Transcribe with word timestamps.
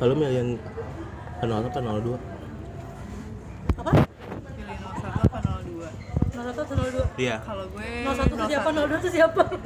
Kalau 0.00 0.14
milihin 0.16 0.56
01 1.38 1.46
apa 1.46 1.78
02? 1.78 2.16
Apa? 3.76 3.90
Pilih 4.50 4.76
01 4.80 5.28
apa 5.28 5.38
02? 5.60 5.84
01 6.32 6.56
atau 6.56 6.74
02? 6.74 7.20
Iya. 7.20 7.36
Kalau 7.44 7.64
gue 7.68 7.88
01 8.02 8.16
itu 8.24 8.44
siapa? 8.48 8.68
02 8.72 8.96
itu 8.96 9.10
siapa? 9.12 9.42
01 9.44 9.60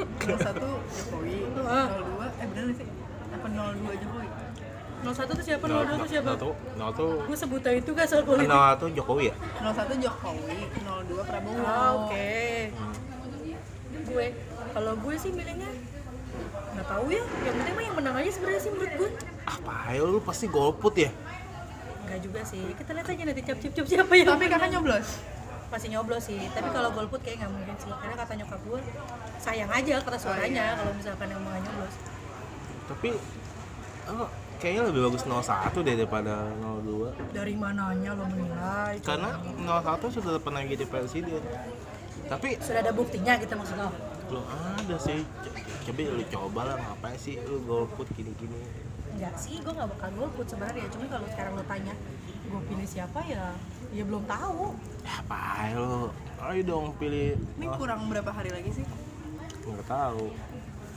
Jokowi, 0.91 1.37
Ah. 1.65 1.87
02 1.89 2.43
eh 2.43 2.47
bener 2.51 2.63
nggak 2.67 2.77
sih? 2.77 2.87
Apa 3.31 3.47
02 3.47 4.03
Jokowi? 4.03 4.27
01 5.05 5.31
itu 5.31 5.45
siapa? 5.45 5.65
02 5.65 5.95
itu 5.95 6.09
siapa? 6.11 6.31
01 6.35 6.43
01 6.43 7.29
Gue 7.29 7.37
sebuta 7.37 7.69
itu 7.71 7.91
gak 7.93 8.07
soal 8.11 8.23
politik. 8.25 8.51
01 8.51 8.97
Jokowi 8.99 9.25
ya? 9.31 9.35
01 9.63 10.03
Jokowi, 10.03 10.59
02 10.83 11.23
Prabowo. 11.23 11.63
Ah, 11.63 11.91
oke. 11.97 12.35
Gue, 14.05 14.27
kalau 14.71 14.93
gue 14.99 15.15
sih 15.15 15.31
milihnya 15.31 15.71
nggak 16.75 16.89
tahu 16.91 17.07
ya. 17.11 17.23
Yang 17.47 17.55
penting 17.63 17.75
mah 17.75 17.85
yang 17.87 17.97
menang 17.97 18.15
aja 18.19 18.31
sebenarnya 18.35 18.61
sih 18.61 18.71
menurut 18.75 18.93
gue. 18.99 19.11
Apa 19.47 19.75
ya 19.95 20.03
lu 20.03 20.19
pasti 20.21 20.47
golput 20.51 20.95
ya? 20.99 21.11
Enggak 22.05 22.19
juga 22.21 22.41
sih. 22.43 22.65
Kita 22.75 22.91
lihat 22.93 23.09
aja 23.09 23.23
nanti 23.25 23.43
cap 23.43 23.59
cap 23.63 23.87
siapa 23.87 24.13
yang 24.15 24.29
Tapi 24.35 24.45
kakak 24.51 24.71
nyoblos. 24.75 25.09
masih 25.73 25.91
nyoblos 25.91 26.23
sih. 26.31 26.39
Tapi 26.55 26.69
kalau 26.71 26.91
golput 26.95 27.19
kayak 27.25 27.43
nggak 27.43 27.51
mungkin 27.51 27.75
sih. 27.83 27.91
Karena 27.91 28.15
kata 28.15 28.33
nyokap 28.39 28.61
gue 28.63 28.81
sayang 29.43 29.71
aja 29.71 29.95
kata 30.03 30.19
suaranya 30.19 30.65
kalau 30.79 30.93
misalkan 30.95 31.27
yang 31.31 31.41
mau 31.43 31.51
nggak 31.51 31.63
nyoblos. 31.67 31.95
Tapi 32.85 33.09
oh, 34.13 34.29
kayaknya 34.61 34.83
lebih 34.93 35.01
bagus 35.09 35.23
01 35.25 35.73
deh 35.85 35.95
daripada 35.97 36.35
02 36.85 37.33
Dari 37.33 37.55
mananya 37.57 38.11
lo 38.13 38.25
menilai? 38.29 39.01
Karena 39.01 39.41
01 39.41 40.15
sudah 40.15 40.41
pernah 40.41 40.61
jadi 40.65 40.85
presiden 40.85 41.41
Tapi 42.29 42.57
sudah 42.61 42.81
ada 42.85 42.93
buktinya 42.93 43.37
gitu 43.41 43.53
maksud 43.57 43.77
lo. 43.77 43.89
Belum 44.27 44.45
ada 44.49 44.97
sih 44.97 45.21
Coba 45.85 46.01
lu 46.01 46.25
coba 46.27 46.61
lah 46.65 46.77
ngapain 46.81 47.17
sih 47.17 47.37
lu 47.45 47.61
golput 47.65 48.09
gini-gini 48.13 48.57
Enggak 49.15 49.39
sih, 49.39 49.63
gue 49.63 49.71
nggak 49.71 49.95
bakal 49.95 50.11
golput 50.19 50.43
sebenarnya. 50.43 50.91
Cuma 50.91 51.07
kalau 51.07 51.27
sekarang 51.31 51.53
lo 51.55 51.63
tanya 51.71 51.95
gue 52.45 52.61
pilih 52.67 52.83
siapa 52.83 53.23
ya, 53.23 53.55
ya 53.95 54.03
belum 54.03 54.27
tahu. 54.27 54.75
Ya 55.07 55.13
apa 55.23 55.39
lu 55.71 56.11
Ayo 56.45 56.61
dong 56.67 56.87
pilih 56.99 57.39
Ini 57.57 57.67
oh, 57.71 57.79
kurang 57.79 58.11
berapa 58.11 58.27
hari 58.29 58.51
lagi 58.51 58.75
sih? 58.75 58.85
Nggak 59.65 59.87
tahu 59.87 60.35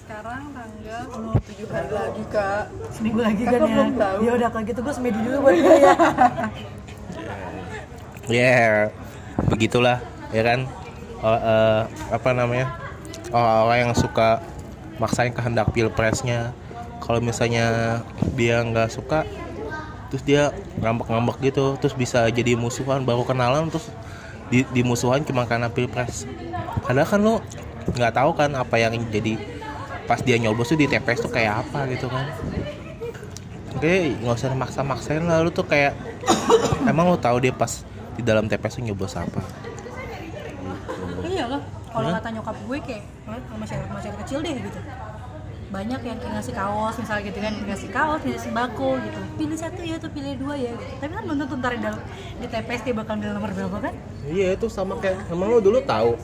Sekarang 0.01 0.43
tanggal 0.49 1.03
7 1.39 1.67
hari 1.69 1.89
lagi 1.93 2.23
kak. 2.27 2.63
Seminggu 2.89 3.19
lagi 3.21 3.43
Kakak 3.45 3.53
kan 3.53 3.61
ya. 3.63 3.75
belum 3.75 3.91
tahu. 3.95 4.17
Ya 4.25 4.31
udah 4.33 4.49
kalau 4.49 4.65
gitu 4.65 4.79
gue 4.81 4.93
semedi 4.97 5.19
dulu 5.21 5.37
buat 5.45 5.55
gue 5.55 5.75
ya. 5.77 5.93
Ya 8.27 8.91
begitulah 9.47 10.01
ya 10.33 10.43
kan 10.43 10.59
Oh, 11.17 11.33
eh, 11.33 11.81
Apa 12.13 12.29
namanya 12.35 12.86
Orang-orang 13.31 13.89
yang 13.89 13.93
suka 13.93 14.39
maksain 14.97 15.33
kehendak 15.33 15.71
pilpresnya. 15.71 16.51
Kalau 17.03 17.23
misalnya 17.23 17.99
dia 18.35 18.59
nggak 18.63 18.89
suka 18.91 19.23
terus 20.07 20.23
dia 20.23 20.55
ngambek-ngambek 20.79 21.51
gitu 21.51 21.75
terus 21.75 21.91
bisa 21.91 22.31
jadi 22.31 22.55
musuhan 22.55 23.03
baru 23.03 23.27
kenalan 23.27 23.67
terus 23.67 23.91
di, 24.47 24.63
dimusuhan 24.71 25.23
cuma 25.27 25.43
karena 25.43 25.67
pilpres. 25.67 26.23
Padahal 26.83 27.07
kan 27.07 27.19
lo 27.19 27.35
nggak 27.91 28.13
tahu 28.15 28.31
kan 28.35 28.51
apa 28.55 28.75
yang 28.79 28.95
jadi 29.11 29.35
pas 30.07 30.23
dia 30.23 30.39
nyoblos 30.39 30.71
tuh 30.71 30.79
di 30.79 30.87
TPS 30.87 31.27
tuh 31.27 31.31
kayak 31.31 31.67
apa 31.67 31.91
gitu 31.91 32.07
kan. 32.07 32.31
Oke 33.75 34.15
nggak 34.23 34.35
usah 34.35 34.55
maksa-maksain 34.55 35.23
lah 35.27 35.43
lu 35.43 35.51
tuh 35.51 35.67
kayak 35.67 35.93
emang 36.91 37.11
lo 37.11 37.19
tahu 37.19 37.43
dia 37.43 37.51
pas 37.51 37.83
di 38.15 38.23
dalam 38.23 38.47
TPS 38.47 38.79
tuh 38.79 38.83
nyoblos 38.87 39.13
apa 39.19 39.43
iya 41.27 41.45
lah. 41.45 41.61
Kalau 41.97 42.09
kata 42.13 42.29
nyokap 42.31 42.57
gue 42.61 42.77
kayak 42.79 43.03
"Hah, 43.25 43.39
masyarakat 43.57 43.89
masyarakat 43.89 44.19
kecil 44.21 44.39
deh 44.39 44.55
gitu. 44.55 44.79
Banyak 45.67 45.99
yang 45.99 46.15
kayak 46.15 46.33
ngasih 46.33 46.53
kaos 46.55 46.95
misalnya 46.95 47.23
gitu 47.27 47.39
kan 47.43 47.53
ngasih 47.59 47.89
kaos 47.91 48.21
ngasih 48.23 48.39
sembako 48.41 48.89
gitu. 49.01 49.19
Pilih 49.35 49.57
satu 49.57 49.81
ya 49.81 49.95
atau 49.97 50.07
pilih 50.07 50.33
dua 50.37 50.55
ya. 50.55 50.71
Gitu. 50.71 50.95
tapi 50.97 51.11
kan 51.11 51.23
belum 51.25 51.37
tentu 51.41 51.55
ntar 51.57 51.71
di 51.75 51.81
dalam 51.83 51.99
di 52.37 52.47
TPS 52.47 52.81
dia 52.81 52.93
bakal 52.95 53.13
ambil 53.17 53.29
nomor 53.35 53.51
berapa 53.51 53.77
kan? 53.83 53.93
Iya 54.23 54.47
itu 54.55 54.67
sama 54.67 54.95
kayak 54.95 55.27
emang 55.27 55.47
lu 55.49 55.59
dulu 55.59 55.79
tahu? 55.81 56.15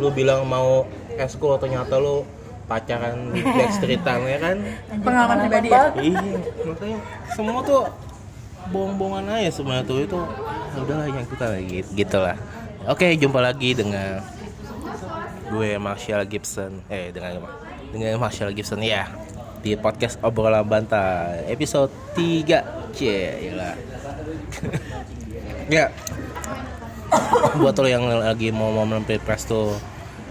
Lu 0.00 0.08
bilang 0.10 0.42
mau 0.44 0.82
eskul 1.14 1.54
atau 1.54 1.68
nyata 1.68 1.96
lu 1.96 2.26
pacaran 2.66 3.18
di 3.34 3.40
backstreetan 3.44 4.18
ya 4.24 4.38
kan? 4.40 4.56
Anjir, 4.88 5.04
Pengalaman 5.04 5.36
pribadi 5.44 5.68
ya? 5.70 5.82
iya 5.94 6.20
makanya 6.64 6.98
semua 7.30 7.60
tuh 7.62 7.82
bohong-bohongan 8.70 9.30
aja 9.36 9.50
sebenarnya 9.52 9.84
tuh. 9.86 9.98
Itu 10.02 10.18
ya 10.70 10.78
udahlah 10.82 11.06
yang 11.06 11.26
kita 11.28 11.46
lagi 11.46 11.78
gitulah. 11.94 12.36
Oke 12.88 13.14
jumpa 13.14 13.38
lagi 13.38 13.78
dengan 13.78 14.18
gue 15.50 15.76
Marshall 15.76 16.24
Gibson. 16.30 16.80
Eh 16.86 17.10
dengan 17.10 17.42
dengan 17.90 18.22
Marshall 18.22 18.54
Gibson 18.54 18.80
ya. 18.80 19.10
Di 19.60 19.76
podcast 19.76 20.16
obrolan 20.24 20.64
bantai 20.64 21.44
episode 21.52 21.92
3 22.16 22.96
Cila 22.96 23.70
ya. 25.76 25.92
Buat 27.60 27.76
lo 27.82 27.88
yang 27.90 28.06
lagi 28.08 28.54
mau 28.54 28.72
mau 28.72 28.86
pilpres 29.04 29.44
tuh 29.44 29.76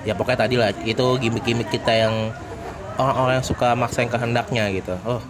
ya 0.08 0.16
pokoknya 0.16 0.40
tadi 0.48 0.56
lah 0.56 0.72
itu 0.88 1.06
gimmick-gimmick 1.20 1.70
kita 1.70 1.92
yang 1.92 2.32
orang-orang 2.96 3.44
yang 3.44 3.48
suka 3.48 3.78
maksain 3.78 4.10
kehendaknya 4.10 4.72
gitu. 4.74 4.98
Oh 5.06 5.22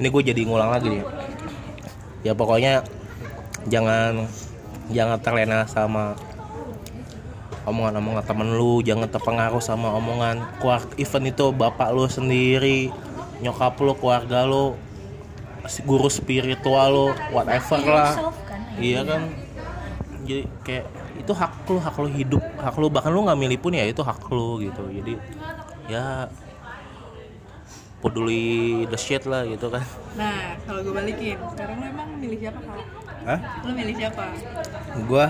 ini 0.00 0.08
gue 0.08 0.22
jadi 0.32 0.40
ngulang 0.48 0.72
lagi 0.72 0.88
nih. 0.88 1.04
Ya 2.24 2.32
pokoknya 2.32 2.80
jangan 3.68 4.24
jangan 4.88 5.20
terlena 5.20 5.68
sama 5.68 6.16
omongan-omongan 7.68 8.24
temen 8.24 8.48
lu 8.56 8.80
jangan 8.80 9.08
terpengaruh 9.08 9.60
sama 9.60 9.92
omongan 9.92 10.40
keluarga 10.58 10.92
event 10.96 11.26
itu 11.28 11.46
bapak 11.52 11.88
lu 11.92 12.08
sendiri 12.08 12.88
nyokap 13.40 13.76
lu 13.80 13.92
keluarga 13.96 14.48
lu 14.48 14.76
guru 15.84 16.08
spiritual 16.08 16.88
lu 16.88 17.06
whatever 17.32 17.80
lah. 17.84 18.12
Iya 18.80 19.04
kan? 19.04 19.22
Jadi 20.24 20.42
kayak 20.64 20.86
itu 21.20 21.32
hak 21.36 21.52
lu 21.68 21.78
hak 21.80 21.96
lu 22.00 22.08
hidup 22.08 22.42
hak 22.56 22.74
lu. 22.80 22.88
Bahkan 22.88 23.10
lu 23.12 23.20
nggak 23.28 23.40
milih 23.40 23.58
pun 23.60 23.76
ya 23.76 23.84
itu 23.84 24.00
hak 24.00 24.24
lu 24.32 24.60
gitu. 24.64 24.88
Jadi 24.88 25.14
ya 25.92 26.28
peduli 28.00 28.88
the 28.88 28.96
shit 28.96 29.28
lah 29.28 29.44
gitu 29.44 29.68
kan. 29.68 29.84
Nah, 30.16 30.56
kalau 30.64 30.80
gue 30.80 30.94
balikin, 30.96 31.36
sekarang 31.52 31.84
lo 31.84 31.86
emang 31.86 32.08
milih 32.16 32.40
siapa 32.40 32.56
kak? 32.64 32.80
Hah? 33.28 33.40
Lo 33.60 33.70
milih 33.76 33.94
siapa? 34.00 34.24
gua 35.04 35.28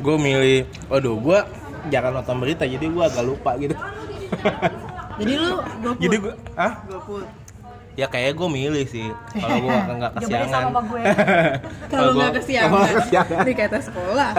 gua 0.00 0.16
milih 0.16 0.68
waduh 0.88 1.16
gua 1.16 1.38
jangan 1.88 2.20
nonton 2.20 2.36
berita 2.42 2.64
jadi 2.66 2.84
gua 2.90 3.08
agak 3.08 3.24
lupa 3.24 3.54
gitu 3.56 3.76
Jadi 5.16 5.32
lo 5.40 5.64
golput? 5.80 6.02
jadi 6.04 6.16
gua 6.20 6.34
ah 6.60 6.72
golput. 6.84 7.24
ya 7.96 8.04
kayak 8.04 8.36
gua 8.36 8.48
milih 8.52 8.84
sih 8.84 9.08
kalau 9.32 9.56
gue. 9.64 9.72
Nggak 9.96 10.12
kesiangan, 10.20 10.72
kalau 11.88 12.10
nggak 12.12 12.32
kesiangan. 12.36 13.44
di 13.48 13.54
kata 13.56 13.78
sekolah. 13.80 14.30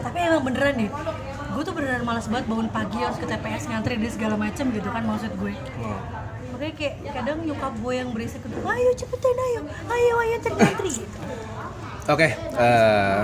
Tapi 0.00 0.18
emang 0.24 0.42
beneran 0.48 0.74
nih, 0.80 0.88
gue 1.52 1.62
tuh 1.62 1.74
beneran 1.76 2.02
malas 2.08 2.24
banget 2.32 2.48
bangun 2.48 2.68
pagi 2.72 2.96
harus 2.96 3.20
ke 3.20 3.28
TPS 3.28 3.68
ngantri 3.68 4.00
dan 4.00 4.08
segala 4.08 4.34
macem 4.40 4.72
gitu 4.72 4.88
kan 4.88 5.04
maksud 5.04 5.32
gue. 5.36 5.52
Hmm. 5.52 6.00
Makanya 6.56 6.74
kayak 6.80 6.94
kadang 7.12 7.38
nyokap 7.44 7.72
gue 7.76 7.92
yang 7.92 8.08
berisik 8.16 8.40
gue, 8.48 8.56
ayo 8.64 8.90
cepetan 8.96 9.36
ayo, 9.36 9.60
ayo 9.68 10.14
ayo 10.24 10.36
ngantri 10.40 10.90
gitu. 10.96 11.18
Oke, 12.08 12.28
eh, 12.34 13.20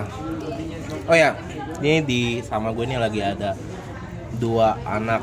oh 1.08 1.16
ya, 1.16 1.34
ini 1.80 2.00
di 2.00 2.20
sama 2.40 2.70
gue 2.70 2.84
nih 2.84 2.98
lagi 2.98 3.20
ada 3.20 3.54
dua 4.34 4.78
anak 4.82 5.22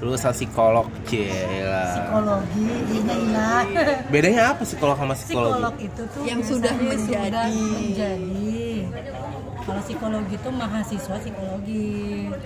lulusan 0.00 0.32
psikolog, 0.32 0.88
cila. 1.04 1.84
Psikologi, 1.92 2.64
iya 2.90 3.14
iya. 3.20 3.48
Bedanya 4.12 4.42
apa 4.50 4.64
psikolog 4.64 4.96
sama 4.96 5.12
psikologi? 5.12 5.52
Psikolog 5.52 5.74
itu 5.78 6.02
tuh 6.08 6.22
Yang 6.24 6.40
sudah 6.46 6.72
menjadi. 6.72 6.96
sudah 6.96 7.44
menjadi. 7.76 8.56
Kalau 9.60 9.80
psikologi 9.84 10.34
itu 10.34 10.48
mahasiswa 10.50 11.16
psikologi. 11.20 11.88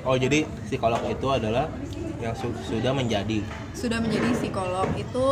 Oh 0.03 0.17
jadi 0.17 0.39
psikolog 0.67 1.01
itu 1.07 1.27
adalah 1.29 1.71
yang 2.19 2.35
su- 2.35 2.59
sudah 2.65 2.91
menjadi. 2.91 3.39
Sudah 3.71 3.99
menjadi 3.99 4.29
psikolog 4.35 4.89
itu 4.93 5.27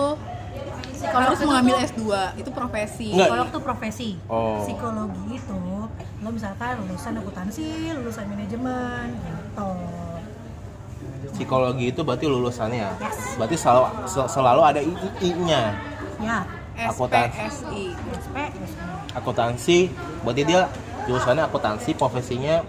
Psikolog 0.94 1.26
harus 1.26 1.35
itu 1.37 1.46
mengambil 1.49 1.75
tuh- 1.75 1.87
S2, 1.90 2.02
itu 2.38 2.50
profesi. 2.52 3.06
Enggak. 3.11 3.26
Psikolog 3.26 3.46
tuh 3.50 3.61
profesi. 3.61 4.08
Oh. 4.25 4.62
Psikologi 4.62 5.26
itu 5.35 5.58
lo 6.22 6.30
misalkan 6.30 6.78
lulusan 6.86 7.19
akuntansi, 7.19 7.66
lulusan 7.98 8.24
manajemen 8.30 9.06
gitu. 9.19 9.70
Psikologi 11.34 11.90
itu 11.90 12.00
berarti 12.00 12.26
lulusannya. 12.26 12.88
Berarti 13.34 13.56
selalu 13.58 13.82
sel- 14.06 14.30
selalu 14.30 14.62
ada 14.62 14.80
II-nya. 14.80 15.62
Ya, 16.22 16.46
Akuntansi. 16.78 17.98
Akuntansi, 19.12 19.78
berarti 20.22 20.42
dia 20.46 20.70
jurusannya 21.04 21.42
akuntansi, 21.42 21.90
profesinya 21.92 22.62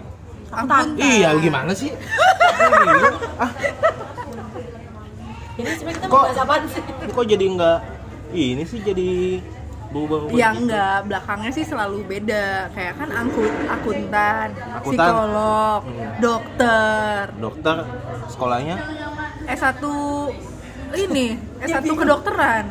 akuntan. 0.50 0.98
Iya, 0.98 1.38
gimana 1.38 1.70
sih? 1.70 1.94
Ah, 3.38 3.50
Jadi 5.54 5.70
sebenarnya 5.70 6.02
kita 6.02 6.10
Kok- 6.10 6.66
sih? 6.66 6.82
kok 7.14 7.24
jadi 7.30 7.44
enggak 7.46 7.78
ini 8.34 8.66
sih 8.66 8.82
jadi 8.82 9.38
berubah-ubah 9.94 10.34
Ya 10.34 10.50
gitu? 10.50 10.58
enggak, 10.60 10.98
belakangnya 11.06 11.50
sih 11.52 11.64
selalu 11.64 11.98
beda. 12.04 12.46
Kayak 12.70 12.92
kan 12.96 13.08
angkut, 13.14 13.52
akuntan, 13.64 14.48
Akuntan. 14.74 15.06
psikolog, 15.06 15.80
Hmm. 15.80 16.10
dokter, 16.18 17.20
Dokter 17.38 17.76
sekolahnya 18.26 18.76
S1 19.46 19.84
ini 20.96 21.26
S1 21.60 21.84
kedokteran. 21.86 22.64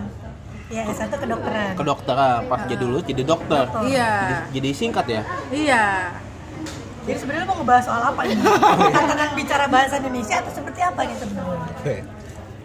ya 0.67 0.83
S1 0.89 1.13
kedokteran 1.13 1.73
kedokteran 1.75 2.39
pas 2.49 2.65
jadi 2.65 2.81
dulu 2.81 2.97
jadi 2.99 3.21
dokter 3.21 3.69
Iya. 3.83 4.09
jadi, 4.09 4.35
jadi 4.51 4.69
singkat 4.73 5.05
ya 5.05 5.21
Iya. 5.51 5.85
jadi 7.03 7.17
sebenarnya 7.19 7.45
mau 7.45 7.61
ngebahas 7.61 7.83
soal 7.85 8.01
apa 8.03 8.21
nih 8.25 8.37
tatanan 8.89 9.29
bicara 9.37 9.65
bahasa 9.67 10.01
Indonesia 10.01 10.35
atau 10.35 10.49
seperti 10.49 10.81
apa 10.81 10.99
nih 11.03 11.13
sebenarnya 11.13 12.01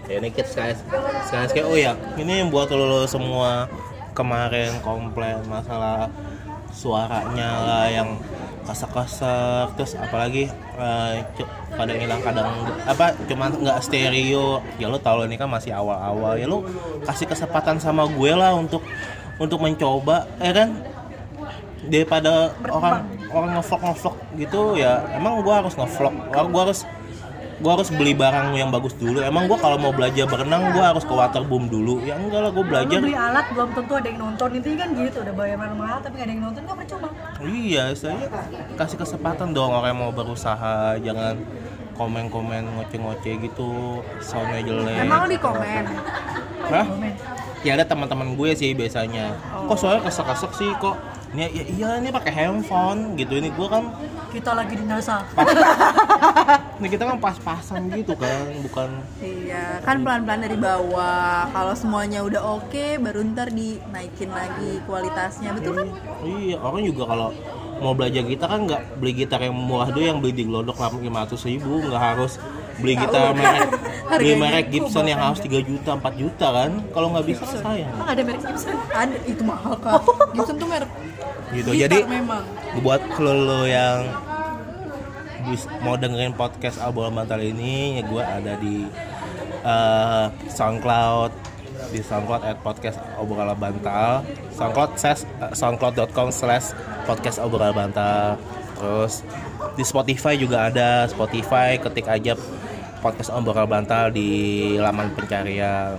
ya 0.09 0.15
ini 0.17 0.29
sekali 0.33 0.73
sekali 1.21 1.45
sekali 1.45 1.65
oh 1.67 1.77
ya 1.77 1.93
ini 2.17 2.33
yang 2.39 2.49
buat 2.49 2.73
lo 2.73 3.05
semua 3.05 3.69
kemarin 4.19 4.75
komplain 4.82 5.38
masalah 5.47 6.11
suaranya 6.75 7.62
lah 7.62 7.87
yang 7.87 8.19
kasak-kasak 8.67 9.73
terus 9.79 9.97
apalagi 9.97 10.50
eh, 10.76 11.15
cu- 11.38 11.49
kadang 11.73 11.99
hilang 12.03 12.20
kadang 12.20 12.50
apa 12.85 13.17
cuma 13.31 13.49
nggak 13.49 13.79
stereo. 13.81 14.61
Ya 14.76 14.91
lo 14.91 14.99
tau 14.99 15.23
lo 15.23 15.25
ini 15.25 15.38
kan 15.38 15.49
masih 15.49 15.70
awal-awal. 15.73 16.37
Ya 16.37 16.50
lo 16.50 16.67
kasih 17.06 17.31
kesempatan 17.31 17.79
sama 17.79 18.05
gue 18.11 18.32
lah 18.35 18.53
untuk 18.59 18.82
untuk 19.41 19.62
mencoba 19.62 20.26
ya 20.43 20.53
kan? 20.53 20.69
Daripada 21.88 22.53
orang 22.69 23.09
orang 23.32 23.50
ngevlog 23.56 23.81
ngevlog 23.81 24.17
gitu 24.37 24.61
ya 24.76 25.00
emang 25.17 25.41
gue 25.41 25.55
harus 25.55 25.73
ngevlog. 25.79 26.14
Gue 26.29 26.62
harus 26.69 26.85
gue 27.59 27.71
harus 27.71 27.91
beli 27.91 28.15
barang 28.15 28.55
yang 28.55 28.71
bagus 28.71 28.95
dulu. 28.95 29.19
Emang 29.19 29.51
gue 29.51 29.59
kalau 29.59 29.77
mau 29.77 29.91
belajar 29.91 30.31
berenang 30.31 30.71
gue 30.71 30.85
harus 30.85 31.03
ke 31.03 31.11
waterboom 31.11 31.67
dulu. 31.67 31.99
Ya 32.07 32.15
enggak 32.15 32.41
lah 32.47 32.51
gue 32.55 32.65
belajar. 32.65 32.99
beli 33.03 33.19
alat 33.19 33.47
belum 33.51 33.71
tentu 33.75 33.93
ada 33.99 34.09
yang 34.09 34.19
nonton. 34.23 34.49
Itu 34.55 34.69
kan 34.79 34.89
gitu 34.95 35.19
udah 35.27 35.35
bayar 35.35 35.57
mahal 35.75 35.99
tapi 35.99 36.15
nggak 36.19 36.27
ada 36.27 36.33
yang 36.33 36.43
nonton 36.47 36.63
kan 36.63 36.75
percuma. 36.79 37.09
Iya 37.43 37.85
saya 37.99 38.27
kasih 38.79 38.97
kesempatan 39.03 39.51
dong 39.51 39.75
orang 39.75 39.91
yang 39.91 40.01
mau 40.07 40.13
berusaha 40.15 40.99
jangan 41.03 41.35
komen-komen 41.99 42.62
ngoceh-ngoceh 42.79 43.35
gitu 43.43 44.00
soundnya 44.23 44.62
jelek 44.62 45.03
Emang 45.03 45.27
di 45.27 45.37
komen. 45.37 45.85
Hah? 46.71 46.87
Ya 47.67 47.75
ada 47.75 47.83
teman-teman 47.83 48.39
gue 48.39 48.55
sih 48.55 48.71
biasanya 48.71 49.35
kok 49.67 49.77
soalnya 49.77 50.06
kesek-kesek 50.06 50.53
sih 50.55 50.71
kok 50.79 50.95
ini 51.29 51.45
ya, 51.45 51.65
iya 51.69 51.89
ini 52.00 52.09
pakai 52.09 52.33
handphone 52.33 53.12
gitu 53.12 53.37
ini 53.37 53.53
gue 53.53 53.69
kan 53.69 53.93
kita 54.33 54.56
lagi 54.56 54.81
di 54.81 54.85
NASA 54.89 55.21
ini 56.81 56.89
kita 56.89 57.05
kan 57.05 57.21
pas-pasan 57.21 57.93
gitu 57.93 58.17
kan 58.17 58.49
bukan 58.65 58.89
Iya, 59.19 59.83
kan 59.83 60.00
pelan-pelan 60.05 60.41
dari 60.45 60.56
bawah. 60.56 61.49
Kalau 61.50 61.75
semuanya 61.75 62.21
udah 62.23 62.61
oke, 62.61 63.00
baru 63.00 63.25
ntar 63.33 63.50
dinaikin 63.50 64.31
lagi 64.31 64.79
kualitasnya, 64.85 65.56
betul 65.56 65.73
kan? 65.75 65.89
Iya, 66.23 66.56
orang 66.61 66.85
juga 66.85 67.03
kalau 67.09 67.29
mau 67.79 67.93
belajar 67.95 68.23
gitar 68.27 68.49
kan 68.51 68.61
nggak 68.67 68.83
beli 68.99 69.13
gitar 69.25 69.41
yang 69.43 69.55
murah 69.55 69.89
dulu 69.91 70.05
yang 70.05 70.19
beli 70.19 70.33
di 70.35 70.45
Glodok 70.47 70.79
lima 70.99 71.25
ratus 71.25 71.47
ribu, 71.47 71.83
nggak 71.83 72.03
harus 72.15 72.37
beli 72.79 72.95
gitar 72.95 73.35
merek 73.35 73.71
beli 74.09 74.33
merek 74.39 74.67
Gibson 74.71 75.07
yang 75.11 75.19
harus 75.19 75.43
3 75.43 75.51
juta 75.67 75.99
4 75.99 76.15
juta 76.15 76.47
kan? 76.55 76.71
Kalau 76.95 77.09
nggak 77.11 77.27
bisa 77.27 77.45
sayang. 77.45 77.91
Emang 77.91 78.09
ada 78.09 78.23
merek 78.23 78.43
Gibson? 78.47 78.75
Ada 78.95 79.17
itu 79.27 79.43
mahal 79.43 79.75
kak. 79.83 80.03
Gibson 80.35 80.57
tuh 80.57 80.69
merek 80.71 80.91
gitu 81.49 81.71
gitar 81.73 81.89
jadi 81.89 81.99
memang. 82.05 82.45
buat 82.85 83.01
lo, 83.21 83.33
lo 83.33 83.61
yang 83.65 84.05
mau 85.81 85.97
dengerin 85.97 86.37
podcast 86.37 86.77
Abol 86.77 87.09
Bantal 87.09 87.41
ini 87.41 88.01
ya 88.01 88.03
gue 88.05 88.23
ada 88.23 88.53
di 88.61 88.85
eh, 89.65 90.27
SoundCloud 90.53 91.33
di 91.88 92.00
SoundCloud 92.05 92.43
at 92.44 92.56
podcast 92.61 93.00
obrolan 93.17 93.56
bantal. 93.56 94.25
SoundCloud 94.55 94.90
slash 95.00 95.23
eh, 95.25 95.52
soundcloud.com 95.56 96.29
slash 96.32 96.76
podcast 97.08 97.40
obrolan 97.40 97.73
bantal. 97.73 98.37
Terus 98.79 99.25
di 99.75 99.85
Spotify 99.85 100.35
juga 100.37 100.69
ada. 100.69 101.08
Spotify 101.08 101.81
ketik 101.81 102.06
aja 102.06 102.37
podcast 103.00 103.32
obrolan 103.32 103.69
bantal 103.69 104.12
di 104.12 104.29
laman 104.76 105.12
pencarian. 105.17 105.96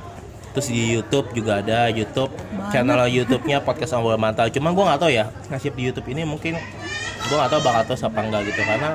Terus 0.53 0.67
di 0.69 0.97
YouTube 0.97 1.29
juga 1.33 1.61
ada. 1.61 1.89
YouTube 1.89 2.33
channel 2.69 3.09
YouTube-nya 3.09 3.61
podcast 3.65 3.97
obrolan 3.97 4.21
bantal. 4.21 4.49
Cuma 4.53 4.73
gue 4.73 4.83
nggak 4.85 4.99
tahu 5.01 5.11
ya 5.11 5.25
ngasih 5.49 5.73
di 5.73 5.83
YouTube 5.89 6.07
ini 6.13 6.25
mungkin 6.25 6.57
gue 7.19 7.35
nggak 7.35 7.51
tahu 7.51 7.61
bakal 7.61 7.81
terus 7.93 8.01
apa 8.05 8.19
enggak 8.21 8.41
gitu. 8.49 8.61
Karena 8.61 8.93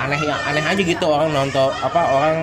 aneh 0.00 0.16
aneh 0.24 0.64
aja 0.64 0.80
gitu 0.80 1.04
orang 1.04 1.28
nonton 1.28 1.68
apa 1.84 2.00
orang 2.08 2.36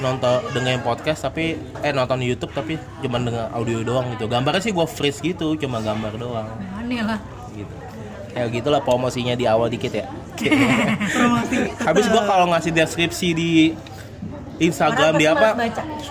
nonton 0.00 0.40
dengerin 0.56 0.82
podcast 0.82 1.28
tapi 1.28 1.60
eh 1.84 1.92
nonton 1.92 2.24
YouTube 2.24 2.50
tapi 2.56 2.80
cuma 3.04 3.20
denger 3.20 3.52
audio 3.52 3.84
doang 3.84 4.08
gitu. 4.16 4.26
Gambarnya 4.26 4.64
sih 4.64 4.72
gue 4.72 4.86
freeze 4.88 5.20
gitu 5.20 5.54
cuma 5.60 5.78
gambar 5.84 6.12
doang. 6.16 6.48
Aneh 6.76 7.04
lah. 7.04 7.20
Gitu. 7.52 7.74
Kayak 8.30 8.48
gitulah 8.56 8.80
promosinya 8.80 9.34
di 9.36 9.44
awal 9.44 9.68
dikit 9.68 9.92
ya. 9.92 10.06
Promosi. 11.14 11.56
Habis 11.76 12.06
gue 12.08 12.22
kalau 12.24 12.46
ngasih 12.50 12.72
deskripsi 12.72 13.28
di 13.36 13.50
Instagram 14.60 15.16
di 15.16 15.24
apa 15.24 15.56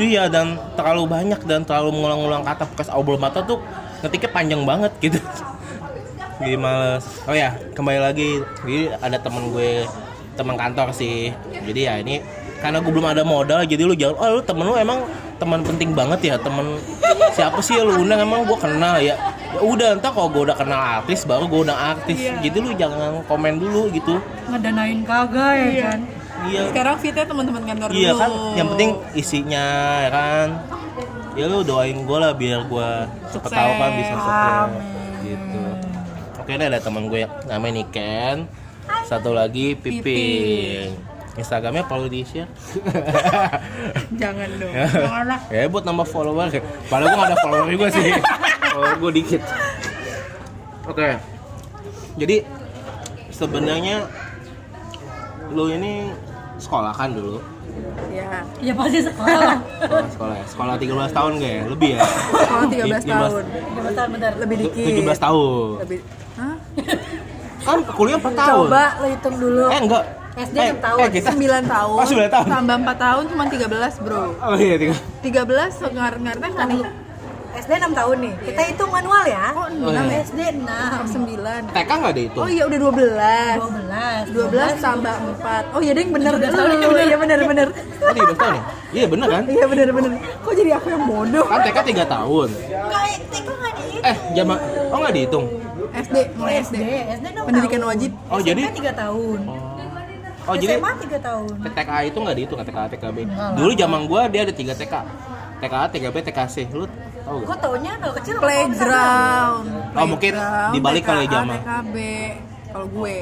iya 0.01 0.25
dan 0.25 0.57
terlalu 0.74 1.06
banyak 1.06 1.38
dan 1.45 1.62
terlalu 1.62 1.94
mengulang-ulang 1.94 2.41
kata 2.41 2.65
podcast 2.65 2.89
obrol 2.97 3.21
mata 3.21 3.45
tuh 3.45 3.62
ngetiknya 4.01 4.30
panjang 4.33 4.62
banget 4.65 4.91
gitu. 5.01 5.19
Jadi 6.39 6.56
males. 6.56 7.06
Oh 7.30 7.36
ya 7.36 7.53
kembali 7.75 8.00
lagi. 8.00 8.41
Jadi 8.63 8.95
ada 8.97 9.18
temen 9.21 9.53
gue 9.53 9.86
teman 10.33 10.56
kantor 10.57 10.95
sih. 10.95 11.30
Jadi 11.51 11.81
ya 11.83 12.00
ini 12.00 12.24
karena 12.59 12.77
gue 12.77 12.91
belum 12.91 13.07
ada 13.07 13.23
modal 13.23 13.63
jadi 13.63 13.81
lu 13.81 13.95
jangan 13.95 14.15
oh 14.15 14.29
lu 14.35 14.41
temen 14.41 14.63
lu 14.63 14.75
emang 14.75 15.00
teman 15.35 15.63
penting 15.63 15.95
banget 15.95 16.19
ya 16.21 16.35
temen 16.35 16.75
siapa 17.31 17.59
sih 17.59 17.75
yang 17.75 17.88
lu 17.88 18.03
undang 18.03 18.19
emang 18.19 18.44
gue 18.44 18.57
kenal 18.57 19.00
ya 19.00 19.15
ya 19.50 19.59
udah 19.59 19.95
entar 19.95 20.11
kalau 20.11 20.27
gue 20.27 20.44
udah 20.44 20.53
kenal 20.53 20.77
artis 20.77 21.23
baru 21.23 21.47
gue 21.47 21.59
undang 21.63 21.79
artis 21.79 22.19
jadi 22.39 22.57
lu 22.59 22.75
jangan 22.75 23.23
komen 23.25 23.57
dulu 23.57 23.88
gitu 23.89 24.19
ngedanain 24.47 25.00
kagak 25.01 25.53
ya 25.56 25.67
kan 25.88 26.00
iya 26.45 26.61
Sekarang 26.67 26.95
fitnya 26.95 27.27
teman-teman 27.27 27.63
kantor 27.63 27.89
Iya 27.91 28.11
dulu. 28.11 28.19
kan, 28.19 28.31
yang 28.56 28.67
penting 28.71 28.89
isinya 29.12 29.65
ya 30.00 30.09
kan. 30.09 30.47
Ya 31.35 31.45
lu 31.47 31.67
doain 31.67 32.00
gue 32.00 32.17
lah 32.17 32.31
biar 32.31 32.63
gue 32.63 32.89
cepet 33.27 33.51
tahu 33.51 33.71
kan 33.75 33.89
bisa 33.91 34.13
sukses 34.15 34.47
Amin. 34.63 34.79
gitu. 35.19 35.63
Oke, 36.39 36.51
ini 36.55 36.63
ada 36.63 36.79
teman 36.79 37.12
gue 37.12 37.27
namanya 37.44 37.73
Niken. 37.75 38.47
Satu 39.03 39.35
lagi 39.35 39.75
Piping. 39.75 40.95
Instagramnya 41.39 41.83
perlu 41.88 42.12
di 42.12 42.21
share. 42.27 42.50
Jangan 44.21 44.50
dong. 44.59 44.74
Janganlah. 44.75 45.39
ya 45.50 45.65
buat 45.71 45.83
nambah 45.88 46.07
follower. 46.07 46.47
Padahal 46.91 47.07
gue 47.09 47.18
gak 47.18 47.30
ada 47.31 47.38
follower 47.39 47.68
juga 47.71 47.88
sih. 47.89 48.12
Follower 48.75 48.95
gue 49.00 49.12
dikit. 49.24 49.41
Oke. 50.86 51.07
Jadi 52.19 52.38
sebenarnya 53.31 54.03
lu 55.50 55.71
ini 55.71 56.12
sekolah 56.59 56.91
kan 56.91 57.15
dulu. 57.15 57.39
Ya, 58.12 58.44
ya 58.59 58.74
pasti 58.74 59.00
sekolah 59.06 59.56
Sekolah, 59.86 60.07
sekolah 60.12 60.33
ya. 60.36 60.45
Sekolah 60.50 60.74
13 60.75 61.15
tahun 61.15 61.31
gak 61.39 61.53
ya? 61.53 61.63
Lebih 61.72 61.89
ya? 61.96 62.00
kalau 62.36 62.65
13 62.67 63.08
tahun. 63.08 63.43
ya 63.48 63.81
bentar 63.88 64.05
bentar 64.12 64.31
Lebih 64.36 64.55
dikit. 64.67 64.84
17 65.15 65.25
tahun. 65.25 65.75
Lebih 65.88 66.00
Hah? 66.39 66.55
Kan 67.60 67.77
kuliah 67.96 68.17
4 68.19 68.34
tahun. 68.36 68.67
coba 68.67 68.84
lo 69.00 69.08
hitung 69.08 69.36
dulu 69.38 69.63
Eh 69.69 69.79
enggak. 69.79 70.03
SD 70.41 70.58
eh, 70.58 70.72
6 70.72 70.79
tahun. 70.79 70.98
Eh, 71.00 71.10
kita 71.12 71.29
9 71.31 71.41
tahun. 71.75 71.96
Oh, 71.96 72.05
9 72.05 72.29
tahun. 72.29 72.46
Tambah 72.48 72.75
4 72.81 72.96
tahun 73.00 73.24
cuma 73.27 73.43
13, 73.46 74.00
Bro. 74.00 74.22
Oh 74.39 74.55
iya, 74.55 74.75
tiga. 74.75 74.96
13 75.19 75.75
ngarep-ngarepnya 75.89 76.51
kan 76.53 76.67
nih. 76.69 76.84
SD 77.50 77.72
6 77.75 77.91
tahun 77.91 78.17
nih 78.22 78.34
kita 78.46 78.62
hitung 78.63 78.88
manual 78.89 79.25
ya 79.25 79.51
Oh, 79.51 79.65
Oh, 79.65 79.89
iya. 79.89 80.22
SD 80.22 80.39
6 80.53 80.63
9. 80.63 81.65
TK 81.67 81.89
enggak 81.91 82.12
ada 82.13 82.22
itu. 82.22 82.38
Oh 82.38 82.48
iya 82.48 82.63
udah 82.63 82.79
12. 82.79 84.29
12 84.29 84.53
12 84.53 84.79
tambah 84.79 85.15
4. 85.41 85.75
Oh 85.75 85.81
iya 85.81 85.91
deng 85.91 86.10
bener 86.10 86.34
17 86.36 86.46
tahun, 86.48 86.69
dulu. 86.79 86.98
Iya 87.01 87.17
bener 87.17 87.39
bener. 87.43 87.67
Oh, 88.00 88.13
13 88.13 88.38
tahun 88.38 88.53
ya? 88.53 88.63
Iya 88.93 89.05
bener 89.08 89.27
kan? 89.27 89.43
Iya 89.46 89.65
bener 89.65 89.88
bener. 89.91 90.12
Kok 90.39 90.53
jadi 90.53 90.72
aku 90.72 90.88
yang 90.88 91.03
bodoh? 91.03 91.43
Kan 91.43 91.60
TK 91.65 91.77
3 91.89 92.05
tahun. 92.08 92.48
enggak 92.69 93.01
TK 93.27 93.48
enggak 93.50 93.74
dihitung 93.75 94.03
Eh, 94.05 94.15
zaman 94.31 94.58
oh 94.86 94.96
enggak 94.96 95.13
dihitung. 95.13 95.46
SD 95.89 96.15
mulai 96.38 96.53
SD. 96.62 96.75
SD 96.77 96.86
SD 97.12 97.25
6 97.34 97.48
Pendidikan 97.50 97.79
tahun. 97.81 97.89
wajib. 97.91 98.12
Oh, 98.29 98.39
jadi 98.39 98.62
3 98.69 98.93
tahun 98.96 99.39
Oh, 99.41 99.58
jadi 100.56 100.74
SMA 100.79 100.91
3 101.03 101.20
tahun 101.22 101.51
TK 101.70 101.91
itu 102.08 102.18
enggak 102.18 102.36
dihitung 102.39 102.60
TK 102.62 102.79
TKB. 102.96 103.18
Lah. 103.27 103.51
Dulu 103.53 103.72
zaman 103.75 104.01
gua 104.08 104.22
dia 104.25 104.41
ada 104.48 104.53
3 104.53 104.74
TK. 104.74 104.96
TKA, 105.60 105.86
TKB, 105.91 106.15
TKC. 106.24 106.56
Lu 106.72 106.88
tahu 107.20 107.44
gue 107.44 107.51
gak? 107.51 107.60
taunya 107.60 107.91
kalau 108.00 108.13
kecil 108.15 108.36
Playground. 108.39 109.65
Oh, 109.91 110.08
mungkin 110.08 110.34
dibalik 110.72 111.03
kali 111.03 111.27
TKA, 111.27 111.34
zaman. 111.36 111.58
TKB. 111.60 111.96
Kalau 112.70 112.88
gue. 112.88 113.15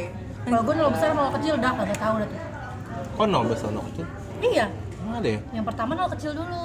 kalau 0.47 0.61
gue 0.63 0.75
nol 0.75 0.91
besar 0.91 1.09
nol 1.11 1.31
kecil 1.35 1.53
dah 1.57 1.71
kagak 1.73 1.99
tahu 1.99 2.13
dah 2.19 2.27
tuh 2.27 2.39
Kok 3.17 3.25
nol 3.27 3.43
besar 3.47 3.67
nol 3.67 3.83
kecil? 3.91 4.05
iya 4.39 4.65
Emang 4.97 5.19
ada 5.19 5.29
ya? 5.29 5.39
yang 5.51 5.65
pertama 5.65 5.91
nol 5.91 6.07
kecil 6.07 6.31
dulu 6.31 6.63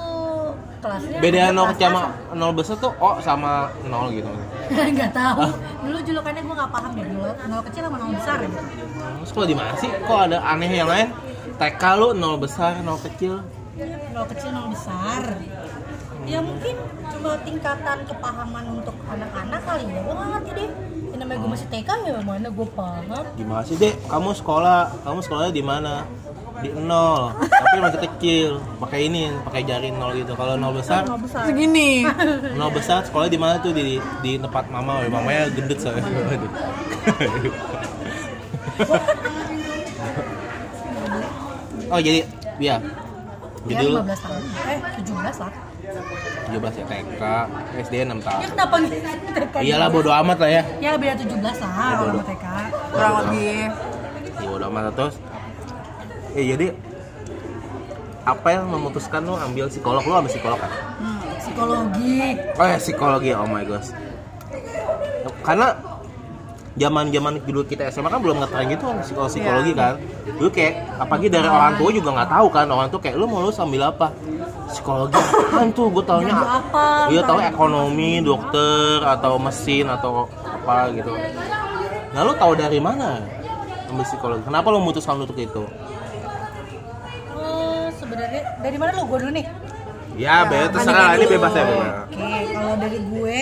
kelasnya 0.83 1.17
Beda 1.23 1.41
nol 1.55 1.67
sama 1.79 2.01
nol 2.35 2.51
besar 2.55 2.75
tuh 2.77 2.91
oh 2.99 3.15
sama 3.23 3.71
nol 3.87 4.11
gitu. 4.11 4.27
nggak 4.97 5.11
tahu 5.15 5.47
dulu 5.87 5.97
julukannya 6.03 6.41
gue 6.43 6.55
nggak 6.59 6.71
paham 6.71 6.91
deh 6.95 7.05
dulu 7.07 7.31
nol 7.47 7.61
kecil 7.67 7.81
sama 7.87 7.97
nol 7.99 8.11
besar 8.15 8.37
gitu 8.43 8.57
kalau 9.31 9.47
di 9.47 9.55
mana 9.55 9.71
sih? 9.79 9.89
Kok 10.03 10.19
ada 10.29 10.37
aneh 10.43 10.69
yang 10.71 10.89
lain? 10.91 11.07
TK 11.53 11.83
lu 11.95 12.07
nol 12.17 12.35
besar, 12.41 12.75
nol 12.83 12.99
kecil. 12.99 13.39
nol 14.11 14.25
kecil 14.27 14.49
nol 14.51 14.67
besar 14.73 15.23
ya 16.23 16.39
mungkin 16.39 16.75
cuma 17.11 17.35
tingkatan 17.43 17.97
kepahaman 18.07 18.79
untuk 18.79 18.95
anak-anak 19.11 19.61
kali 19.67 19.83
ya 19.91 19.99
gue 20.07 20.15
nggak 20.15 20.29
ngerti 20.31 20.51
deh 20.55 20.69
yang 21.11 21.19
namanya 21.19 21.39
gue 21.43 21.51
masih 21.51 21.67
TK 21.67 21.89
ya 22.07 22.21
mana 22.23 22.47
gue 22.47 22.67
paham 22.71 23.11
Gimana 23.35 23.63
sih, 23.67 23.75
Dek? 23.75 23.95
Kamu 24.07 24.31
sekolah, 24.31 24.79
kamu 25.03 25.19
sekolahnya 25.19 25.53
di 25.53 25.63
mana? 25.63 26.07
Di 26.63 26.69
nol. 26.71 27.35
Tapi 27.35 27.77
masih 27.83 27.99
kecil. 28.07 28.49
Pakai 28.79 29.11
ini 29.11 29.29
pakai 29.43 29.61
jari 29.67 29.91
nol 29.91 30.15
gitu. 30.15 30.33
Kalau 30.39 30.55
nol 30.55 30.79
besar 30.79 31.03
Nol 31.03 31.19
besar. 31.19 31.43
Segini. 31.45 32.07
nol 32.59 32.71
besar 32.71 33.03
sekolah 33.03 33.27
di 33.27 33.37
mana 33.37 33.59
tuh? 33.59 33.75
Di 33.75 33.99
di 34.23 34.31
tempat 34.39 34.71
mama. 34.71 35.03
Mamanya 35.05 35.51
gendut 35.51 35.77
soalnya. 35.83 36.07
Oh 41.93 42.01
jadi 42.01 42.25
ya 42.57 42.81
ya 43.69 43.77
jadi 43.77 43.85
lu 43.85 44.01
15 44.01 44.25
tahun. 44.25 44.41
Eh 44.65 44.79
17 44.97 45.45
lah. 45.45 45.53
17 46.49 46.79
ya 46.79 46.85
TK 46.89 47.23
SD 47.85 47.93
6 48.01 48.25
tahun. 48.25 48.41
Ya 48.41 48.47
kenapa 48.49 48.75
TK 48.81 49.55
iyalah 49.61 49.87
bodo 49.93 50.09
amat 50.09 50.37
lah 50.41 50.49
ya. 50.49 50.61
Ya 50.81 50.89
dari 50.97 51.21
17 51.21 51.37
lah 51.37 51.53
kalau 51.53 52.01
bodo. 52.01 52.17
mau 52.17 52.25
TK 52.25 52.45
kurang 52.89 53.13
lebih. 53.21 53.61
Ya 54.41 54.47
bodo 54.49 54.65
amat 54.73 54.83
terus 54.97 55.15
eh 56.33 56.45
jadi 56.49 56.67
apa 58.23 58.47
yang 58.55 58.71
memutuskan 58.71 59.19
lu 59.27 59.35
ambil 59.35 59.67
psikolog 59.67 60.01
lu 60.07 60.15
ambil 60.15 60.31
psikolog 60.31 60.55
kan 60.55 60.71
hmm, 60.71 61.19
psikologi. 61.43 62.17
Oh 62.55 62.65
ya 62.65 62.77
psikologi. 62.79 63.29
Oh 63.35 63.47
my 63.47 63.63
gosh. 63.67 63.91
Karena 65.43 65.75
zaman 66.73 67.13
zaman 67.13 67.37
dulu 67.45 67.61
kita 67.67 67.91
SMA 67.93 68.09
kan 68.09 68.17
belum 68.23 68.41
ngetren 68.41 68.65
gitu 68.71 68.83
kan 68.89 68.97
psikologi 69.03 69.37
psikologi 69.37 69.71
Iya. 69.75 69.81
kan. 69.83 69.93
Dulu 70.39 70.49
kayak 70.49 70.73
apalagi 71.03 71.27
dari 71.29 71.47
orang 71.51 71.75
tua 71.75 71.89
juga 71.91 72.09
nggak 72.15 72.29
tahu 72.31 72.47
kan. 72.47 72.65
Orang 72.71 72.87
tuh 72.89 72.99
kayak 73.03 73.15
lu 73.19 73.25
mau 73.27 73.43
lu 73.43 73.51
sambil 73.51 73.91
apa? 73.91 74.07
Psikologi 74.71 75.19
apaan 75.19 75.67
tuh? 75.75 75.91
Gue 75.91 76.03
taunya 76.07 76.33
apa? 76.33 77.11
iya 77.11 77.21
tahu 77.27 77.39
ekonomi 77.43 78.23
dokter 78.23 79.03
atau 79.03 79.35
mesin 79.35 79.91
atau 79.91 80.31
apa 80.47 80.89
gitu. 80.95 81.11
Nah 82.15 82.23
lu 82.23 82.31
tahu 82.39 82.55
dari 82.55 82.79
mana 82.79 83.19
ambil 83.91 84.07
psikologi? 84.07 84.47
Kenapa 84.47 84.71
lu 84.71 84.79
memutuskan 84.79 85.19
untuk 85.19 85.35
itu 85.35 85.67
sebenarnya 88.13 88.41
dari 88.59 88.77
mana 88.77 88.91
lu? 88.93 89.03
Gue 89.05 89.17
dulu 89.19 89.31
nih. 89.33 89.45
ya, 90.13 90.45
bebas 90.45 90.69
terserah 90.77 91.17
ini 91.17 91.25
bebas 91.27 91.51
ya 91.51 91.63
Oke, 92.05 92.21
kalau 92.53 92.75
dari 92.77 92.99
gue, 93.01 93.39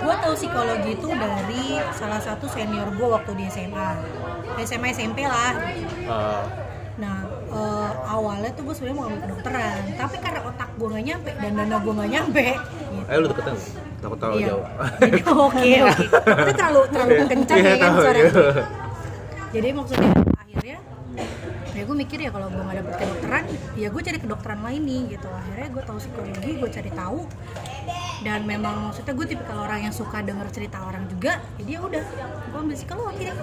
gue 0.00 0.14
tahu 0.16 0.32
psikologi 0.32 0.90
itu 0.90 1.08
dari 1.10 1.64
salah 1.92 2.16
satu 2.18 2.48
senior 2.48 2.88
gue 2.90 3.04
waktu 3.06 3.30
di 3.36 3.44
SMA, 3.46 3.88
SMA 4.60 4.88
SMP 4.90 5.18
lah. 5.22 5.52
Eh, 6.00 6.44
Nah, 6.96 7.24
eh, 7.48 7.90
awalnya 8.06 8.52
tuh 8.52 8.60
gue 8.62 8.74
sebenarnya 8.74 8.92
mau 8.94 9.08
ambil 9.08 9.20
kedokteran, 9.22 9.80
tapi 9.94 10.16
karena 10.20 10.40
otak 10.42 10.68
gue 10.70 10.84
nggak 10.86 11.04
nyampe 11.06 11.30
dan 11.34 11.52
dana 11.54 11.76
gue 11.78 11.92
nggak 11.94 12.10
nyampe. 12.10 12.44
Gitu. 12.52 13.04
ayo 13.08 13.18
lu 13.18 13.26
deketan 13.26 13.56
takut 13.98 14.18
terlalu 14.20 14.36
Iya. 14.36 14.48
jauh 14.52 14.64
oke 15.48 15.48
oke. 15.48 16.04
Itu 16.20 16.52
terlalu 16.52 16.80
terlalu 16.92 17.12
kencang 17.26 17.56
Iya, 17.56 17.64
ya 17.66 17.76
kan 17.76 17.88
tahu, 17.90 18.02
suaranya. 18.04 18.24
iya. 18.28 18.64
Jadi 19.50 19.68
maksudnya 19.72 20.08
ya 20.12 20.20
gue 21.90 21.98
mikir 21.98 22.18
ya 22.20 22.30
kalau 22.30 22.46
gue 22.46 22.62
gak 22.62 22.76
dapet 22.78 22.94
kedokteran 22.96 23.42
ya 23.74 23.88
gue 23.90 23.98
cari 24.00 24.18
kedokteran 24.20 24.60
lain 24.62 24.82
nih 24.84 25.00
gitu 25.10 25.26
akhirnya 25.28 25.68
gue 25.68 25.82
tahu 25.82 25.98
psikologi 25.98 26.50
gue 26.54 26.70
cari 26.70 26.90
tahu 26.94 27.18
dan 28.20 28.40
memang 28.46 28.74
maksudnya 28.86 29.10
gue 29.10 29.26
tipe 29.26 29.42
kalau 29.42 29.66
orang 29.66 29.80
yang 29.82 29.90
suka 29.90 30.22
denger 30.22 30.46
cerita 30.54 30.78
orang 30.78 31.02
juga 31.08 31.42
jadi 31.58 31.70
ya 31.72 31.80
udah 31.82 32.04
gue 32.46 32.58
ambil 32.60 32.76
psikologi 32.78 33.22
deh 33.26 33.36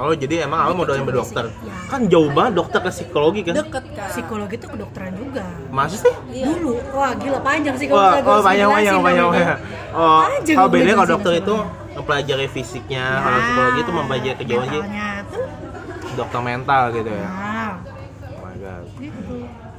Oh 0.00 0.16
jadi 0.16 0.48
emang 0.48 0.64
awal 0.64 0.72
mau 0.72 0.88
doain 0.88 1.04
Coba 1.04 1.12
dokter? 1.12 1.44
ya. 1.60 1.76
Kan 1.84 2.08
jauh 2.08 2.32
banget 2.32 2.56
dokter 2.56 2.80
ke 2.80 2.88
psikologi 2.88 3.40
kan? 3.44 3.52
deket 3.52 3.84
kan 3.92 4.08
psikologi 4.08 4.56
itu 4.56 4.66
kedokteran 4.66 5.12
juga 5.12 5.44
Masa 5.68 5.96
sih? 5.98 6.14
dulu 6.32 6.72
wah 6.88 7.12
gila 7.12 7.36
panjang 7.44 7.76
sih 7.76 7.84
kalau 7.84 8.16
oh 8.16 8.40
banyak 8.40 8.64
banyak 8.64 8.64
banyak 8.70 8.92
namanya. 8.96 9.24
banyak. 9.28 9.58
Oh, 9.92 10.24
Panjang 10.24 10.56
kalau 10.56 10.68
gue 10.68 10.74
bedanya 10.78 10.94
kalau 10.96 11.10
dokter 11.10 11.32
itu 11.36 11.54
mempelajari 11.90 12.46
fisiknya, 12.48 13.04
Ya, 13.04 13.20
kalau 13.20 13.38
psikologi 13.42 13.80
itu 13.82 13.92
mempelajari 13.92 14.34
kejauhan 14.38 14.64
sih 14.64 14.72
mentalnya 14.72 15.08
tuh 15.26 15.39
dokter 16.12 16.40
mental 16.40 16.82
gitu 16.90 17.08
ya. 17.08 17.26
nah 17.26 17.72
Oh 18.30 18.40
my 18.40 18.54
god. 18.56 18.84
gitu 18.96 19.34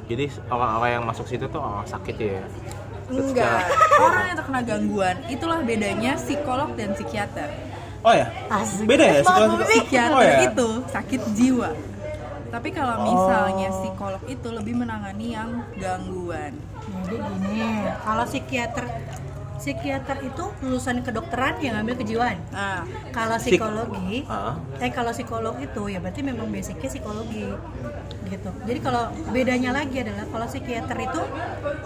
Jadi 0.05 0.23
orang-orang 0.45 0.89
yang 0.91 1.03
masuk 1.05 1.25
situ 1.25 1.45
tuh 1.45 1.57
orang 1.57 1.85
sakit 1.85 2.15
ya. 2.17 2.43
enggak 3.07 3.67
orang 3.97 4.23
yang 4.25 4.37
terkena 4.37 4.61
gangguan 4.61 5.15
itulah 5.27 5.59
bedanya 5.61 6.15
psikolog 6.15 6.71
dan 6.73 6.91
psikiater 6.91 7.47
Oh 8.01 8.09
ya? 8.09 8.27
Asik. 8.47 8.87
Beda 8.87 9.03
ya 9.05 9.19
psikolog? 9.21 9.59
Psikiater 9.61 10.11
Oh 10.11 10.21
ya? 10.21 10.37
itu 10.43 10.69
sakit 10.87 11.21
jiwa 11.31 11.69
tapi 12.47 12.67
kalau 12.69 12.95
Oh. 12.97 13.03
misalnya 13.05 13.67
psikolog 13.69 14.23
itu 14.25 14.47
lebih 14.47 14.75
menangani 14.75 15.27
yang 15.29 15.49
gangguan 15.73 16.51
Jadi 17.01 17.15
gini, 17.15 17.63
kalau 18.01 18.23
psikiater 18.25 18.85
psikiater 19.61 20.17
itu 20.19 20.43
lulusan 20.59 20.99
kedokteran 20.99 21.61
yang 21.61 21.77
ngambil 21.77 22.01
kejiwaan. 22.01 22.41
nah 22.49 22.81
Kalau 23.11 23.37
Psik- 23.37 23.55
psikologi, 23.55 24.25
Ah. 24.25 24.57
eh 24.75 24.89
kalau 24.89 25.11
psikolog 25.11 25.55
itu 25.57 25.81
ya 25.85 26.01
berarti 26.01 26.21
memang 26.21 26.49
basicnya 26.49 26.89
psikologi 26.89 27.45
gitu. 28.25 28.49
Jadi 28.65 28.79
kalau 28.79 29.03
bedanya 29.29 29.71
lagi 29.71 30.01
adalah 30.01 30.25
kalau 30.25 30.45
psikiater 30.45 30.97
itu 30.97 31.21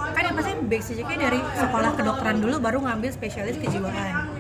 kan 0.08 0.22
yang 0.24 0.36
pasti 0.36 0.52
basicnya 0.62 1.18
dari 1.20 1.40
sekolah 1.54 1.92
kedokteran 1.94 2.38
dulu 2.40 2.56
baru 2.58 2.80
ngambil 2.82 3.12
spesialis 3.12 3.58
kejiwaan. 3.58 4.32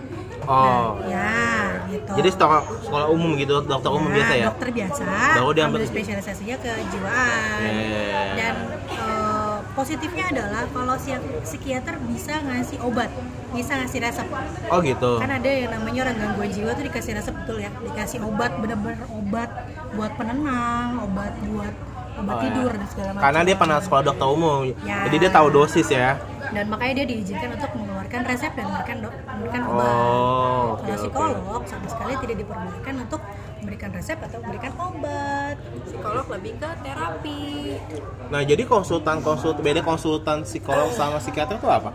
Oh. 0.46 1.02
Nah, 1.02 1.10
ya 1.10 1.34
gitu. 1.90 2.12
Jadi 2.16 2.30
sekolah, 2.32 2.62
sekolah 2.80 3.08
umum 3.10 3.34
gitu, 3.34 3.66
dokter 3.66 3.90
umum 3.90 4.06
Nah, 4.06 4.16
biasa 4.16 4.34
ya? 4.36 4.46
Dokter 4.48 4.70
biasa, 4.70 5.04
Baru 5.36 5.50
dia 5.52 5.64
ambil 5.66 5.82
spesialisasinya 5.82 6.56
kejiwaan. 6.62 7.60
Ya, 7.60 7.66
ya, 7.66 7.82
ya, 7.82 8.02
ya. 8.06 8.24
Dan 8.38 8.56
eh, 8.86 9.25
positifnya 9.76 10.32
adalah 10.32 10.64
kalau 10.72 10.96
si 10.96 11.12
psikiater 11.44 12.00
bisa 12.08 12.40
ngasih 12.40 12.80
obat, 12.82 13.12
bisa 13.52 13.76
ngasih 13.76 14.00
resep. 14.02 14.28
Oh 14.72 14.80
gitu. 14.80 15.20
Kan 15.20 15.30
ada 15.30 15.46
yang 15.46 15.72
namanya 15.72 16.08
orang 16.08 16.16
gangguan 16.18 16.50
jiwa 16.50 16.72
tuh 16.72 16.84
dikasih 16.88 17.12
resep 17.14 17.36
betul 17.36 17.60
ya, 17.60 17.70
dikasih 17.84 18.24
obat 18.24 18.56
bener-bener 18.58 19.04
obat 19.12 19.50
buat 19.94 20.12
penenang, 20.16 21.04
obat 21.04 21.36
buat 21.46 21.74
obat 22.16 22.32
Oh, 22.32 22.40
ya. 22.40 22.44
tidur 22.48 22.72
dan 22.72 22.88
segala 22.88 23.10
macam. 23.12 23.24
Karena 23.28 23.40
dia 23.44 23.56
pernah 23.60 23.78
sekolah 23.78 24.04
dokter 24.06 24.28
umum, 24.28 24.60
Ya. 24.82 25.04
jadi 25.04 25.16
dia 25.20 25.32
tahu 25.36 25.48
dosis 25.52 25.88
ya. 25.92 26.16
Dan 26.46 26.72
makanya 26.72 27.04
dia 27.04 27.08
diizinkan 27.12 27.50
untuk 27.52 27.72
mengeluarkan 27.76 28.22
resep 28.24 28.52
dan 28.56 28.66
memberikan 28.72 28.98
dok, 29.04 29.16
memberikan 29.28 29.62
Oh, 29.62 29.72
obat. 29.76 29.92
Kalau 30.80 30.80
oke. 30.80 30.94
psikolog 30.96 31.62
sama 31.68 31.88
sekali 31.92 32.14
tidak 32.24 32.36
diperbolehkan 32.40 32.94
untuk 33.04 33.22
memberikan 33.66 33.90
resep 33.90 34.22
atau 34.22 34.38
memberikan 34.46 34.72
obat. 34.78 35.58
psikolog 35.90 36.26
lebih 36.30 36.54
ke 36.62 36.70
terapi 36.86 37.82
Nah 38.30 38.42
jadi 38.46 38.64
konsultan 38.70 39.26
konsultan 39.26 39.66
beda 39.66 39.82
konsultan 39.82 40.46
psikolog 40.46 40.94
sama 40.94 41.18
psikiater 41.18 41.58
itu 41.58 41.66
apa? 41.66 41.92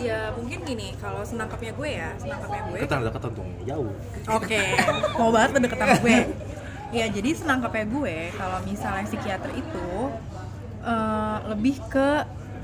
ya 0.00 0.32
mungkin 0.32 0.58
gini 0.64 0.96
kalau 0.96 1.20
senangkapnya 1.20 1.72
gue 1.76 1.90
ya 1.92 2.08
senangkapnya 2.16 2.62
gue 2.72 2.78
Deketan 2.80 2.98
deketan 3.04 3.30
tuh 3.36 3.46
jauh. 3.68 3.92
Oke, 4.32 4.60
mau 5.20 5.30
banget 5.30 5.50
sama 5.60 5.94
gue. 6.00 6.18
Ya 6.90 7.06
jadi 7.06 7.30
senangkapnya 7.36 7.84
gue 7.86 8.16
kalau 8.34 8.58
misalnya 8.64 9.04
psikiater 9.06 9.50
itu 9.54 9.88
eh, 10.82 11.38
lebih 11.52 11.76
ke 11.92 12.08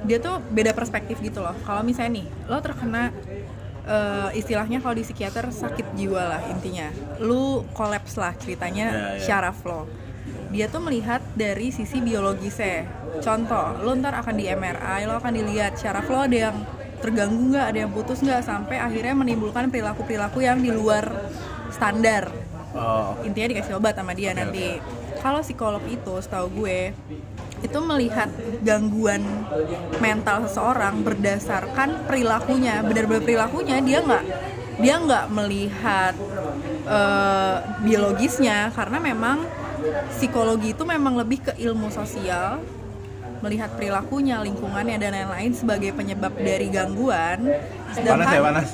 dia 0.08 0.18
tuh 0.18 0.40
beda 0.50 0.72
perspektif 0.72 1.20
gitu 1.20 1.44
loh. 1.44 1.54
Kalau 1.62 1.84
misalnya 1.84 2.24
nih 2.24 2.26
lo 2.48 2.58
terkena 2.64 3.12
eh, 3.84 4.30
istilahnya 4.40 4.80
kalau 4.80 4.96
di 4.96 5.04
psikiater 5.04 5.52
sakit 5.52 5.85
jiwa 5.96 6.22
lah 6.36 6.40
intinya. 6.52 6.92
Lu 7.18 7.64
kolaps 7.72 8.20
lah 8.20 8.36
ceritanya 8.36 8.86
Ya, 8.86 9.02
ya. 9.16 9.24
syaraf 9.24 9.58
lo. 9.64 9.88
Dia 10.52 10.70
tuh 10.70 10.78
melihat 10.78 11.24
dari 11.34 11.74
sisi 11.74 11.98
biologisnya. 11.98 12.86
Contoh, 13.18 13.80
lo 13.82 13.96
ntar 13.98 14.14
akan 14.20 14.34
di 14.36 14.46
MRI, 14.46 15.08
lo 15.08 15.18
akan 15.18 15.32
dilihat 15.34 15.74
syaraf 15.80 16.06
lo 16.06 16.22
ada 16.22 16.52
yang 16.52 16.56
terganggu 17.02 17.52
nggak, 17.52 17.66
ada 17.72 17.78
yang 17.86 17.90
putus 17.92 18.22
nggak, 18.22 18.44
sampai 18.44 18.78
akhirnya 18.78 19.16
menimbulkan 19.16 19.68
perilaku-perilaku 19.72 20.44
yang 20.44 20.60
di 20.62 20.70
luar 20.70 21.08
standar. 21.72 22.30
Oh, 22.76 23.16
Intinya 23.24 23.56
dikasih 23.56 23.80
obat 23.80 23.96
sama 23.96 24.12
dia 24.12 24.36
nanti. 24.36 24.76
Kalau 25.20 25.40
psikolog 25.40 25.82
itu, 25.88 26.14
setahu 26.20 26.62
gue, 26.62 26.92
itu 27.64 27.78
melihat 27.82 28.28
gangguan 28.60 29.24
mental 29.98 30.44
seseorang 30.46 31.00
berdasarkan 31.02 32.04
perilakunya, 32.04 32.84
benar-benar 32.84 33.24
perilakunya 33.24 33.76
dia 33.80 33.98
nggak 34.04 34.24
dia 34.76 34.94
nggak 35.00 35.26
melihat 35.32 36.14
eh, 36.84 37.56
biologisnya 37.80 38.72
karena 38.76 38.98
memang 39.00 39.46
psikologi 40.12 40.72
itu 40.72 40.84
memang 40.84 41.16
lebih 41.16 41.50
ke 41.50 41.52
ilmu 41.56 41.88
sosial 41.92 42.60
melihat 43.44 43.70
perilakunya, 43.76 44.40
lingkungannya 44.40 44.96
dan 44.96 45.12
lain-lain 45.12 45.52
sebagai 45.52 45.92
penyebab 45.92 46.32
dari 46.36 46.72
gangguan. 46.72 47.44
panas 47.92 48.28
ya 48.32 48.40
panas. 48.42 48.68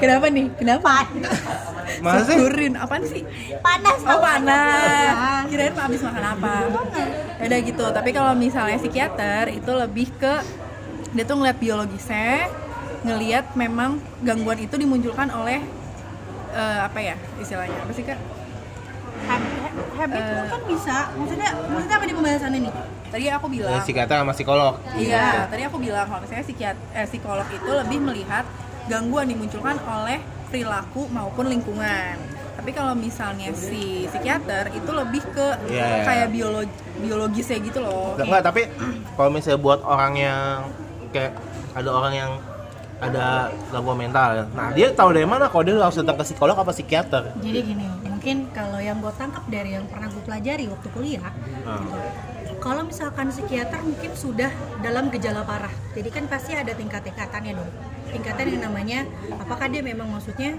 Kenapa 0.00 0.26
nih? 0.28 0.46
Kenapa? 0.56 1.08
Masa 2.04 2.20
sih? 2.28 2.36
Syukurin, 2.36 2.74
apaan 2.76 3.04
sih? 3.04 3.22
Panas 3.60 3.98
Oh 4.04 4.20
panas. 4.20 5.14
Kirain 5.48 5.72
Pak 5.72 5.84
habis 5.88 6.00
makan 6.04 6.24
apa? 6.24 6.54
Ya 7.40 7.44
Udah 7.48 7.58
gitu. 7.60 7.84
Tapi 7.92 8.10
kalau 8.12 8.32
misalnya 8.36 8.76
psikiater 8.80 9.52
itu 9.52 9.72
lebih 9.72 10.08
ke 10.16 10.34
dia 11.14 11.22
tuh 11.22 11.38
ngeliat 11.38 11.58
biologisnya, 11.62 12.50
ngeliat 13.04 13.52
memang 13.54 14.00
gangguan 14.24 14.58
itu 14.58 14.74
dimunculkan 14.80 15.28
oleh 15.28 15.60
eh, 16.56 16.80
apa 16.80 16.98
ya 16.98 17.16
istilahnya 17.38 17.76
apa 17.84 17.92
sih 17.92 18.04
kak? 18.04 18.18
Habit, 19.24 19.72
habit 19.96 20.20
lu 20.20 20.42
kan 20.52 20.62
bisa. 20.68 20.96
Maksudnya, 21.16 21.50
maksudnya 21.70 21.96
apa 21.96 22.06
di 22.08 22.14
pembahasan 22.16 22.52
ini? 22.60 22.70
Tadi 23.08 23.24
aku 23.30 23.46
bilang. 23.46 23.80
psikiater 23.80 24.16
sama 24.20 24.32
psikolog. 24.34 24.74
Iya, 24.98 25.48
tadi 25.48 25.62
aku 25.64 25.78
bilang 25.80 26.04
kalau 26.10 26.20
misalnya 26.20 26.44
psikiat 26.44 26.76
eh, 26.92 27.06
psikolog 27.08 27.46
itu 27.48 27.70
lebih 27.70 27.98
melihat 28.04 28.44
gangguan 28.90 29.30
dimunculkan 29.30 29.80
oleh 29.86 30.20
perilaku 30.50 31.08
maupun 31.08 31.48
lingkungan. 31.48 32.20
Tapi 32.58 32.70
kalau 32.72 32.96
misalnya 32.96 33.52
si 33.52 34.08
psikiater 34.08 34.72
itu 34.72 34.90
lebih 34.92 35.20
ke 35.32 35.48
Iya, 35.68 35.84
iya. 35.84 36.04
kayak 36.04 36.28
biologi 36.32 36.72
biologisnya 37.00 37.58
gitu 37.60 37.78
loh. 37.80 38.16
Enggak, 38.16 38.42
tapi 38.44 38.68
kalau 39.16 39.30
misalnya 39.32 39.60
buat 39.60 39.80
orang 39.84 40.12
yang 40.16 40.68
kayak 41.12 41.32
ada 41.74 41.90
orang 41.90 42.12
yang 42.12 42.30
ada 43.04 43.26
gangguan 43.68 43.98
mental. 44.00 44.48
Nah, 44.52 44.70
dia 44.72 44.88
tahu 44.90 45.12
dari 45.12 45.28
mana 45.28 45.46
kalau 45.46 45.62
dia 45.62 45.76
harus 45.76 45.96
datang 45.96 46.16
ke 46.16 46.24
psikolog 46.24 46.56
apa 46.56 46.72
psikiater? 46.72 47.22
Jadi 47.38 47.58
gini, 47.60 47.86
mungkin 48.04 48.36
kalau 48.50 48.80
yang 48.80 48.98
gue 49.00 49.12
tangkap 49.14 49.44
dari 49.48 49.76
yang 49.76 49.84
pernah 49.84 50.08
gue 50.08 50.22
pelajari 50.24 50.64
waktu 50.68 50.88
kuliah, 50.90 51.28
Ah. 51.64 51.80
gitu. 51.80 51.98
kalau 52.60 52.80
misalkan 52.88 53.28
psikiater 53.28 53.76
mungkin 53.84 54.10
sudah 54.16 54.48
dalam 54.80 55.12
gejala 55.12 55.44
parah, 55.44 55.72
jadi 55.92 56.08
kan 56.08 56.24
pasti 56.26 56.56
ada 56.56 56.72
tingkat-tingkatannya 56.72 57.52
dong. 57.60 57.70
Tingkatan 58.08 58.56
yang 58.56 58.62
namanya, 58.72 59.04
apakah 59.36 59.68
dia 59.68 59.84
memang 59.84 60.08
maksudnya, 60.08 60.56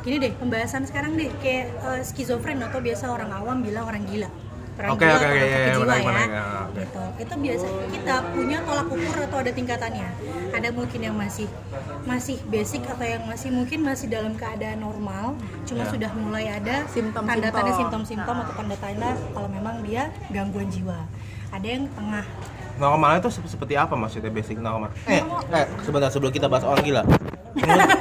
gini 0.00 0.16
deh, 0.16 0.32
pembahasan 0.32 0.88
sekarang 0.88 1.12
deh, 1.12 1.28
kayak 1.44 1.68
eh, 1.76 2.00
skizofren 2.00 2.56
atau 2.64 2.80
biasa 2.80 3.12
orang 3.12 3.28
awam 3.36 3.60
bilang 3.60 3.84
orang 3.84 4.08
gila. 4.08 4.32
Oke, 4.76 4.92
oke, 4.92 5.08
atau 5.08 5.16
oke, 5.16 5.40
sakit 5.40 5.56
iya, 5.56 5.80
menarik, 5.80 6.04
ya, 6.28 6.36
ah, 6.36 6.68
oke. 6.68 6.84
gitu. 6.84 7.02
Itu 7.16 7.34
biasa 7.40 7.66
kita 7.88 8.14
punya 8.36 8.58
tolak 8.60 8.86
ukur 8.92 9.16
atau 9.24 9.38
ada 9.40 9.52
tingkatannya. 9.56 10.08
Ada 10.52 10.68
mungkin 10.68 11.00
yang 11.00 11.16
masih 11.16 11.48
masih 12.04 12.36
basic 12.44 12.84
atau 12.84 13.06
yang 13.08 13.24
masih 13.24 13.56
mungkin 13.56 13.80
masih 13.80 14.12
dalam 14.12 14.36
keadaan 14.36 14.84
normal, 14.84 15.32
cuma 15.64 15.80
Ya. 15.80 15.88
sudah 15.88 16.10
mulai 16.12 16.44
ada 16.52 16.84
Simptom-simptom. 16.92 17.24
tanda-tanda 17.24 17.72
simptom-simptom 17.72 18.36
atau 18.44 18.52
tanda-tanda 18.52 19.08
kalau 19.32 19.48
memang 19.48 19.80
dia 19.80 20.12
gangguan 20.28 20.68
jiwa. 20.68 21.08
Ada 21.48 21.66
yang 21.66 21.88
tengah. 21.96 22.26
Normal 22.76 23.16
itu 23.16 23.32
sep- 23.32 23.48
seperti 23.48 23.80
apa 23.80 23.96
maksudnya 23.96 24.28
basic 24.28 24.60
normal? 24.60 24.92
Eh, 25.08 25.24
eh 25.56 25.64
sebentar 25.80 26.12
sebelum 26.12 26.28
kita 26.28 26.52
bahas 26.52 26.68
orang 26.68 26.84
gila. 26.84 27.02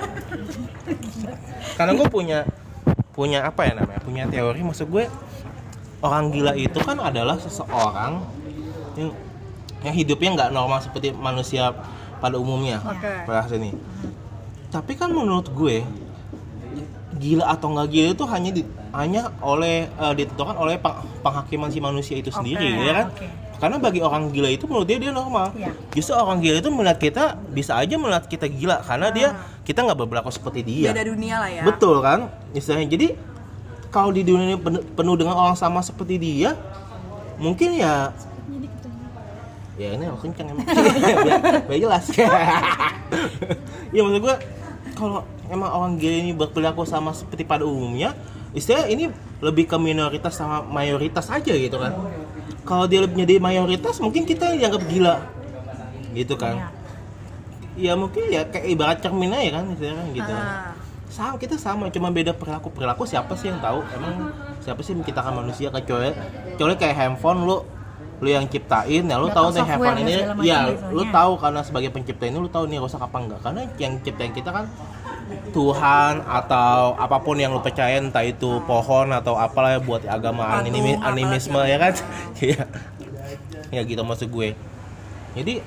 Karena 1.80 1.92
gue 1.96 2.08
punya 2.08 2.40
punya 3.16 3.48
apa 3.48 3.64
ya 3.64 3.80
namanya? 3.80 4.00
Punya 4.04 4.24
teori 4.28 4.60
maksud 4.60 4.92
gue 4.92 5.08
orang 6.00 6.30
gila 6.30 6.54
itu 6.54 6.80
kan 6.80 6.98
adalah 6.98 7.36
seseorang 7.36 8.24
yang 8.96 9.10
yang 9.82 9.96
hidupnya 9.96 10.30
nggak 10.34 10.50
normal 10.52 10.80
seperti 10.80 11.12
manusia 11.12 11.72
pada 12.18 12.36
umumnya. 12.36 12.82
Oke. 12.82 13.12
Pada 13.24 13.46
sini. 13.46 13.76
Tapi 14.68 14.94
kan 14.94 15.08
menurut 15.08 15.48
gue 15.48 15.86
gila 17.16 17.48
atau 17.48 17.72
nggak 17.72 17.88
gila 17.88 18.08
itu 18.12 18.24
hanya 18.26 18.50
di, 18.52 18.62
hanya 18.92 19.22
oleh 19.40 19.88
eh, 19.88 20.14
ditentukan 20.14 20.56
oleh 20.58 20.76
peng- 20.76 21.00
penghakiman 21.22 21.70
si 21.70 21.80
manusia 21.80 22.16
itu 22.16 22.28
sendiri 22.28 22.76
Oke, 22.76 22.82
ya 22.82 22.94
kan 22.94 23.08
oke. 23.08 23.28
karena 23.56 23.78
bagi 23.80 24.00
orang 24.04 24.24
gila 24.30 24.52
itu 24.52 24.68
menurut 24.68 24.84
dia 24.84 25.00
dia 25.00 25.16
normal 25.16 25.56
Iya. 25.56 25.72
justru 25.96 26.12
orang 26.12 26.44
gila 26.44 26.60
itu 26.60 26.68
melihat 26.70 27.00
kita 27.00 27.24
bisa 27.50 27.80
aja 27.80 27.96
melihat 27.96 28.28
kita 28.28 28.52
gila 28.52 28.84
karena 28.84 29.08
dia 29.10 29.28
kita 29.64 29.80
nggak 29.82 29.96
berlaku 29.96 30.28
seperti 30.28 30.60
dia 30.62 30.92
Beda 30.92 31.08
dunia 31.08 31.36
lah 31.40 31.48
ya. 31.50 31.64
betul 31.64 32.04
kan 32.04 32.28
istilahnya 32.52 32.88
jadi 32.90 33.08
kalau 33.90 34.10
di 34.12 34.22
dunia 34.26 34.56
ini 34.56 34.58
penuh, 34.96 35.16
dengan 35.16 35.36
orang 35.36 35.58
sama 35.58 35.80
seperti 35.82 36.20
dia 36.20 36.54
mungkin 37.36 37.76
ya 37.76 38.12
ya 39.76 39.92
ini 39.92 40.08
aku 40.08 40.18
kenceng 40.28 40.56
emang. 40.56 40.66
Biar, 41.28 41.40
biar 41.68 41.80
jelas. 41.80 42.06
Ya 43.96 44.04
maksud 44.04 44.28
gue 44.28 44.36
kalau 44.92 45.24
emang 45.48 45.72
orang 45.72 45.96
gila 45.96 46.16
ini 46.20 46.32
berperilaku 46.36 46.84
sama 46.84 47.16
seperti 47.16 47.48
pada 47.48 47.64
umumnya 47.64 48.12
istilahnya 48.52 48.88
ini 48.92 49.06
lebih 49.40 49.72
ke 49.72 49.78
minoritas 49.80 50.36
sama 50.36 50.68
mayoritas 50.68 51.32
aja 51.32 51.54
gitu 51.56 51.80
kan. 51.80 51.96
Kalau 52.68 52.92
dia 52.92 53.08
lebih 53.08 53.24
jadi 53.24 53.40
mayoritas 53.40 54.04
mungkin 54.04 54.28
kita 54.28 54.52
yang 54.52 54.68
dianggap 54.68 54.84
gila. 54.88 55.16
Gitu 56.12 56.36
kan. 56.36 56.72
Iya. 57.76 57.92
ya 57.92 57.94
mungkin 58.00 58.24
ya 58.32 58.48
kayak 58.48 58.68
ibarat 58.72 58.98
cermin 59.04 59.36
aja 59.36 59.60
kan 59.60 59.64
istilahnya 59.76 59.96
kan 60.00 60.08
gitu. 60.12 60.32
Ah. 60.32 60.75
Sama 61.16 61.40
kita 61.40 61.56
sama 61.56 61.88
cuma 61.88 62.12
beda 62.12 62.36
perilaku. 62.36 62.68
Perilaku 62.70 63.08
siapa 63.08 63.32
sih 63.34 63.48
yang 63.48 63.60
tahu? 63.60 63.80
Emang 63.90 64.14
siapa 64.60 64.84
sih 64.84 64.92
yang 64.92 65.00
menciptakan 65.00 65.34
manusia? 65.38 65.68
Kecuali 65.70 66.12
kecuali 66.52 66.76
kayak 66.76 66.96
handphone 66.98 67.40
lu 67.42 67.58
lu 68.16 68.32
yang 68.32 68.48
ciptain 68.48 69.04
ya 69.04 69.16
lu 69.16 69.28
tahu 69.28 69.52
nih 69.52 69.64
handphone 69.66 70.00
ini. 70.02 70.14
ya 70.42 70.60
lu 70.88 71.04
tahu 71.10 71.36
karena 71.36 71.60
sebagai 71.62 71.92
pencipta 71.92 72.24
ini 72.24 72.36
lu 72.36 72.48
tahu 72.48 72.68
nih 72.68 72.80
rusak 72.80 73.00
apa 73.00 73.16
enggak. 73.16 73.40
Karena 73.40 73.62
yang 73.78 73.94
ciptain 74.00 74.32
kita 74.32 74.52
kan 74.52 74.66
Tuhan 75.52 76.22
atau 76.22 76.94
apa 76.96 77.18
pun 77.18 77.36
yang 77.36 77.50
lu 77.50 77.60
percaya 77.60 77.98
entah 77.98 78.22
itu 78.22 78.60
pohon 78.64 79.10
atau 79.10 79.34
apalah 79.36 79.74
ya 79.74 79.82
buat 79.82 80.04
agama 80.06 80.60
animi- 80.60 81.00
animisme 81.00 81.60
ya 81.64 81.80
kan? 81.80 81.94
Ya 82.44 82.62
ya 83.74 83.82
gitu 83.82 84.04
maksud 84.04 84.30
gue. 84.30 84.54
Jadi 85.34 85.60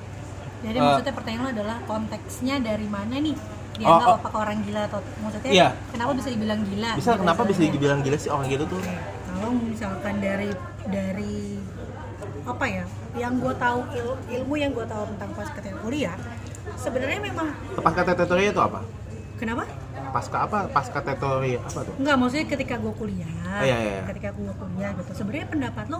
Jadi 0.59 0.75
Eh. 0.75 0.81
maksudnya 0.81 1.13
pertanyaan 1.13 1.43
lo 1.43 1.49
adalah 1.53 1.77
konteksnya 1.85 2.59
dari 2.59 2.87
mana 2.87 3.15
nih? 3.15 3.35
Dianggap 3.79 4.03
Oh, 4.03 4.11
oh. 4.11 4.19
apakah 4.19 4.39
orang 4.43 4.59
gila 4.61 4.81
atau 4.85 4.99
maksudnya 5.17 5.51
Iya. 5.51 5.67
kenapa 5.89 6.11
bisa 6.13 6.29
dibilang 6.29 6.61
gila? 6.61 6.91
bisa 6.93 7.11
kenapa 7.15 7.41
bisa 7.43 7.59
dibilang 7.63 7.99
gila 7.99 8.17
sih 8.17 8.29
orang 8.29 8.47
gila 8.47 8.65
tuh 8.65 8.79
kalau 9.29 9.49
misalkan 9.55 10.15
dari 10.19 10.49
dari 10.85 11.35
apa 12.43 12.65
ya 12.65 12.83
yang 13.15 13.33
gue 13.37 13.53
tahu 13.55 13.79
il- 13.93 14.19
ilmu 14.33 14.55
yang 14.55 14.71
gue 14.73 14.83
tahu 14.83 15.03
tentang 15.07 15.29
pas 15.31 15.47
ketika 15.49 15.77
kuliah 15.79 16.17
sebenarnya 16.75 17.19
memang 17.21 17.47
pasca 17.77 18.01
teori 18.03 18.43
itu 18.47 18.59
apa 18.59 18.79
kenapa 19.37 19.63
pasca 20.09 20.37
apa 20.41 20.59
pasca 20.67 20.99
teori 20.99 21.55
apa 21.55 21.79
tuh 21.79 21.93
Enggak, 21.95 22.15
maksudnya 22.17 22.47
ketika 22.49 22.75
gue 22.75 22.91
kuliah, 22.91 23.29
Oh, 23.29 23.61
iya, 23.61 23.77
iya, 23.77 23.91
iya. 23.95 24.03
ketika 24.09 24.29
gue 24.31 24.51
kuliah 24.51 24.91
gitu. 24.91 25.11
Sebenarnya 25.15 25.47
pendapat 25.47 25.85
lo, 25.87 25.99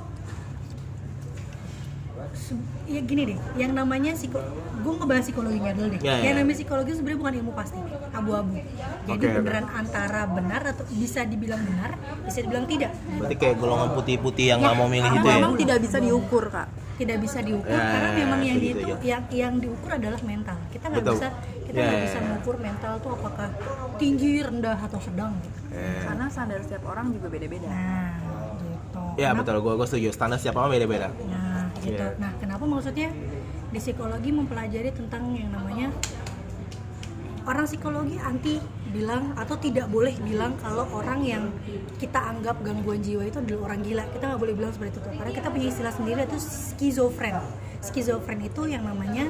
ya 2.85 3.01
gini 3.01 3.21
deh, 3.25 3.37
yang 3.55 3.71
namanya 3.71 4.11
psiko, 4.11 4.39
gue 4.79 4.93
ngebahas 4.95 5.23
psikologinya 5.23 5.71
dulu 5.71 5.87
deh. 5.91 5.99
Iya, 5.99 6.13
iya. 6.13 6.23
Yang 6.25 6.35
namanya 6.37 6.57
psikologi 6.57 6.91
sebenarnya 6.93 7.19
bukan 7.19 7.33
ilmu 7.37 7.51
pasti, 7.53 7.77
abu-abu. 8.09 8.55
Jadi 9.05 9.13
Oke, 9.15 9.27
oke. 9.27 9.37
beneran 9.39 9.65
antara 9.69 10.21
benar 10.25 10.61
atau 10.65 10.83
bisa 10.89 11.21
dibilang 11.23 11.61
benar, 11.61 11.91
bisa 12.23 12.39
dibilang 12.39 12.65
tidak. 12.65 12.91
Berarti 13.15 13.35
kayak 13.35 13.55
golongan 13.57 13.89
putih-putih 13.93 14.45
yang 14.47 14.59
nggak 14.59 14.73
Ya, 14.73 14.79
mau 14.79 14.87
milih 14.87 15.11
itu 15.11 15.27
ya? 15.27 15.35
Memang 15.37 15.53
tidak 15.55 15.77
bisa 15.79 15.97
diukur 15.99 16.43
kak. 16.47 16.67
Tidak 16.99 17.15
bisa 17.15 17.39
diukur 17.39 17.71
Ya, 17.71 17.79
karena 17.79 18.09
memang 18.11 18.39
yang 18.43 18.57
itu 18.59 18.83
ya. 18.83 18.97
yang 18.99 19.23
yang 19.31 19.53
diukur 19.55 19.87
adalah 19.89 20.19
mental. 20.19 20.57
Kita 20.67 20.85
nggak 20.85 21.05
bisa 21.07 21.27
kita 21.63 21.77
Ya, 21.79 21.85
nggak 21.85 21.95
ya, 21.95 22.03
bisa 22.03 22.17
ya. 22.17 22.23
mengukur 22.25 22.55
mental 22.59 22.93
tuh 22.99 23.11
apakah 23.13 23.47
tinggi, 23.95 24.31
rendah 24.41 24.75
atau 24.75 24.99
sedang. 24.99 25.31
Gitu. 25.39 25.59
Karena 25.79 26.25
standar 26.27 26.59
setiap 26.59 26.83
orang 26.85 27.15
juga 27.15 27.31
beda-beda. 27.31 27.71
Nah, 27.71 28.19
gitu. 28.59 28.99
Ya 29.15 29.31
Kenapa- 29.31 29.47
betul, 29.47 29.55
gue 29.61 29.73
gue 29.79 29.87
setuju. 29.87 30.07
Standar 30.11 30.37
siapa 30.37 30.57
orang 30.59 30.71
beda-beda. 30.75 31.07
Nah, 31.07 31.38
gitu. 31.81 32.03
Iya. 32.03 32.19
Nah, 32.19 32.31
kenapa 32.37 32.63
maksudnya 32.67 33.09
di 33.69 33.79
psikologi 33.79 34.29
mempelajari 34.33 34.89
tentang 34.93 35.29
yang 35.33 35.53
namanya 35.53 35.93
orang 37.45 37.65
psikologi 37.65 38.17
anti 38.21 38.57
bilang 38.89 39.37
atau 39.37 39.53
tidak 39.57 39.85
boleh 39.89 40.13
bilang 40.25 40.57
kalau 40.57 40.85
orang 40.93 41.21
yang 41.21 41.43
kita 42.01 42.17
anggap 42.17 42.57
gangguan 42.65 43.01
jiwa 43.01 43.25
itu 43.25 43.37
adalah 43.41 43.73
orang 43.73 43.79
gila. 43.85 44.03
Kita 44.09 44.23
nggak 44.33 44.41
boleh 44.41 44.53
bilang 44.57 44.71
seperti 44.73 44.97
itu 44.97 45.01
karena 45.05 45.31
kita 45.33 45.47
punya 45.53 45.67
istilah 45.69 45.93
sendiri 45.93 46.21
itu 46.25 46.37
skizofren. 46.41 47.35
Skizofren 47.79 48.39
itu 48.41 48.61
yang 48.65 48.83
namanya 48.83 49.29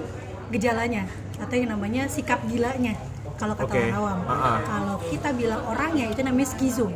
gejalanya 0.49 1.05
atau 1.37 1.55
yang 1.55 1.69
namanya 1.77 2.09
sikap 2.09 2.41
gilanya 2.49 2.97
kalau 3.39 3.55
kata 3.55 3.71
Oke. 3.71 3.79
orang 3.79 3.95
awam. 3.95 4.19
Ah-ah. 4.27 4.59
Kalau 4.67 4.95
kita 5.07 5.29
bilang 5.31 5.61
orangnya 5.63 6.05
itu 6.11 6.21
namanya 6.23 6.47
skizo. 6.51 6.87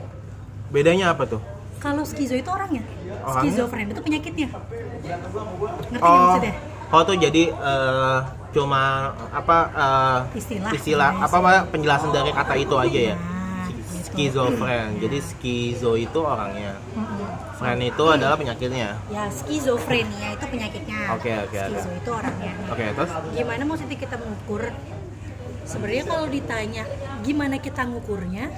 Bedanya 0.74 1.16
apa 1.16 1.24
tuh? 1.24 1.53
Kalau 1.84 2.04
skizo 2.04 2.32
itu 2.34 2.48
orangnya. 2.48 2.80
Orangnya? 3.22 3.44
Skizofren 3.44 3.88
itu 3.92 4.00
penyakitnya. 4.00 4.48
Ngerti 5.92 6.00
Oh, 6.00 6.16
maksudnya? 6.32 6.54
oh 6.90 7.02
tuh 7.04 7.16
jadi 7.18 7.44
eh, 7.52 8.18
cuma 8.52 8.82
apa 9.30 9.58
eh, 9.68 10.20
Istilah. 10.34 10.72
istilah 10.72 11.12
Istilah. 11.20 11.28
apa 11.28 11.68
penjelasan 11.68 12.10
dari 12.10 12.32
kata 12.32 12.54
itu 12.56 12.76
aja 12.78 13.00
ya? 13.12 13.16
Nah, 13.16 13.68
gitu. 13.68 14.00
Skizofren. 14.08 14.90
Jadi 14.98 15.18
skizo 15.20 15.92
itu 15.98 16.20
orangnya. 16.24 16.80
Fren 17.54 17.80
itu 17.80 18.04
adalah 18.06 18.36
penyakitnya. 18.36 18.96
Ya, 19.10 19.28
skizofrenia 19.28 20.28
itu 20.34 20.46
penyakitnya. 20.48 21.00
Oke, 21.14 21.32
oke, 21.36 21.58
oke. 21.60 21.68
Skizo 21.74 21.92
itu 21.92 22.10
orangnya. 22.10 22.54
Oke, 22.70 22.84
terus? 22.94 23.12
Gimana 23.34 23.62
maksudnya 23.66 23.98
kita 23.98 24.16
mengukur? 24.16 24.72
Sebenarnya 25.64 26.04
kalau 26.06 26.28
ditanya 26.28 26.84
gimana 27.24 27.56
kita 27.56 27.88
ngukurnya, 27.88 28.52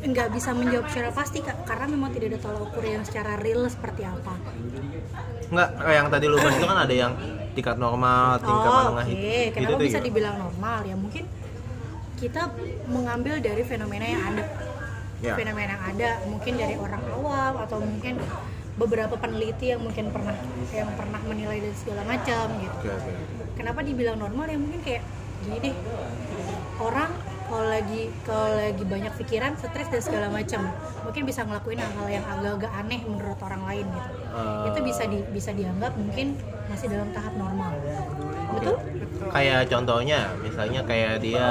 nggak 0.00 0.28
bisa 0.32 0.56
menjawab 0.56 0.88
secara 0.88 1.10
pasti 1.12 1.44
kak, 1.44 1.68
karena 1.68 1.86
memang 1.92 2.10
tidak 2.16 2.32
ada 2.32 2.38
tolak 2.40 2.62
ukur 2.72 2.84
yang 2.84 3.04
secara 3.04 3.36
real 3.36 3.68
seperti 3.68 4.02
apa. 4.08 4.34
Enggak, 5.50 5.68
kayak 5.76 5.96
yang 6.00 6.08
tadi 6.08 6.24
lu 6.30 6.36
bahas 6.40 6.56
itu 6.56 6.66
kan 6.66 6.78
ada 6.78 6.94
yang 6.94 7.12
tingkat 7.52 7.76
normal, 7.76 8.38
tingkat 8.40 8.70
Oh, 8.70 8.76
menengah 8.94 9.06
oke. 9.06 9.12
itu. 9.12 9.52
Kenapa 9.52 9.68
itu 9.68 9.74
bisa 9.82 9.98
gimana? 9.98 10.06
dibilang 10.08 10.36
normal? 10.40 10.78
Ya 10.88 10.96
mungkin 10.96 11.24
kita 12.16 12.42
mengambil 12.88 13.34
dari 13.44 13.62
fenomena 13.64 14.06
yang 14.06 14.22
ada. 14.24 14.44
Ya. 15.20 15.34
Fenomena 15.36 15.76
yang 15.76 15.84
ada, 15.84 16.10
mungkin 16.24 16.52
dari 16.56 16.74
orang 16.80 17.02
awam 17.12 17.54
atau 17.60 17.76
mungkin 17.84 18.14
beberapa 18.80 19.12
peneliti 19.20 19.76
yang 19.76 19.84
mungkin 19.84 20.08
pernah 20.08 20.32
yang 20.72 20.88
pernah 20.96 21.20
menilai 21.28 21.60
dan 21.60 21.74
segala 21.76 22.02
macam 22.08 22.44
gitu. 22.56 22.76
Oke, 22.80 22.88
oke. 22.88 23.12
Kenapa 23.60 23.84
dibilang 23.84 24.16
normal? 24.16 24.48
Ya 24.48 24.56
mungkin 24.56 24.80
kayak 24.80 25.04
gini 25.44 25.56
deh. 25.60 25.74
Orang 26.80 27.12
kalau 27.50 27.66
lagi 27.66 28.02
kalau 28.22 28.54
lagi 28.54 28.84
banyak 28.86 29.12
pikiran, 29.18 29.58
stres 29.58 29.90
dan 29.90 30.00
segala 30.00 30.26
macam, 30.30 30.70
mungkin 31.02 31.22
bisa 31.26 31.42
ngelakuin 31.42 31.76
hal-hal 31.76 32.08
yang 32.08 32.24
agak-agak 32.24 32.72
aneh 32.72 33.00
menurut 33.02 33.40
orang 33.42 33.62
lain 33.66 33.84
gitu. 33.84 34.10
Eh. 34.30 34.68
Itu 34.70 34.78
bisa 34.80 35.02
di, 35.04 35.18
bisa 35.28 35.50
dianggap 35.50 35.92
mungkin 35.98 36.38
masih 36.66 36.86
dalam 36.86 37.10
tahap 37.10 37.34
normal. 37.34 37.74
Betul? 38.50 38.76
kayak 39.30 39.68
contohnya 39.68 40.26
misalnya 40.40 40.80
kayak 40.82 41.20
dia 41.20 41.46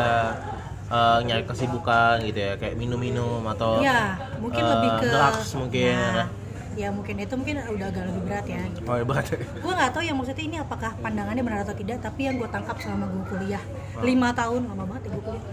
eh, 0.89 1.19
nyari 1.23 1.43
kesibukan 1.45 2.19
gitu 2.25 2.39
ya 2.39 2.53
kayak 2.57 2.75
minum-minum 2.75 3.39
atau 3.45 3.79
ya 3.79 4.19
mungkin 4.35 4.59
eh, 4.59 4.69
lebih 4.73 4.89
ke 4.99 5.05
drugs 5.07 5.49
mungkin 5.55 5.95
Nah, 5.95 6.27
ya 6.75 6.87
mungkin 6.91 7.15
itu 7.19 7.33
mungkin 7.35 7.55
udah 7.59 7.87
agak 7.87 8.03
lebih 8.07 8.21
berat 8.23 8.45
ya 8.47 8.61
gitu. 8.71 8.87
oh 8.87 8.95
hebat 8.95 9.25
gue 9.63 9.73
nggak 9.73 9.91
tahu 9.91 10.03
ya 10.05 10.13
maksudnya 10.15 10.43
ini 10.43 10.57
apakah 10.59 10.91
pandangannya 10.99 11.43
benar 11.43 11.59
atau 11.63 11.75
tidak 11.75 11.97
tapi 11.99 12.21
yang 12.27 12.35
gue 12.35 12.47
tangkap 12.47 12.75
selama 12.79 13.05
gue 13.09 13.23
kuliah 13.31 13.63
Ah. 13.95 14.03
lima 14.03 14.29
tahun 14.31 14.61
lama 14.63 14.83
banget 14.87 15.01
ya 15.07 15.09
gue 15.11 15.23
kuliah. 15.23 15.45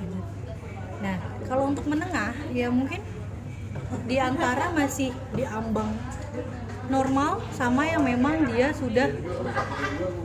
Nah 1.06 1.16
kalau 1.46 1.70
untuk 1.70 1.86
menengah 1.86 2.34
ya 2.50 2.66
mungkin 2.66 2.98
di 4.10 4.18
antara 4.18 4.74
masih 4.74 5.14
di 5.38 5.46
ambang 5.46 5.94
normal 6.90 7.38
sama 7.54 7.86
yang 7.86 8.02
memang 8.02 8.50
dia 8.50 8.74
sudah 8.74 9.10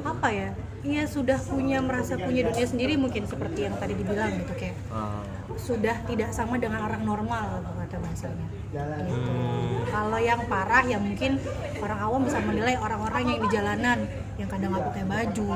apa 0.01 0.29
ya 0.33 0.49
Iya 0.81 1.05
sudah 1.05 1.37
punya 1.37 1.77
merasa 1.77 2.17
punya 2.17 2.49
dunia 2.49 2.65
sendiri 2.65 2.97
mungkin 2.97 3.29
seperti 3.29 3.69
yang 3.69 3.77
tadi 3.77 3.93
dibilang 3.93 4.33
gitu 4.33 4.53
kayak 4.57 4.73
Ah. 4.89 5.21
sudah 5.53 5.93
tidak 6.09 6.33
sama 6.33 6.57
dengan 6.57 6.81
orang 6.81 7.05
normal 7.05 7.61
kalau 7.61 7.77
kata 7.85 8.01
bahasanya. 8.01 8.47
Gitu. 8.49 9.29
Hmm. 9.29 9.85
Kalau 9.93 10.17
yang 10.17 10.41
parah 10.49 10.81
ya 10.81 10.97
mungkin 10.97 11.37
orang 11.77 11.99
awam 12.01 12.21
bisa 12.25 12.41
menilai 12.41 12.81
orang-orang 12.81 13.29
yang 13.29 13.39
di 13.45 13.49
jalanan 13.53 13.99
yang 14.41 14.49
kadang 14.49 14.73
nggak 14.73 14.85
pakai 14.89 15.05
baju, 15.05 15.49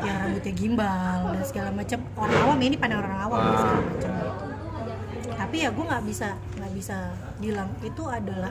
yang 0.00 0.16
rambutnya 0.16 0.52
gimbal 0.56 1.18
dan 1.36 1.44
segala 1.44 1.68
macam. 1.68 1.98
Orang 2.16 2.38
awam 2.40 2.58
ini 2.64 2.76
pandang 2.80 3.04
orang 3.04 3.20
awam 3.20 3.40
segala 3.44 3.80
macam 3.84 4.10
gitu. 4.16 4.43
Tapi 5.54 5.62
ya 5.62 5.70
gue 5.70 5.86
nggak 5.86 6.02
bisa 6.10 6.34
nggak 6.58 6.72
bisa 6.74 7.14
bilang 7.38 7.70
itu 7.78 8.02
adalah 8.10 8.50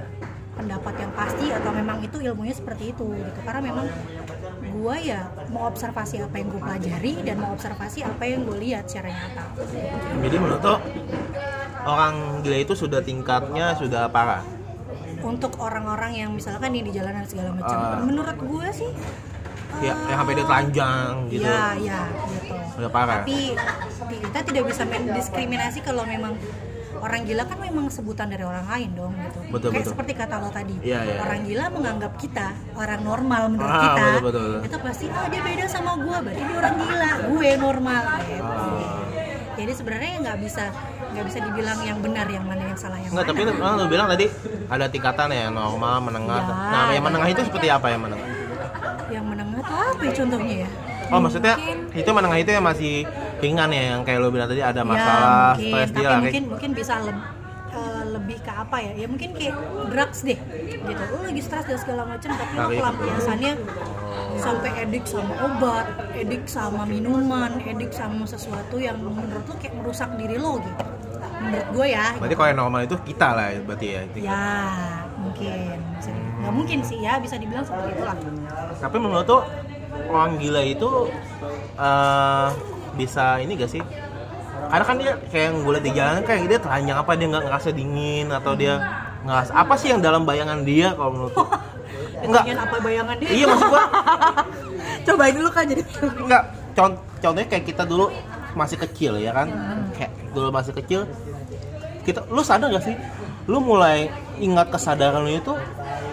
pendapat 0.56 1.04
yang 1.04 1.12
pasti 1.12 1.52
atau 1.52 1.76
memang 1.76 2.00
itu 2.00 2.16
ilmunya 2.24 2.56
seperti 2.56 2.96
itu 2.96 3.12
gitu. 3.12 3.40
Karena 3.44 3.60
memang 3.60 3.92
gue 4.64 4.96
ya 5.04 5.28
mau 5.52 5.68
observasi 5.68 6.24
apa 6.24 6.40
yang 6.40 6.48
gue 6.56 6.64
pelajari 6.64 7.20
dan 7.28 7.44
mau 7.44 7.52
observasi 7.52 8.08
apa 8.08 8.24
yang 8.24 8.48
gue 8.48 8.56
lihat 8.56 8.88
secara 8.88 9.12
nyata. 9.20 9.44
Jadi 10.16 10.36
menurut 10.40 10.64
lo 10.64 10.80
orang 11.84 12.40
gila 12.40 12.58
itu 12.64 12.72
sudah 12.72 13.04
tingkatnya 13.04 13.76
sudah 13.76 14.08
parah? 14.08 14.40
Untuk 15.20 15.60
orang-orang 15.60 16.16
yang 16.16 16.32
misalkan 16.32 16.72
nih 16.72 16.88
di 16.88 16.92
jalanan 16.96 17.28
segala 17.28 17.52
macam 17.52 17.76
Ah. 17.76 18.00
menurut 18.00 18.40
gue 18.40 18.68
sih 18.72 18.92
ya 19.84 19.92
yang 20.08 20.24
sampai 20.24 20.40
dia 20.40 20.48
telanjang 20.48 21.12
gitu. 21.28 21.52
Ya 21.52 21.76
ya 21.76 22.08
gitu. 22.32 22.56
Udah 22.80 22.92
parah. 22.96 23.28
Tapi 23.28 23.60
kita 24.08 24.40
tidak 24.40 24.64
bisa 24.72 24.88
mendiskriminasi 24.88 25.84
kalau 25.84 26.08
memang 26.08 26.40
orang 27.04 27.22
gila 27.24 27.44
kan 27.44 27.58
memang 27.60 27.86
sebutan 27.90 28.28
dari 28.28 28.42
orang 28.42 28.64
lain 28.66 28.90
dong 28.94 29.12
gitu 29.14 29.40
Betul, 29.52 29.70
kayak 29.70 29.82
betul. 29.82 29.92
seperti 29.92 30.12
kata 30.16 30.36
lo 30.38 30.50
tadi 30.50 30.76
Iya, 30.80 31.00
iya. 31.04 31.18
orang 31.20 31.40
gila 31.44 31.66
menganggap 31.70 32.14
kita 32.16 32.48
orang 32.74 33.02
normal 33.02 33.42
menurut 33.50 33.68
Ah, 33.70 33.84
kita 33.84 34.04
betul, 34.08 34.24
betul, 34.24 34.44
betul. 34.48 34.62
itu 34.64 34.78
pasti 34.80 35.06
ah 35.10 35.28
dia 35.28 35.42
beda 35.42 35.66
sama 35.68 35.92
gue 35.98 36.18
berarti 36.22 36.42
dia 36.42 36.56
orang 36.58 36.76
gila 36.80 37.12
gue 37.28 37.50
normal 37.58 38.04
gitu 38.24 38.44
Ah. 38.46 39.04
jadi 39.54 39.72
sebenarnya 39.72 40.12
nggak 40.24 40.38
bisa 40.40 40.64
nggak 41.14 41.26
bisa 41.28 41.40
dibilang 41.42 41.80
yang 41.80 42.00
benar 42.00 42.26
yang 42.26 42.42
mana 42.42 42.64
yang 42.64 42.80
salah 42.80 42.98
yang 42.98 43.12
Enggak, 43.12 43.26
mana 43.28 43.38
tapi 43.46 43.62
kan 43.62 43.74
lu 43.76 43.86
bilang 43.86 44.08
tadi 44.08 44.26
ada 44.66 44.86
tingkatan 44.88 45.28
ya 45.30 45.46
normal, 45.48 45.96
menengah. 46.02 46.42
Ya, 46.42 46.56
nah, 46.72 46.88
yang 46.90 47.04
menengah 47.04 47.30
itu 47.30 47.42
seperti 47.46 47.68
apa 47.70 47.88
yang 47.88 48.02
menengah? 48.02 48.30
yang 49.12 49.22
menengah 49.24 49.62
tuh 49.62 49.78
apa 49.78 50.02
ya 50.02 50.14
contohnya 50.16 50.56
ya 50.60 50.70
Oh, 51.12 51.22
maksudnya 51.22 51.54
itu 51.94 52.10
menengah 52.10 52.40
itu 52.40 52.50
yang 52.50 52.66
masih 52.66 53.06
ringan 53.44 53.70
ya 53.70 53.84
yang 53.94 54.02
kayak 54.02 54.20
lu 54.24 54.32
bilang 54.32 54.48
tadi 54.48 54.64
ada 54.64 54.82
masalah, 54.82 55.60
ya, 55.60 55.60
mungkin, 55.60 55.68
stres 55.68 55.90
dia 55.92 56.08
lari. 56.08 56.22
mungkin 56.24 56.44
mungkin 56.48 56.72
bisa 56.72 56.94
leb- 57.04 57.28
eh, 57.74 58.04
lebih 58.16 58.38
ke 58.40 58.52
apa 58.56 58.78
ya? 58.80 58.92
Ya 59.04 59.08
mungkin 59.12 59.30
kayak 59.36 59.56
drugs 59.92 60.20
deh 60.24 60.40
gitu. 60.80 61.04
Lu 61.12 61.20
lagi 61.28 61.42
stres 61.44 61.66
dan 61.68 61.78
segala 61.78 62.02
macam 62.08 62.30
tapi 62.32 62.54
Lari. 62.56 62.76
pelampiasannya 62.80 63.54
sampai 64.40 64.72
edik 64.84 65.06
sama 65.06 65.34
obat 65.44 65.86
edik 66.16 66.44
sama 66.48 66.84
minuman 66.84 67.60
edik 67.64 67.92
sama 67.92 68.24
sesuatu 68.24 68.76
yang 68.80 68.98
menurut 69.00 69.44
lu 69.44 69.56
kayak 69.60 69.76
merusak 69.76 70.10
diri 70.16 70.40
lo 70.40 70.64
gitu. 70.64 70.84
Menurut 71.44 71.68
gue 71.76 71.88
ya 71.92 72.16
Berarti 72.16 72.36
kalau 72.40 72.50
yang 72.56 72.60
normal 72.64 72.82
itu 72.88 72.96
kita 73.04 73.28
lah 73.36 73.48
ya, 73.52 73.60
berarti 73.68 73.88
ya. 73.92 74.02
ya 74.16 74.44
mungkin. 75.20 75.78
Nggak 76.40 76.54
mungkin 76.56 76.80
sih 76.84 77.00
ya 77.04 77.20
bisa 77.20 77.36
dibilang 77.36 77.64
seperti 77.68 78.00
itulah. 78.00 78.16
Tapi 78.80 78.98
menurut 79.00 79.28
tuh 79.28 79.42
orang 80.08 80.40
gila 80.40 80.62
itu 80.64 80.92
eh 81.76 82.48
bisa 82.94 83.42
ini 83.42 83.58
gak 83.58 83.72
sih? 83.72 83.82
Karena 84.70 84.86
kan 84.90 84.96
dia 84.98 85.14
kayak 85.30 85.46
yang 85.54 85.58
gue 85.62 85.72
liat 85.78 85.86
di 85.86 85.92
jalan 85.94 86.22
kayak 86.26 86.40
dia 86.50 86.60
telanjang 86.62 86.98
apa 86.98 87.12
dia 87.14 87.28
nggak 87.30 87.44
ngerasa 87.46 87.70
dingin 87.76 88.28
atau 88.34 88.54
dia 88.58 88.74
ngerasa 89.22 89.52
apa 89.54 89.74
sih 89.78 89.94
yang 89.94 90.02
dalam 90.02 90.26
bayangan 90.26 90.66
dia 90.66 90.98
kalau 90.98 91.12
menurut 91.14 91.34
lu? 91.36 91.46
Enggak. 92.26 92.44
Apa 92.56 92.78
bayangan 92.80 93.16
dia 93.20 93.30
Iya 93.30 93.46
maksud 93.52 93.68
gua 93.68 93.84
cobain 95.06 95.36
dulu 95.36 95.50
kan 95.52 95.64
jadi 95.68 95.84
Enggak, 96.18 96.44
Con- 96.74 97.02
contohnya 97.20 97.48
kayak 97.52 97.66
kita 97.68 97.84
dulu 97.84 98.10
masih 98.56 98.78
kecil 98.80 99.20
ya 99.20 99.36
kan 99.36 99.52
Kayak 99.94 100.12
dulu 100.32 100.50
masih 100.50 100.74
kecil 100.74 101.04
kita 102.08 102.24
Lu 102.32 102.42
sadar 102.42 102.72
gak 102.72 102.88
sih? 102.88 102.96
Lu 103.46 103.60
mulai 103.60 104.08
ingat 104.40 104.72
kesadaran 104.72 105.22
lu 105.22 105.36
itu 105.36 105.54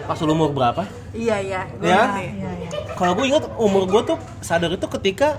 pas 0.04 0.18
lu 0.18 0.34
umur 0.34 0.50
berapa? 0.50 0.82
Iya 1.14 1.38
iya. 1.38 1.60
Ya? 1.78 2.18
Iya, 2.18 2.30
iya. 2.34 2.50
Kalau 2.98 3.14
gue 3.14 3.30
ingat 3.30 3.46
umur 3.54 3.86
gue 3.86 4.02
tuh 4.02 4.18
sadar 4.42 4.74
itu 4.74 4.86
ketika 4.98 5.38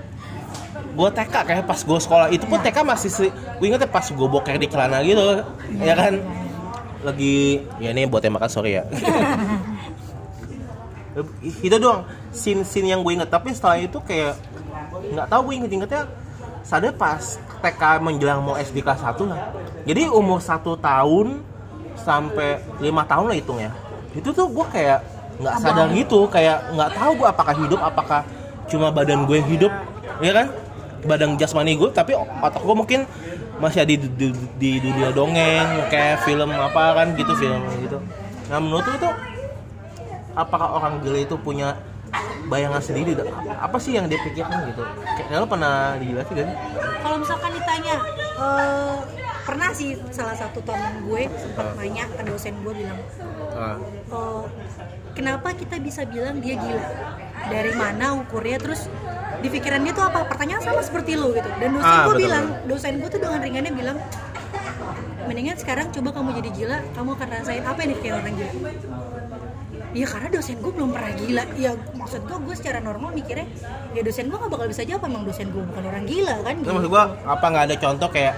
gue 0.92 1.08
TK 1.08 1.34
kayak 1.48 1.64
pas 1.64 1.80
gue 1.80 1.98
sekolah. 1.98 2.26
Itu 2.28 2.44
pun 2.46 2.60
TK 2.60 2.78
masih 2.84 3.10
gue 3.32 3.66
ingetnya 3.66 3.88
pas 3.88 4.04
gue 4.04 4.28
boker 4.28 4.56
di 4.60 4.68
celana 4.68 5.00
gitu 5.04 5.42
ya 5.80 5.94
kan? 5.96 6.20
Lagi 7.02 7.64
ya 7.82 7.90
ini 7.90 8.06
buat 8.06 8.22
yang 8.22 8.36
makan 8.36 8.50
sorry 8.52 8.78
ya. 8.78 8.84
Itu 11.66 11.76
doang 11.76 12.08
scene 12.32 12.64
scene 12.64 12.88
yang 12.92 13.04
gue 13.04 13.12
inget. 13.12 13.28
Tapi 13.28 13.52
setelah 13.52 13.76
itu 13.76 14.00
kayak 14.00 14.32
nggak 15.12 15.28
tahu 15.28 15.52
gue 15.52 15.54
inget 15.60 15.70
ingetnya 15.76 16.02
sadar 16.64 16.94
pas 16.96 17.20
TK 17.60 17.82
menjelang 18.00 18.40
mau 18.40 18.56
SD 18.56 18.80
kelas 18.80 19.04
1 19.04 19.28
lah. 19.28 19.52
Jadi 19.84 20.08
umur 20.08 20.40
satu 20.40 20.72
tahun 20.78 21.44
sampai 22.00 22.64
lima 22.80 23.04
tahun 23.04 23.28
lah 23.28 23.36
hitungnya. 23.36 23.70
Itu 24.16 24.32
tuh 24.32 24.48
gue 24.48 24.66
kayak 24.72 25.04
nggak 25.42 25.56
sadar 25.58 25.88
gitu 25.92 26.28
kayak 26.28 26.58
nggak 26.76 26.90
tahu 26.96 27.10
gue 27.18 27.28
apakah 27.28 27.54
hidup 27.56 27.80
apakah 27.80 28.20
cuma 28.70 28.92
badan 28.94 29.24
gue 29.24 29.40
hidup 29.42 29.72
ya 30.22 30.32
kan 30.32 30.46
badan 31.02 31.34
jasmani 31.34 31.74
gue 31.74 31.90
tapi 31.90 32.14
otak 32.14 32.62
gue 32.62 32.76
mungkin 32.76 33.00
masih 33.58 33.82
ada 33.86 33.94
di, 33.94 33.98
di, 33.98 34.28
di 34.58 34.70
dunia 34.82 35.10
dongeng 35.10 35.86
kayak 35.86 36.22
film 36.22 36.50
apa 36.50 36.98
kan 36.98 37.14
gitu 37.14 37.32
film 37.36 37.62
gitu. 37.82 37.98
Nah 38.50 38.58
menurut 38.58 38.86
itu 38.86 39.08
apakah 40.34 40.80
orang 40.80 40.98
gila 41.02 41.18
itu 41.22 41.36
punya 41.38 41.78
bayangan 42.48 42.82
sendiri? 42.82 43.14
Apa 43.56 43.78
sih 43.78 43.94
yang 43.94 44.10
dia 44.10 44.18
pikirkan 44.20 44.72
gitu? 44.72 44.82
Kayak 45.30 45.42
lo 45.42 45.46
pernah 45.46 45.94
dijelasin 45.96 46.34
sih? 46.42 46.56
Kalau 47.02 47.16
misalkan 47.22 47.50
ditanya 47.54 47.94
eh, 48.40 48.96
pernah 49.42 49.70
sih 49.74 49.98
salah 50.10 50.36
satu 50.38 50.58
teman 50.62 51.02
gue 51.06 51.22
sempat 51.34 51.74
nanya 51.78 52.04
ke 52.10 52.22
dosen 52.22 52.54
gue 52.62 52.74
bilang 52.74 52.98
Ah. 53.52 53.76
"Eh, 54.10 54.42
kenapa 55.12 55.52
kita 55.52 55.76
bisa 55.78 56.02
bilang 56.02 56.40
dia 56.40 56.56
gila? 56.56 56.86
Dari 57.46 57.72
mana 57.74 58.16
ukurnya? 58.16 58.58
Terus 58.58 58.88
di 59.40 59.48
pikiran 59.48 59.80
dia 59.80 59.92
tuh 59.96 60.04
apa? 60.04 60.28
Pertanyaan 60.28 60.62
sama 60.62 60.80
seperti 60.84 61.16
lo 61.16 61.32
gitu. 61.32 61.48
Dan 61.56 61.78
dosen 61.78 61.88
Ah, 61.88 62.04
gue 62.10 62.16
bilang 62.20 62.46
dosen 62.68 62.92
gue 63.00 63.08
tuh 63.08 63.20
dengan 63.22 63.40
ringannya 63.40 63.72
bilang 63.72 63.98
mendingan 65.22 65.56
sekarang 65.56 65.88
coba 65.94 66.10
kamu 66.12 66.28
jadi 66.42 66.50
gila 66.52 66.78
kamu 66.98 67.08
akan 67.14 67.28
rasain 67.30 67.64
apa 67.64 67.78
yang 67.86 68.00
kayak 68.02 68.14
orang 68.20 68.34
gila. 68.36 68.52
Iya 69.92 70.06
karena 70.08 70.28
dosen 70.32 70.56
gue 70.60 70.72
belum 70.72 70.90
pernah 70.92 71.12
gila. 71.16 71.44
Ya 71.56 71.72
maksud 71.96 72.20
gue, 72.24 72.36
gue 72.48 72.54
secara 72.56 72.78
normal 72.80 73.12
mikirnya 73.12 73.44
Ya 73.92 74.00
dosen 74.00 74.32
gue 74.32 74.40
gak 74.40 74.48
bakal 74.48 74.66
bisa 74.72 74.88
jawab 74.88 75.04
Emang 75.04 75.28
dosen 75.28 75.52
gue 75.52 75.60
bukan 75.60 75.84
orang 75.84 76.04
gila 76.08 76.36
kan? 76.40 76.54
Nah, 76.56 76.64
gitu. 76.64 76.72
maksud 76.72 76.88
gua 76.88 77.04
apa 77.28 77.44
nggak 77.44 77.64
ada 77.68 77.76
contoh 77.76 78.08
kayak 78.08 78.34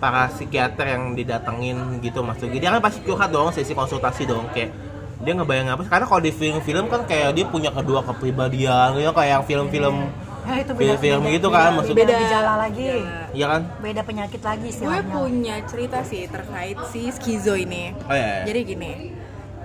para 0.00 0.32
psikiater 0.32 0.86
yang 0.96 1.12
didatengin 1.12 2.00
gitu 2.00 2.24
maksud 2.24 2.48
dia 2.48 2.72
kan 2.72 2.80
pasti 2.80 3.04
curhat 3.04 3.28
dong 3.28 3.52
sesi 3.52 3.76
konsultasi 3.76 4.24
dong 4.24 4.48
kayak 4.56 4.72
dia 5.20 5.36
ngebayang 5.36 5.68
apa 5.76 5.84
karena 5.84 6.08
kalau 6.08 6.22
di 6.24 6.32
film-film 6.32 6.88
kan 6.88 7.04
kayak 7.04 7.36
dia 7.36 7.44
punya 7.44 7.68
kedua 7.68 8.00
kepribadian 8.00 8.96
gitu 8.96 9.12
kayak 9.12 9.30
yang 9.36 9.44
film-film 9.44 10.08
Ya, 10.40 10.54
itu 10.58 10.72
film-film 10.72 11.22
gitu 11.30 11.48
kan 11.48 11.70
maksud 11.72 11.92
beda 11.92 12.14
gejala 12.16 12.52
lagi 12.58 13.04
iya 13.30 13.46
kan 13.48 13.62
beda 13.78 14.02
penyakit 14.02 14.40
lagi 14.40 14.62
Gue 14.62 14.72
istilahnya 14.72 15.04
punya 15.06 15.56
cerita 15.64 15.98
sih 16.02 16.26
terkait 16.26 16.78
si 16.88 17.06
skizo 17.08 17.54
ini. 17.54 17.92
oh 18.00 18.12
iya, 18.12 18.42
iya. 18.42 18.44
Jadi 18.48 18.60
gini, 18.64 18.92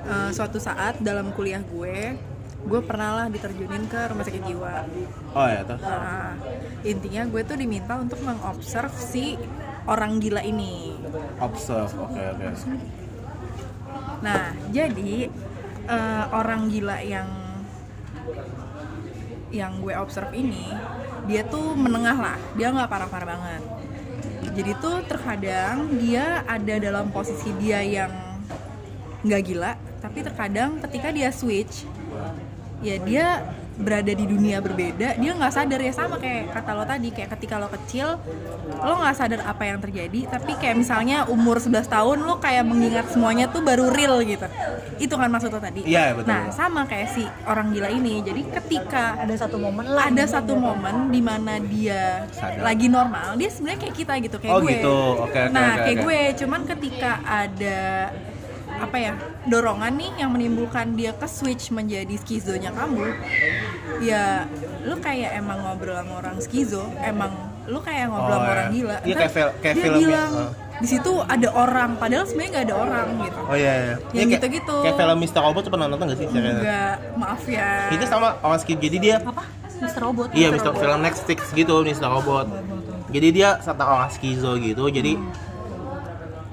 eh, 0.03 0.29
suatu 0.29 0.57
saat 0.57 0.99
dalam 0.99 1.31
kuliah 1.31 1.59
gue, 1.59 2.13
gue 2.61 2.81
pernah 2.81 3.09
lah 3.15 3.27
diterjunin 3.27 3.85
ke 3.85 3.99
rumah 4.05 4.23
sakit 4.23 4.43
jiwa. 4.43 4.75
oh 5.31 5.47
iya 5.47 5.61
tuh 5.63 5.77
Nah, 5.79 6.33
intinya 6.83 7.21
gue 7.25 7.41
tuh 7.41 7.55
diminta 7.55 7.93
untuk 7.95 8.19
mengobserv 8.19 8.93
si 8.93 9.39
orang 9.85 10.17
gila 10.17 10.41
ini. 10.41 10.93
observe 11.39 11.89
oke 11.95 12.21
oke 12.31 12.45
Nah, 14.17 14.43
jadi 14.69 15.29
eh, 15.85 16.23
orang 16.29 16.67
gila 16.67 16.97
yang 16.99 17.29
yang 19.53 19.81
gue 19.81 19.93
observe 19.93 20.34
ini, 20.34 20.69
dia 21.29 21.45
tuh 21.45 21.77
menengah 21.77 22.17
lah, 22.17 22.39
dia 22.58 22.69
nggak 22.73 22.89
parah-parah 22.89 23.27
banget. 23.27 23.63
Jadi 24.55 24.71
tuh 24.79 25.03
terkadang 25.03 25.99
dia 25.99 26.41
ada 26.47 26.75
dalam 26.79 27.12
posisi 27.12 27.51
dia 27.60 27.84
yang 27.84 28.12
nggak 29.25 29.41
gila, 29.41 29.73
tapi 29.99 30.21
terkadang 30.21 30.79
ketika 30.86 31.10
dia 31.12 31.29
switch, 31.34 31.84
ya 32.79 32.95
dia 33.01 33.41
berada 33.75 34.07
di 34.07 34.23
dunia 34.23 34.57
berbeda 34.57 35.15
dia 35.15 35.31
nggak 35.31 35.51
sadar 35.51 35.79
ya 35.79 35.91
sama 35.91 36.15
kayak 36.15 36.47
kata 36.49 36.71
lo 36.71 36.83
tadi 36.83 37.11
kayak 37.11 37.29
ketika 37.35 37.55
lo 37.57 37.67
kecil 37.67 38.15
lo 38.77 38.93
nggak 38.95 39.15
sadar 39.15 39.39
apa 39.43 39.63
yang 39.63 39.77
terjadi 39.77 40.31
tapi 40.31 40.55
kayak 40.55 40.75
misalnya 40.75 41.27
umur 41.27 41.59
11 41.59 41.83
tahun 41.85 42.17
lo 42.19 42.39
kayak 42.39 42.63
mengingat 42.63 43.11
semuanya 43.11 43.45
tuh 43.45 43.59
baru 43.59 43.91
real 43.91 44.19
gitu 44.21 44.47
itu 44.95 45.11
kan 45.11 45.27
maksud 45.27 45.51
lo 45.51 45.59
tadi 45.59 45.83
Iya, 45.83 46.15
betul. 46.15 46.31
nah 46.31 46.47
sama 46.49 46.83
kayak 46.83 47.07
si 47.09 47.23
orang 47.43 47.69
gila 47.69 47.89
ini 47.89 48.23
jadi 48.23 48.41
ketika 48.53 49.19
ada 49.19 49.35
satu 49.35 49.59
momen 49.59 49.85
lah 49.85 50.07
ada 50.07 50.23
gitu. 50.23 50.33
satu 50.33 50.53
momen 50.55 51.11
di 51.11 51.19
mana 51.19 51.59
dia 51.59 52.23
Sadar. 52.31 52.63
lagi 52.63 52.88
normal 52.88 53.35
dia 53.35 53.51
sebenarnya 53.51 53.79
kayak 53.81 53.95
kita 53.95 54.13
gitu 54.23 54.38
kayak 54.39 54.53
Oh, 54.55 54.63
gue 54.63 54.71
gitu. 54.71 54.95
Oke, 55.19 55.35
oke, 55.35 55.51
nah 55.51 55.75
oke, 55.75 55.83
kayak 55.83 55.97
oke. 55.97 56.03
gue 56.07 56.19
cuman 56.39 56.61
ketika 56.63 57.11
ada 57.21 57.79
apa 58.77 58.97
ya 58.97 59.11
dorongan 59.45 59.93
nih 59.93 60.11
yang 60.17 60.29
menimbulkan 60.29 60.93
dia 60.93 61.11
ke 61.11 61.25
switch 61.25 61.69
menjadi 61.69 62.15
skizonya 62.15 62.69
kamu 62.69 63.07
ya 63.99 64.43
lu 64.81 64.95
kayak 64.97 65.35
emang 65.35 65.57
ngobrol 65.59 65.95
sama 65.95 66.13
orang 66.17 66.35
skizo 66.38 66.83
emang 66.99 67.31
lu 67.65 67.79
kayak 67.79 68.07
ngobrol 68.07 68.29
Oh, 68.29 68.35
sama 68.35 68.45
ya. 68.45 68.53
orang 68.53 68.67
gila 68.69 68.95
Iya, 69.01 69.15
kayak 69.15 69.31
fil- 69.31 69.55
kayak 69.59 69.73
dia 69.73 69.81
film 69.81 69.95
ya. 69.95 70.01
bilang 70.03 70.31
Oh. 70.35 70.51
di 70.75 70.88
situ 70.88 71.11
ada 71.23 71.47
orang 71.51 71.89
padahal 71.95 72.23
sebenarnya 72.23 72.51
nggak 72.51 72.65
ada 72.65 72.75
orang 72.77 73.07
gitu 73.17 73.39
Oh 73.41 73.55
iya 73.55 73.73
iya. 73.73 73.81
Yang 73.81 73.95
Ini 73.95 74.13
kayak- 74.13 74.33
gitu-gitu. 74.35 74.75
Kayak 74.81 74.95
film 74.97 75.17
Mr. 75.17 75.39
Robot 75.41 75.61
tuh 75.61 75.71
pernah 75.71 75.88
nonton 75.88 76.05
gak 76.05 76.17
sih 76.17 76.27
enggak 76.27 76.95
maaf 77.15 77.41
ya 77.47 77.69
Itu 77.89 78.05
sama 78.05 78.27
orang 78.39 78.59
skip 78.59 78.77
jadi 78.77 78.97
dia 78.99 79.15
apa 79.19 79.43
Mr. 79.75 80.01
Robot 80.01 80.27
Iya, 80.31 80.47
Mr. 80.49 80.71
film 80.73 80.99
Netflix 81.01 81.39
gitu, 81.51 81.75
Mr. 81.81 82.07
Robot. 82.07 82.47
Jadi 83.07 83.27
dia 83.29 83.59
satu 83.59 83.81
orang 83.81 84.07
skizo 84.07 84.55
gitu. 84.57 84.88
Jadi 84.88 85.19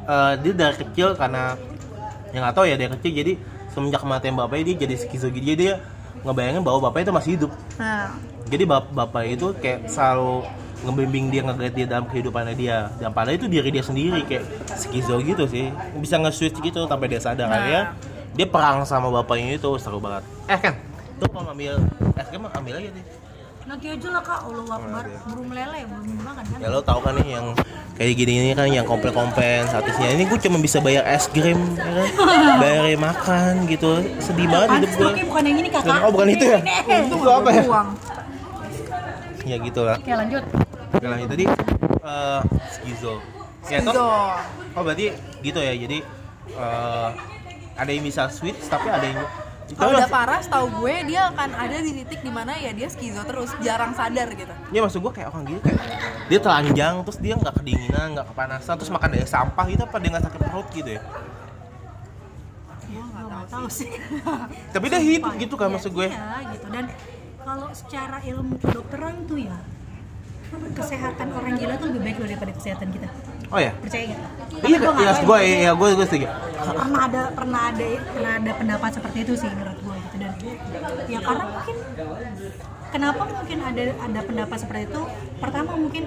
eh, 0.04 0.32
dia 0.37 0.52
dari 0.52 0.76
kecil 0.76 1.14
karena 1.14 1.54
yang 2.33 2.40
nggak 2.45 2.57
tahu 2.57 2.64
ya 2.68 2.77
dari 2.81 2.90
kecil 2.99 3.12
jadi 3.12 3.33
semenjak 3.73 4.01
kematian 4.05 4.35
bapaknya 4.37 4.64
dia 4.73 4.77
jadi 4.88 4.95
skizo 5.01 5.29
gitu. 5.33 5.45
Jadi 5.45 5.57
dia 5.68 5.75
ngebayangin 6.25 6.62
bahwa 6.64 6.88
bapaknya 6.90 7.09
itu 7.09 7.14
masih 7.14 7.31
hidup. 7.37 7.51
nah 7.81 8.12
Jadi 8.53 8.62
bap 8.68 8.85
bapak 8.92 9.23
itu 9.33 9.47
kayak 9.57 9.88
selalu 9.88 10.45
ngebimbing 10.83 11.31
dia 11.31 11.40
nge 11.47 11.73
dia 11.73 11.87
dalam 11.87 12.05
kehidupannya 12.11 12.55
dia 12.59 12.90
dan 12.99 13.14
padahal 13.14 13.38
itu 13.38 13.47
diri 13.47 13.71
dia 13.71 13.85
sendiri 13.87 14.27
kayak 14.27 14.45
skizo 14.75 15.23
gitu 15.23 15.47
sih 15.47 15.71
bisa 16.03 16.18
nge-switch 16.18 16.59
gitu 16.59 16.90
sampai 16.90 17.07
dia 17.07 17.23
sadar 17.23 17.47
Nah. 17.47 17.55
akhirnya 17.55 17.83
dia 18.35 18.47
perang 18.51 18.83
sama 18.83 19.07
bapaknya 19.14 19.62
itu 19.62 19.71
seru 19.79 20.03
banget 20.03 20.27
eh 20.51 20.59
kan 20.59 20.75
tuh 21.23 21.31
mau 21.31 21.47
ngambil 21.47 21.79
es 22.18 22.27
krim 22.27 22.42
ambil 22.51 22.75
aja 22.83 22.90
deh 22.90 23.05
nanti 23.62 23.87
aja 23.88 24.09
lah 24.11 24.22
kak. 24.22 24.40
Allah 24.42 24.64
Akbar 24.75 25.05
Iya. 25.07 25.18
burung 25.29 25.51
lele 25.55 25.81
belum 25.87 26.05
dimakan 26.05 26.44
kan? 26.44 26.59
Ya 26.59 26.68
lo 26.68 26.81
tau 26.83 26.98
kan 27.01 27.14
nih 27.18 27.29
yang 27.38 27.46
kayak 27.94 28.12
gini 28.16 28.33
ini 28.40 28.51
kan 28.57 28.66
yang 28.68 28.87
komplain 28.88 29.14
komplain 29.14 29.62
satisnya 29.68 30.09
ini 30.16 30.25
gue 30.27 30.38
cuma 30.40 30.59
bisa 30.59 30.79
bayar 30.83 31.05
es 31.07 31.29
krim 31.31 31.59
ya 31.79 31.92
kan? 31.92 32.09
Bayar 32.62 32.85
makan 32.98 33.53
gitu. 33.70 33.90
Sedih 34.18 34.46
banget 34.51 34.68
hidup 34.83 34.90
gue 34.98 35.11
bukan 35.31 35.42
yang 35.46 35.59
ini 35.62 35.68
kakak. 35.70 36.01
Oh 36.03 36.11
bukan 36.11 36.29
itu 36.35 36.44
ya? 36.48 36.61
itu 36.88 37.16
apa 37.29 37.48
ya? 37.53 37.62
Uang 37.68 37.88
ya 39.42 39.57
gitu 39.59 39.81
lah. 39.83 39.96
Oke 39.98 40.12
lanjut. 40.14 40.44
Oke 40.94 41.07
itu 41.07 41.27
tadi 41.31 41.44
eh, 42.03 42.40
skizo. 42.70 43.14
Ya 43.70 43.79
toh? 43.83 43.92
Skizo. 43.94 44.07
oh 44.79 44.83
berarti 44.83 45.07
gitu 45.42 45.59
ya. 45.62 45.75
Jadi 45.75 45.98
eh, 46.55 47.09
ada 47.72 47.90
yang 47.90 48.05
bisa 48.05 48.29
switch 48.29 48.61
tapi 48.68 48.87
ada 48.90 49.03
yang 49.07 49.20
kalau 49.72 49.92
udah 49.96 50.11
parah 50.11 50.40
setahu 50.42 50.66
gue 50.83 50.94
dia 51.09 51.31
akan 51.33 51.51
ada 51.57 51.77
di 51.81 51.92
titik 52.03 52.20
di 52.20 52.33
mana 52.33 52.53
ya 52.59 52.70
dia 52.77 52.88
skizo 52.90 53.22
terus 53.25 53.51
jarang 53.64 53.96
sadar 53.96 54.29
gitu. 54.35 54.53
Ya 54.75 54.81
maksud 54.83 55.01
gue 55.01 55.12
kayak 55.14 55.29
orang 55.33 55.44
gitu 55.48 55.61
kayak 55.64 55.81
dia 56.29 56.38
telanjang 56.42 56.94
terus 57.07 57.18
dia 57.22 57.35
nggak 57.38 57.55
kedinginan 57.61 58.07
nggak 58.18 58.27
kepanasan 58.33 58.75
terus 58.77 58.90
makan 58.92 59.09
dari 59.14 59.27
sampah 59.29 59.64
gitu 59.70 59.83
apa 59.87 59.96
dia 60.03 60.11
nggak 60.12 60.25
sakit 60.29 60.40
perut 60.42 60.68
gitu 60.75 60.90
ya? 60.98 61.03
Gue 62.92 63.03
nggak 63.03 63.48
tahu 63.48 63.66
sih. 63.70 63.90
tapi 64.75 64.85
dia 64.92 65.01
hidup 65.01 65.33
gitu 65.40 65.55
kan 65.57 65.68
iya, 65.70 65.75
maksud 65.79 65.92
gue. 65.94 66.09
iya 66.11 66.37
gitu. 66.53 66.66
Dan 66.68 66.85
kalau 67.42 67.68
secara 67.75 68.18
ilmu 68.22 68.55
kedokteran 68.62 69.27
tuh 69.27 69.38
ya 69.40 69.59
kesehatan 70.53 71.29
orang 71.33 71.57
gila 71.57 71.75
tuh 71.81 71.87
lebih 71.88 72.01
baik 72.05 72.18
daripada 72.20 72.53
kesehatan 72.53 72.88
kita 72.92 73.09
oh 73.53 73.61
ya 73.61 73.73
percaya 73.77 74.05
nggak? 74.09 74.21
iya 74.62 74.77
Tapi 74.79 74.79
gua 74.79 74.93
nggak 74.93 75.05
iya 75.05 75.12
gue 75.21 75.38
ya, 75.38 75.57
iya 75.61 75.73
gue 75.73 75.88
gue 75.93 76.07
setuju. 76.07 76.27
Pernah 76.62 77.01
ada 77.05 77.23
pernah 77.35 77.61
ada 77.69 77.85
pernah 78.07 78.33
ada 78.38 78.53
pendapat 78.55 78.91
seperti 78.95 79.19
itu 79.23 79.33
sih 79.37 79.49
menurut 79.51 79.79
gue 79.79 79.95
gitu. 79.99 80.17
Dan 80.17 80.33
ya 81.07 81.19
karena 81.21 81.45
mungkin 81.49 81.77
kenapa 82.93 83.23
mungkin 83.27 83.59
ada 83.61 83.83
ada 83.99 84.21
pendapat 84.23 84.57
seperti 84.57 84.83
itu? 84.88 85.01
Pertama 85.41 85.71
mungkin 85.75 86.05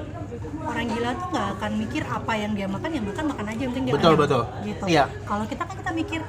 orang 0.65 0.85
gila 0.89 1.09
tuh 1.13 1.27
nggak 1.29 1.47
akan 1.59 1.71
mikir 1.77 2.03
apa 2.05 2.31
yang 2.33 2.51
dia 2.57 2.67
makan 2.67 2.89
yang 2.89 3.05
makan 3.05 3.25
makan 3.29 3.45
aja 3.45 3.59
yang 3.61 3.71
penting 3.71 3.85
dia 3.85 3.93
Betul, 3.95 4.13
betul. 4.17 4.41
gitu. 4.65 4.83
Iya. 4.89 5.03
kalau 5.23 5.45
kita 5.45 5.61
kan 5.61 5.75
kita 5.77 5.91
mikir 5.93 6.19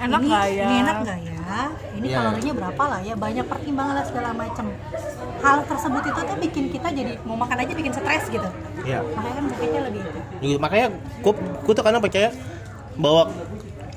Enak 0.00 0.16
ini, 0.16 0.26
nggak 0.26 0.46
ya? 0.48 0.64
ini 0.64 0.74
enak 0.80 0.96
nggak 0.98 1.18
ya? 1.20 1.36
Ini 1.92 2.06
Iya. 2.06 2.16
kalorinya 2.16 2.52
berapa 2.54 2.82
lah 2.86 3.00
ya? 3.02 3.14
Banyak 3.14 3.44
pertimbangan 3.44 3.94
lah 3.94 4.04
segala 4.04 4.28
macam. 4.32 4.64
Hal 5.40 5.56
tersebut 5.62 6.02
itu 6.06 6.20
tuh 6.22 6.36
bikin 6.38 6.64
kita 6.70 6.88
jadi 6.90 7.12
mau 7.22 7.36
makan 7.36 7.56
aja 7.58 7.72
bikin 7.72 7.92
stres 7.92 8.24
gitu. 8.26 8.48
Iya. 8.80 9.04
makanya 9.12 9.34
kan 9.34 9.44
sakitnya 9.50 9.80
lebih 9.84 10.00
itu. 10.00 10.20
Gitu, 10.40 10.58
makanya 10.58 10.86
gue 11.20 11.32
gue 11.36 11.72
tuh 11.74 11.84
karena 11.84 11.98
percaya 11.98 12.28
bahwa 12.96 13.22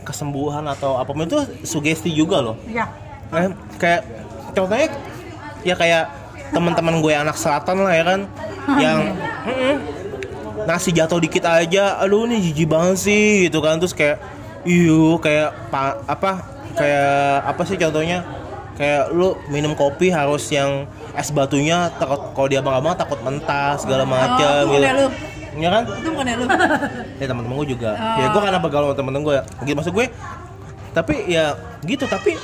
kesembuhan 0.03 0.63
atau 0.67 0.99
apa 0.99 1.07
pun 1.07 1.23
itu 1.23 1.39
sugesti 1.63 2.11
juga 2.11 2.43
loh. 2.43 2.55
Ya 2.67 2.87
Eh, 3.31 3.49
kayak 3.79 4.01
contohnya 4.53 4.87
ya 5.63 5.73
kayak 5.73 6.05
teman-teman 6.51 7.01
gue 7.01 7.13
anak 7.15 7.33
selatan 7.33 7.81
lah 7.81 7.95
ya 7.95 8.03
kan 8.05 8.19
yang 8.83 8.99
mm-mm, 9.41 9.75
nasi 10.63 10.93
jatuh 10.93 11.17
dikit 11.17 11.41
aja 11.43 11.97
aduh 11.97 12.27
ini 12.27 12.43
jijik 12.43 12.67
banget 12.67 12.97
sih 12.99 13.25
gitu 13.47 13.57
kan. 13.57 13.79
Terus 13.79 13.95
kayak 13.95 14.19
iyo 14.63 15.17
kayak 15.17 15.69
pa, 15.69 15.99
apa 16.03 16.41
kayak 16.73 17.45
apa 17.45 17.61
sih 17.63 17.75
contohnya? 17.75 18.23
Kayak 18.73 19.13
lu 19.13 19.37
minum 19.47 19.77
kopi 19.77 20.09
harus 20.09 20.49
yang 20.49 20.89
es 21.13 21.29
batunya 21.29 21.93
takut 21.95 22.33
kalau 22.33 22.47
dia 22.49 22.57
abang-abang 22.57 22.97
takut 22.97 23.21
mentah 23.21 23.77
segala 23.77 24.01
macam 24.01 24.65
Oh, 24.65 24.73
gitu. 24.73 24.81
bukannya 24.81 24.93
lu. 24.97 25.07
ya 25.53 25.69
kan? 25.69 25.83
Itu 25.85 26.09
bukan 26.09 26.25
ya 26.25 26.35
lu? 26.35 26.45
Ya 27.21 27.25
teman-teman 27.29 27.55
gue 27.61 27.67
juga. 27.77 27.91
Ya 28.17 28.25
gue 28.33 28.41
karena 28.41 28.57
bergaul 28.57 28.89
sama 28.89 28.95
temen-temen 28.97 29.23
gue 29.23 29.37
gitu 29.63 29.75
maksud 29.77 29.93
gue 29.93 30.07
tapi 30.93 31.15
ya 31.25 31.57
gitu 31.81 32.05
tapi 32.05 32.37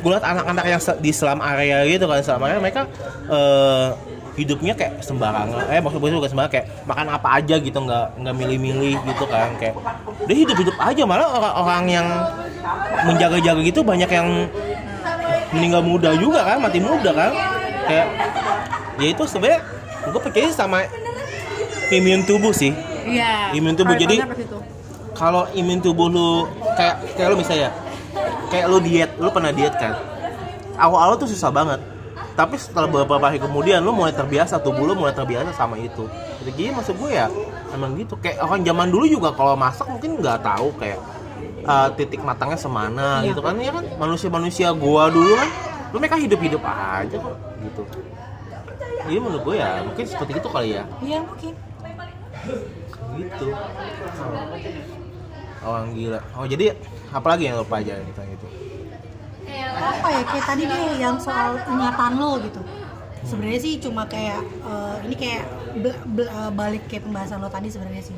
gue 0.00 0.10
liat 0.12 0.20
anak-anak 0.20 0.64
yang 0.68 0.80
di 1.00 1.10
selam 1.12 1.40
area 1.40 1.80
gitu 1.88 2.04
kan 2.04 2.20
selam 2.20 2.44
area 2.44 2.60
mereka 2.60 2.84
eh, 3.24 3.88
hidupnya 4.34 4.74
kayak 4.74 4.98
sembarangan 4.98 5.70
eh 5.70 5.78
maksud 5.78 5.98
gue 6.02 6.10
bukan 6.10 6.30
sembarangan 6.30 6.52
kayak 6.52 6.66
makan 6.90 7.06
apa 7.06 7.28
aja 7.38 7.54
gitu 7.58 7.78
nggak 7.78 8.06
nggak 8.18 8.34
milih-milih 8.34 8.96
gitu 9.06 9.24
kan 9.30 9.54
kayak 9.58 9.74
dia 10.26 10.36
hidup-hidup 10.42 10.76
aja 10.78 11.02
malah 11.06 11.28
orang-orang 11.30 11.84
yang 11.86 12.06
menjaga-jaga 13.06 13.60
gitu 13.62 13.80
banyak 13.86 14.10
yang 14.10 14.28
meninggal 15.54 15.82
muda 15.86 16.10
juga 16.18 16.42
kan 16.42 16.58
mati 16.58 16.82
muda 16.82 17.10
kan 17.14 17.30
kayak 17.86 18.06
ya 18.98 19.06
itu 19.14 19.22
sebenarnya 19.26 19.60
gue 20.04 20.20
percaya 20.20 20.50
sama 20.50 20.84
imun 21.94 22.26
tubuh 22.26 22.50
sih. 22.50 22.74
Iya. 23.04 23.52
Imun 23.54 23.76
tubuh, 23.76 23.94
jadi- 23.94 24.18
kalau 25.14 25.46
imun 25.54 25.78
tubuh 25.78 26.10
lu 26.10 26.48
kayak 26.74 26.96
kayak 27.14 27.28
lu 27.30 27.36
misalnya 27.38 27.70
kayak 28.50 28.66
lu 28.66 28.78
diet 28.82 29.10
lu 29.20 29.28
pernah 29.30 29.52
diet 29.54 29.74
kan? 29.78 29.94
Awal-awal 30.74 31.14
tuh 31.20 31.30
susah 31.30 31.54
banget 31.54 31.78
tapi 32.34 32.58
setelah 32.58 32.90
beberapa 32.90 33.30
hari 33.30 33.38
kemudian 33.38 33.78
lu 33.78 33.94
mulai 33.94 34.10
terbiasa 34.10 34.58
tubuh 34.58 34.82
lu 34.90 34.98
mulai 34.98 35.14
terbiasa 35.14 35.54
sama 35.54 35.78
itu. 35.78 36.10
Jadi 36.42 36.74
maksud 36.74 36.98
gue 36.98 37.14
ya 37.14 37.30
emang 37.70 37.94
gitu. 37.94 38.18
Kayak 38.18 38.42
orang 38.42 38.66
zaman 38.66 38.86
dulu 38.90 39.06
juga 39.06 39.30
kalau 39.30 39.54
masak 39.54 39.86
mungkin 39.86 40.18
nggak 40.18 40.42
tahu 40.42 40.74
kayak 40.82 40.98
uh, 41.62 41.88
titik 41.94 42.18
matangnya 42.26 42.58
semana 42.58 43.22
Iya. 43.22 43.30
gitu 43.30 43.40
kan. 43.40 43.54
Ya 43.62 43.70
kan? 43.70 43.86
Manusia-manusia 44.02 44.74
gua 44.74 45.14
dulu 45.14 45.30
kan 45.38 45.48
lu 45.94 46.02
mereka 46.02 46.18
hidup-hidup 46.18 46.58
aja 46.66 47.16
kok 47.22 47.36
gitu. 47.62 47.82
Jadi 49.06 49.18
menurut 49.20 49.42
gue 49.46 49.56
ya 49.62 49.78
mungkin 49.86 50.04
seperti 50.10 50.32
itu 50.34 50.48
kali 50.50 50.68
ya. 50.74 50.84
Iya 51.06 51.18
mungkin. 51.22 51.52
Gitu. 53.14 53.46
Orang 55.62 55.94
gila. 55.94 56.20
Oh 56.34 56.44
jadi 56.50 56.74
apa 57.14 57.26
lagi 57.30 57.46
yang 57.46 57.62
lo 57.62 57.64
pelajarin 57.64 58.02
tentang 58.10 58.26
itu 58.26 58.73
apa 59.74 60.08
ya 60.10 60.22
kayak 60.24 60.44
tadi 60.44 60.62
deh 60.64 60.82
yang 60.96 61.16
soal 61.18 61.56
ingatan 61.64 62.12
lo 62.16 62.32
gitu. 62.40 62.60
Sebenarnya 63.24 63.60
sih 63.60 63.74
cuma 63.80 64.04
kayak 64.04 64.40
eh, 64.42 64.96
ini 65.08 65.14
kayak 65.16 65.42
bel- 65.80 66.02
bel- 66.06 66.28
eh, 66.30 66.50
balik 66.52 66.82
kayak 66.86 67.04
pembahasan 67.04 67.40
lo 67.40 67.48
tadi 67.48 67.68
sebenarnya 67.68 68.02
sih. 68.04 68.16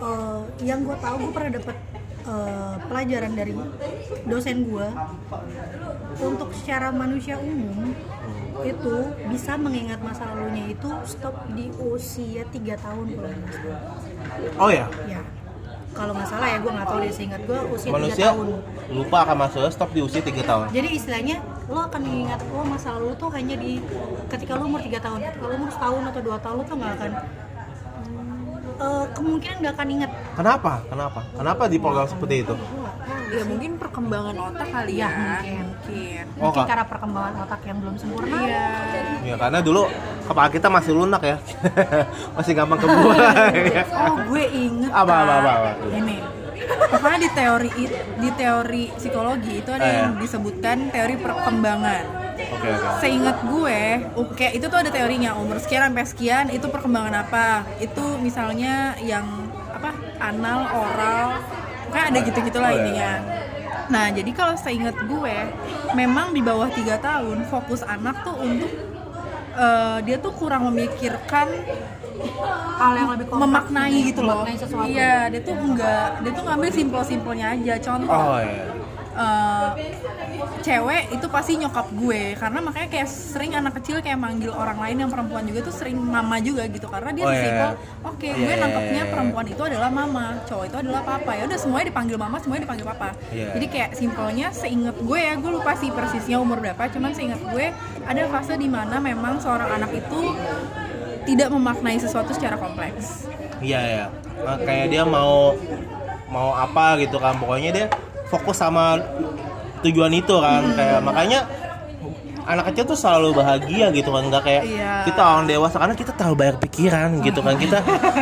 Eh, 0.00 0.40
yang 0.64 0.82
gue 0.82 0.96
tahu 0.96 1.16
gue 1.20 1.32
pernah 1.32 1.52
dapet 1.54 1.76
eh, 2.24 2.74
pelajaran 2.88 3.32
dari 3.32 3.52
dosen 4.24 4.56
gue 4.64 4.88
untuk 6.16 6.48
secara 6.56 6.88
manusia 6.88 7.36
umum 7.36 7.92
itu 8.62 8.94
bisa 9.28 9.58
mengingat 9.58 9.98
masa 9.98 10.30
lalunya 10.30 10.70
itu 10.70 10.86
stop 11.04 11.34
di 11.52 11.68
usia 11.74 12.46
3 12.48 12.54
tahun 12.78 13.06
kalau 13.12 13.30
oh 14.62 14.70
ya? 14.70 14.86
Ya 15.04 15.20
kalau 15.94 16.12
nggak 16.12 16.28
salah 16.28 16.48
ya 16.50 16.58
gue 16.58 16.72
nggak 16.74 16.88
tahu 16.90 16.98
deh 17.00 17.12
seingat 17.14 17.40
gue 17.46 17.58
usia 17.70 17.88
3 17.90 17.94
manusia 17.94 18.26
tahun. 18.34 18.46
lupa 18.90 19.16
akan 19.24 19.36
masalah 19.38 19.70
stop 19.70 19.90
di 19.94 20.00
usia 20.02 20.20
3 20.20 20.42
tahun. 20.42 20.64
Jadi 20.74 20.88
istilahnya 20.98 21.36
lo 21.70 21.80
akan 21.86 22.00
mengingat 22.02 22.40
lo 22.50 22.62
masa 22.66 22.88
lalu 22.98 23.14
tuh 23.16 23.30
hanya 23.32 23.54
di 23.56 23.78
ketika 24.28 24.52
lo 24.58 24.66
umur 24.66 24.82
3 24.82 24.90
tahun 24.98 25.18
ketika 25.22 25.44
lo 25.46 25.54
umur 25.54 25.70
setahun 25.70 26.02
atau 26.10 26.20
dua 26.20 26.36
tahun 26.42 26.54
lo 26.58 26.64
tuh 26.66 26.76
nggak 26.76 26.92
akan 26.98 27.10
eh, 28.74 29.04
kemungkinan 29.14 29.56
nggak 29.62 29.74
akan 29.78 29.88
ingat. 29.88 30.10
Kenapa? 30.34 30.72
Kenapa? 30.90 31.20
Kenapa 31.38 31.62
di 31.70 31.78
program 31.78 32.06
seperti 32.10 32.36
itu 32.42 32.54
ya 33.26 33.42
mungkin 33.44 33.70
perkembangan 33.76 34.36
otak 34.42 34.68
kali 34.68 34.90
Iya, 34.94 35.04
ya 35.04 35.10
mungkin. 35.14 35.64
mungkin 35.64 36.24
Oh, 36.34 36.42
mungkin 36.44 36.62
karena 36.64 36.84
perkembangan 36.84 37.34
otak 37.40 37.60
yang 37.62 37.78
belum 37.78 37.94
sempurna 37.94 38.36
iya 38.40 38.68
Ya 39.22 39.34
karena 39.34 39.58
dulu 39.58 39.82
kepala 40.22 40.48
kita 40.48 40.68
masih 40.68 40.92
lunak 40.92 41.22
ya. 41.22 41.36
masih 42.36 42.52
gampang 42.52 42.78
kebuang. 42.82 43.16
ya. 43.64 43.82
oh 43.88 44.14
gue 44.28 44.44
inget 44.46 44.90
Apa, 44.90 45.14
apa, 45.18 45.32
apa, 45.34 45.50
apa? 45.54 45.70
ini 45.90 46.16
pokoknya 46.86 47.18
di 47.18 47.30
teori 47.30 47.70
di 48.16 48.30
teori 48.32 48.84
psikologi 48.92 49.52
itu 49.58 49.70
ada 49.70 49.82
Ah, 49.82 49.92
yang 50.02 50.12
ya. 50.12 50.20
disebutkan 50.20 50.76
teori 50.88 51.14
perkembangan 51.16 52.04
Oke 52.34 52.66
oke. 52.66 52.98
Seingat 52.98 53.38
gue, 53.42 53.80
oke 54.16 54.46
itu 54.50 54.64
tuh 54.64 54.74
ada 54.76 54.90
teorinya 54.90 55.34
umur 55.34 55.54
sekian 55.56 55.86
sampai 55.86 56.02
sekian 56.04 56.44
itu 56.50 56.66
perkembangan 56.66 57.22
apa? 57.22 57.62
Itu 57.78 58.18
misalnya 58.18 58.98
yang 58.98 59.22
apa 59.70 59.94
anal, 60.18 60.66
oral, 60.68 61.38
kayak 61.94 62.06
ada 62.10 62.18
gitu-gitu 62.26 62.58
lah 62.58 62.70
intinya. 62.74 63.12
Nah 63.84 64.06
jadi 64.10 64.30
kalau 64.34 64.54
seingat 64.58 64.96
gue, 65.06 65.36
memang 65.94 66.34
di 66.34 66.42
bawah 66.42 66.66
tiga 66.74 66.98
tahun 66.98 67.46
fokus 67.46 67.86
anak 67.86 68.26
tuh 68.26 68.34
untuk 68.34 68.70
eh, 69.54 69.98
dia 70.02 70.16
tuh 70.18 70.32
kurang 70.34 70.66
memikirkan 70.74 71.46
hal 72.74 72.92
yang 72.98 73.10
lebih 73.14 73.26
kompleks 73.30 73.46
memaknai 73.46 73.98
gitu 74.10 74.20
loh. 74.26 74.42
memaknai 74.42 74.56
sesuatu 74.58 74.90
Iya, 74.90 75.30
dia 75.30 75.40
tuh 75.46 75.54
enggak, 75.54 76.08
dia 76.26 76.30
tuh 76.34 76.44
ngambil 76.46 76.70
simpel-simpelnya 76.74 77.46
aja. 77.54 77.74
Contoh, 77.78 78.10
Oh 78.10 78.38
iya. 78.42 78.64
Eh, 79.14 79.68
cewek 80.60 81.12
itu 81.12 81.26
pasti 81.28 81.52
nyokap 81.56 81.86
gue 81.92 82.34
karena 82.34 82.58
makanya 82.58 82.88
kayak 82.88 83.08
sering 83.08 83.52
anak 83.52 83.76
kecil 83.78 84.00
kayak 84.00 84.16
manggil 84.16 84.50
orang 84.50 84.80
lain 84.80 84.96
yang 84.98 85.10
perempuan 85.12 85.44
juga 85.44 85.60
tuh 85.62 85.74
sering 85.74 85.96
mama 85.96 86.40
juga 86.40 86.64
gitu 86.66 86.88
karena 86.88 87.10
dia 87.12 87.24
Oh, 87.24 87.32
iya, 87.32 87.40
simpel 87.40 87.70
iya. 87.70 87.78
oke 88.02 88.24
Iya, 88.24 88.34
gue 88.34 88.48
iya, 88.48 88.56
nangkepnya 88.58 88.92
iya, 88.92 89.04
iya. 89.04 89.12
perempuan 89.12 89.46
itu 89.46 89.62
adalah 89.62 89.90
mama 89.90 90.24
cowok 90.44 90.64
itu 90.66 90.76
adalah 90.78 91.02
papa 91.04 91.30
ya 91.32 91.42
udah 91.44 91.58
semuanya 91.58 91.86
dipanggil 91.88 92.16
mama 92.16 92.36
semuanya 92.38 92.62
dipanggil 92.64 92.86
papa 92.86 93.08
Iya. 93.30 93.48
jadi 93.54 93.66
kayak 93.68 93.90
simpelnya 93.94 94.46
seinget 94.50 94.96
gue 94.96 95.18
ya 95.20 95.34
gue 95.36 95.50
lupa 95.52 95.72
sih 95.74 95.88
persisnya 95.88 96.36
umur 96.36 96.58
berapa 96.58 96.82
cuman 96.88 97.10
seinget 97.12 97.40
gue 97.40 97.66
ada 98.02 98.22
fase 98.28 98.54
di 98.56 98.66
mana 98.66 98.96
memang 98.98 99.38
seorang 99.38 99.68
anak 99.70 99.90
itu 99.92 100.20
tidak 101.24 101.48
memaknai 101.48 101.96
sesuatu 101.96 102.32
secara 102.32 102.56
kompleks 102.56 103.28
Iya 103.58 103.80
ya. 103.80 104.04
Nah, 104.44 104.60
kayak 104.60 104.92
dia 104.92 105.08
mau 105.08 105.56
mau 106.26 106.52
apa 106.52 106.98
gitu 106.98 107.16
kan 107.16 107.38
pokoknya 107.38 107.70
dia 107.72 107.86
fokus 108.26 108.56
sama 108.56 108.98
tujuan 109.80 110.12
itu 110.12 110.34
kan. 110.38 110.62
Hmm. 110.64 110.74
kayak 110.74 111.00
makanya 111.00 111.40
anak 112.44 112.68
kecil 112.68 112.92
tuh 112.92 112.98
selalu 112.98 113.40
bahagia 113.40 113.88
gitu 113.88 114.12
kan. 114.12 114.22
Nggak 114.28 114.42
kayak 114.44 114.62
Iya. 114.64 114.92
kita 115.08 115.20
orang 115.24 115.44
dewasa 115.48 115.76
karena 115.80 115.96
kita 115.96 116.12
terlalu 116.12 116.36
banyak 116.36 116.56
pikiran 116.60 117.08
gitu 117.20 117.40
kan. 117.40 117.54
Kita 117.56 117.78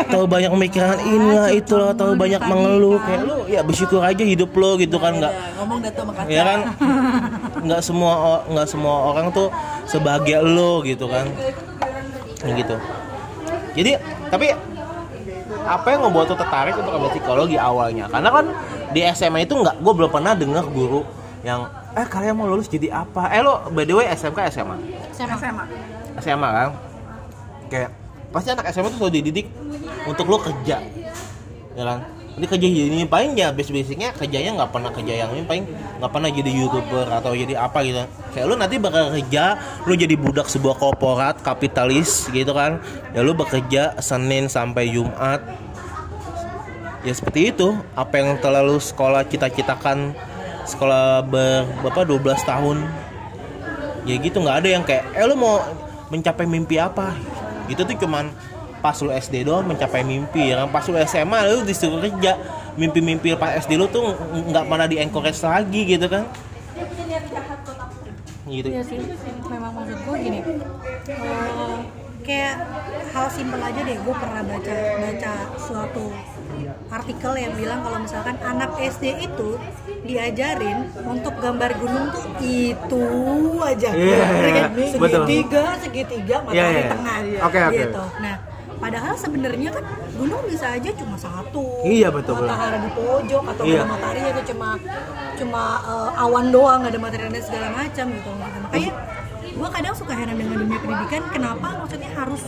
terlalu 0.06 0.28
banyak 0.30 0.50
pemikiran 0.52 0.96
inilah 1.14 1.48
itu 1.50 1.74
loh 1.74 1.90
terlalu 1.90 2.14
banyak 2.18 2.42
mengeluh 2.42 2.98
kayak 3.02 3.20
lu 3.22 3.36
ya 3.46 3.60
bersyukur 3.62 3.98
aja 3.98 4.22
hidup 4.22 4.50
lo 4.54 4.78
gitu 4.78 4.96
kan. 4.98 5.18
Nggak 5.18 5.32
Udah, 5.34 5.52
ngomong 5.58 5.78
datu 5.82 5.98
sama 6.06 6.12
kaca 6.14 6.30
ya 6.30 6.42
kan? 6.46 6.60
Nggak 7.62 7.80
semua 7.82 8.12
nggak 8.46 8.68
semua 8.70 8.94
orang 9.10 9.26
tuh 9.30 9.48
sebahagia 9.86 10.38
lo 10.38 10.82
gitu 10.86 11.10
kan. 11.10 11.26
Ya 12.42 12.52
gitu. 12.54 12.76
Jadi 13.72 13.90
tapi 14.30 14.46
apa 15.62 15.86
yang 15.88 16.00
ngebuat 16.06 16.26
tuh 16.26 16.38
tertarik 16.38 16.74
untuk 16.74 16.90
ambil 16.94 17.10
psikologi 17.10 17.58
awalnya? 17.58 18.06
Karena 18.06 18.30
kan 18.30 18.46
di 18.92 19.00
SMA 19.16 19.48
itu 19.48 19.56
nggak 19.56 19.80
gue 19.80 19.92
belum 19.92 20.10
pernah 20.12 20.32
dengar 20.36 20.64
guru 20.68 21.02
yang 21.42 21.66
eh 21.92 22.06
kalian 22.06 22.38
mau 22.38 22.46
lulus 22.48 22.70
jadi 22.70 23.04
apa? 23.04 23.28
Eh 23.34 23.42
lo 23.42 23.68
by 23.72 23.84
the 23.84 23.94
way 23.96 24.06
SMK 24.08 24.38
SMA 24.52 24.76
SMA 25.12 25.36
SMA 25.36 25.64
SMA 26.20 26.48
kan? 26.48 26.70
Kayak 27.68 27.90
pasti 28.32 28.48
anak 28.52 28.68
SMA 28.72 28.88
tuh 28.92 28.98
selalu 29.02 29.14
dididik 29.20 29.46
untuk 30.08 30.28
lo 30.28 30.38
kerja 30.40 30.80
ya 31.72 31.84
kan? 31.84 32.00
Jadi 32.32 32.46
kerja 32.48 32.64
jadi 32.64 33.04
paling 33.12 33.36
ya 33.36 33.52
basic 33.52 33.76
basicnya 33.76 34.08
kerjanya 34.16 34.56
nggak 34.56 34.70
pernah 34.72 34.88
kerja 34.88 35.12
yang 35.20 35.36
ini 35.36 35.44
paling 35.44 35.68
nggak 36.00 36.12
pernah 36.16 36.30
jadi 36.32 36.48
youtuber 36.48 37.04
atau 37.04 37.36
jadi 37.36 37.60
apa 37.60 37.84
gitu. 37.84 38.00
Kayak 38.32 38.46
lu 38.48 38.54
nanti 38.56 38.80
bakal 38.80 39.12
kerja 39.12 39.60
lu 39.84 39.92
jadi 39.92 40.16
budak 40.16 40.48
sebuah 40.48 40.80
korporat 40.80 41.44
kapitalis 41.44 42.32
gitu 42.32 42.56
kan? 42.56 42.80
Ya 43.12 43.20
lu 43.20 43.36
bekerja 43.36 44.00
senin 44.00 44.48
sampai 44.48 44.88
jumat 44.88 45.44
ya 47.02 47.12
seperti 47.14 47.54
itu. 47.54 47.74
Apa 47.94 48.22
yang 48.22 48.38
terlalu 48.38 48.78
sekolah 48.78 49.26
cita-citakan 49.26 50.14
sekolah 50.66 51.26
ber 51.26 51.66
berapa 51.82 52.06
12 52.06 52.42
tahun. 52.46 52.78
Ya 54.02 54.18
gitu 54.18 54.42
nggak 54.42 54.56
ada 54.62 54.68
yang 54.68 54.82
kayak 54.82 55.14
eh 55.14 55.24
lu 55.26 55.38
mau 55.38 55.62
mencapai 56.10 56.46
mimpi 56.46 56.78
apa? 56.78 57.14
Gitu 57.70 57.86
tuh 57.86 57.96
cuman 58.06 58.30
pas 58.82 58.98
lu 58.98 59.14
SD 59.14 59.46
doang 59.46 59.62
mencapai 59.66 60.02
mimpi. 60.02 60.50
Ya 60.50 60.62
kan 60.62 60.68
pas 60.70 60.82
lu 60.86 60.98
SMA 61.06 61.38
lu 61.50 61.62
disuruh 61.62 62.02
kerja. 62.02 62.38
Mimpi-mimpi 62.72 63.36
pas 63.36 63.52
SD 63.60 63.76
lu 63.76 63.86
tuh 63.86 64.00
ng- 64.10 64.50
nggak 64.50 64.64
pernah 64.64 64.86
di 64.88 64.96
encourage 64.98 65.38
lagi 65.44 65.84
gitu 65.86 66.06
kan. 66.08 66.24
Gitu. 68.42 68.68
Iya 68.68 68.82
sih, 68.82 68.98
memang 69.48 69.72
maksud 69.72 69.98
gue 70.02 70.16
gini. 70.18 70.40
Eh, 70.42 71.78
Kayak 72.22 72.54
hal 73.10 73.26
simpel 73.34 73.58
aja 73.58 73.80
deh, 73.82 73.98
gue 73.98 74.14
pernah 74.14 74.42
baca 74.46 74.74
baca 75.02 75.32
suatu 75.58 76.04
artikel 76.88 77.32
yang 77.34 77.52
bilang 77.52 77.80
kalau 77.80 77.98
misalkan 77.98 78.36
anak 78.38 78.70
SD 78.76 79.04
itu 79.22 79.56
diajarin 80.02 80.78
untuk 81.02 81.34
gambar 81.38 81.70
gunung 81.76 82.06
tuh 82.10 82.24
itu 82.40 83.04
aja 83.60 83.90
Iya, 83.92 84.16
Ya 84.18 84.50
kan? 84.52 84.70
betul. 84.72 84.90
segitiga 84.92 85.64
segitiga 85.78 86.36
matahari 86.42 86.58
Iya, 86.58 86.80
iya. 86.80 86.90
tengah 86.90 87.16
Oke, 87.42 87.58
oke. 87.62 87.76
gitu 87.78 88.04
nah 88.18 88.36
padahal 88.76 89.14
sebenarnya 89.14 89.70
kan 89.70 89.84
gunung 90.12 90.42
bisa 90.44 90.66
aja 90.70 90.90
cuma 90.92 91.14
satu 91.14 91.64
Iya, 91.82 92.08
betul, 92.10 92.34
matahari 92.36 92.78
di 92.80 92.90
pojok 92.92 93.44
atau 93.48 93.62
Iya. 93.62 93.78
ada 93.78 93.86
matahari 93.88 94.20
itu 94.26 94.42
cuma 94.50 94.68
cuma 95.32 95.62
eh, 95.82 96.10
awan 96.18 96.46
doang 96.50 96.80
ada 96.82 96.98
materi 96.98 97.22
dan 97.26 97.42
segala 97.42 97.68
macam 97.70 98.04
gitu 98.10 98.30
makanya 98.34 98.92
gue 99.52 99.68
kadang 99.68 99.94
suka 99.94 100.12
heran 100.12 100.34
dengan 100.34 100.56
dunia 100.58 100.78
pendidikan 100.78 101.22
kenapa 101.28 101.68
maksudnya 101.78 102.10
harus 102.10 102.42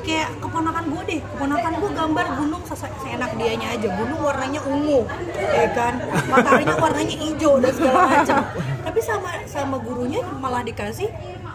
kayak 0.00 0.28
keponakan 0.40 0.84
gue 0.88 1.02
deh 1.08 1.20
keponakan 1.20 1.72
gue 1.76 1.90
gambar 1.92 2.26
gunung 2.40 2.62
se 2.64 2.74
seenak 2.80 3.30
dianya 3.36 3.68
aja. 3.76 3.88
Gunung 3.92 4.20
warnanya 4.24 4.60
ungu 4.64 5.04
ya 5.36 5.68
kan? 5.76 6.00
Mataharinya 6.32 6.76
warnanya 6.80 7.16
hijau 7.16 7.60
dan 7.60 7.72
segala 7.76 7.98
macam. 8.08 8.36
Tapi 8.82 9.00
sama 9.04 9.30
sama 9.44 9.76
gurunya 9.78 10.20
malah 10.40 10.64
dikasih 10.64 11.08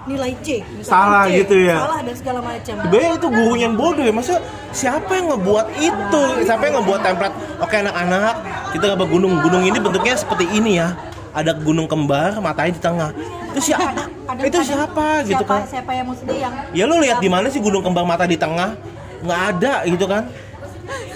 nilai 0.08 0.32
C 0.40 0.64
Salah 0.80 1.28
C, 1.28 1.44
gitu 1.44 1.68
ya? 1.68 1.84
salah 1.84 2.00
dan 2.00 2.16
segala 2.16 2.40
macam. 2.40 2.76
Sebenarnya 2.80 3.12
itu 3.20 3.28
gurunya 3.28 3.64
yang 3.68 3.76
bodoh 3.76 4.04
ya. 4.08 4.14
Masa 4.16 4.40
siapa 4.72 5.12
yang 5.20 5.36
ngebuat 5.36 5.68
itu? 5.76 6.24
Siapa 6.48 6.64
yang 6.64 6.76
ngebuat 6.80 7.00
template? 7.04 7.36
Oke 7.60 7.76
anak-anak 7.82 8.36
Kita 8.72 8.94
gambar 8.94 9.08
gunung 9.10 9.34
Gunung 9.42 9.64
ini 9.66 9.78
bentuknya 9.82 10.16
seperti 10.16 10.46
ini 10.54 10.80
ya 10.80 10.94
Ada 11.32 11.52
gunung 11.56 11.86
kembar 11.86 12.38
Matahari 12.38 12.72
di 12.72 12.80
tengah 12.80 13.12
Itu 13.50 13.60
siapa 13.64 14.06
Ada- 14.28 14.44
Itu 14.44 14.58
siapa 14.62 15.08
gitu 15.24 15.38
siapa, 15.38 15.54
kan 15.54 15.62
siapa 15.66 15.92
yang 15.92 16.06
maksudnya 16.06 16.38
yang 16.38 16.54
Ya 16.72 16.84
lu 16.84 16.96
lihat 16.98 17.18
di 17.18 17.28
mana 17.28 17.48
sih 17.48 17.58
gunung 17.58 17.82
kembar 17.82 18.04
mata 18.04 18.24
di 18.24 18.36
tengah? 18.36 18.76
Nggak 19.20 19.42
ada 19.50 19.74
gitu 19.86 20.06
kan? 20.06 20.24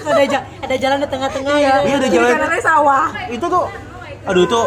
ada 0.01 0.23
ja- 0.25 0.45
ada 0.57 0.75
jalan 0.75 0.97
di 0.97 1.07
tengah-tengah 1.07 1.55
gitu. 1.55 1.77
Iya, 1.85 1.95
ada 1.95 2.07
jalan. 2.09 2.29
kanannya 2.33 2.59
sawah 2.59 3.05
Itu 3.29 3.45
tuh, 3.45 3.65
aduh 4.23 4.43
itu 4.43 4.61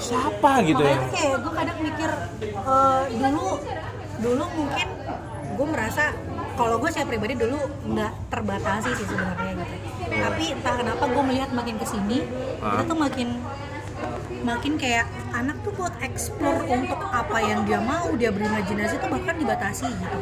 siapa 0.00 0.50
gitu 0.64 0.80
ya? 0.80 0.96
makanya 0.96 1.10
kayak 1.12 1.36
gue 1.36 1.52
kadang 1.52 1.78
mikir 1.82 2.10
eh, 2.40 3.02
dulu 3.12 3.46
dulu 4.18 4.44
mungkin 4.54 4.88
gue 5.50 5.66
merasa 5.68 6.04
kalau 6.54 6.76
gue 6.76 6.88
saya 6.88 7.04
pribadi 7.04 7.34
dulu 7.34 7.58
nggak 7.86 8.12
terbatasi 8.28 8.90
sih 8.94 9.06
sebenarnya 9.06 9.52
gitu 9.54 9.74
tapi 10.10 10.44
entah 10.52 10.74
kenapa 10.74 11.04
gue 11.04 11.22
melihat 11.22 11.50
makin 11.50 11.74
ke 11.76 11.86
sini 11.86 12.18
Ah. 12.58 12.76
kita 12.76 12.82
tuh 12.86 12.98
makin 12.98 13.28
makin 14.40 14.80
kayak 14.80 15.04
anak 15.36 15.56
tuh 15.60 15.72
buat 15.76 15.92
explore 16.00 16.64
untuk 16.66 16.96
apa 17.12 17.38
yang 17.44 17.62
dia 17.68 17.78
mau 17.80 18.08
dia 18.16 18.32
berimajinasi 18.32 18.96
tuh 18.98 19.08
bahkan 19.12 19.36
dibatasi 19.36 19.86
gitu 19.88 20.18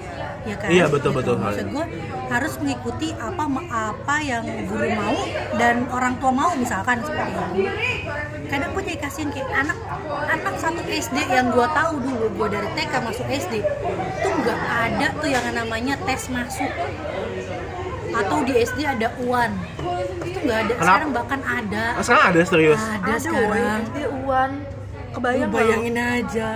ya 0.46 0.56
kan 0.58 0.68
Iya, 0.68 0.84
betul, 0.90 1.10
Gitu. 1.14 1.18
betul. 1.22 1.36
maksud 1.38 1.66
gue 1.70 1.84
harus 2.28 2.52
mengikuti 2.60 3.08
apa 3.16 3.44
apa 3.68 4.16
yang 4.20 4.44
guru 4.68 4.88
mau 4.92 5.16
dan 5.56 5.86
orang 5.88 6.14
tua 6.18 6.32
mau 6.34 6.50
misalkan 6.58 7.00
seperti 7.00 7.32
itu 7.38 7.72
kadang 8.48 8.70
gue 8.74 8.82
jadi 8.84 8.98
kasihan 9.00 9.28
kayak 9.32 9.48
anak 9.54 9.78
anak 10.28 10.54
satu 10.56 10.80
SD 10.88 11.16
yang 11.28 11.52
gue 11.52 11.66
tahu 11.68 11.94
dulu 12.00 12.26
gue 12.32 12.48
dari 12.58 12.68
TK 12.74 12.92
masuk 13.04 13.26
SD 13.28 13.54
tuh 14.24 14.32
nggak 14.44 14.60
ada 14.88 15.06
tuh 15.20 15.28
yang 15.28 15.44
namanya 15.52 15.94
tes 16.04 16.28
masuk 16.32 16.70
atau 18.18 18.38
di 18.42 18.52
SD 18.58 18.80
ada 18.82 19.08
uan 19.22 19.50
itu 20.24 20.38
nggak 20.42 20.58
ada. 20.58 20.72
Kenapa? 20.74 20.84
sekarang 20.84 21.10
bahkan 21.14 21.40
ada. 21.44 21.84
Oh, 21.94 22.04
sekarang 22.04 22.24
ada 22.30 22.40
serius? 22.42 22.80
ada 22.82 23.14
sekarang. 23.16 23.80
Di 23.94 24.04
Uwan 24.22 24.50
Kebayang 25.08 25.48
Lu 25.48 25.54
bayangin 25.56 25.96
aja. 25.96 26.50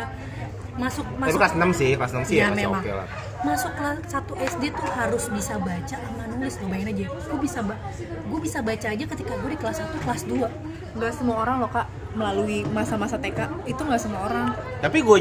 Masuk 0.73 1.05
Tapi 1.05 1.21
masuk. 1.29 1.39
kelas 1.41 1.53
6 1.53 1.73
sih, 1.77 1.91
kelas 1.97 2.13
6 2.17 2.25
sih 2.25 2.37
ya, 2.37 2.41
Iya, 2.41 2.47
masih 2.49 2.61
memang. 2.65 2.83
oke 2.83 2.93
lah. 2.97 3.07
Masuk 3.43 3.73
kelas 3.75 3.97
satu 4.07 4.33
SD 4.39 4.65
tuh 4.73 4.89
harus 4.89 5.25
bisa 5.29 5.55
baca 5.59 5.97
sama 5.99 6.25
nulis 6.31 6.55
lo 6.57 6.67
bayangin 6.67 6.89
aja. 6.93 7.05
Gue 7.29 7.39
bisa 7.41 7.59
ba 7.61 7.75
gue 8.03 8.41
bisa 8.41 8.59
baca 8.61 8.87
aja 8.89 9.05
ketika 9.05 9.33
gue 9.37 9.51
di 9.51 9.59
kelas 9.59 9.77
1 9.83 9.99
kelas 10.01 10.23
2 10.25 10.49
nggak 10.93 11.13
semua 11.13 11.37
orang 11.41 11.57
loh 11.65 11.69
kak 11.69 11.89
melalui 12.13 12.61
masa-masa 12.69 13.17
TK 13.17 13.49
itu 13.65 13.81
nggak 13.81 14.01
semua 14.01 14.21
orang. 14.29 14.47
Tapi 14.81 14.99
gue, 15.01 15.19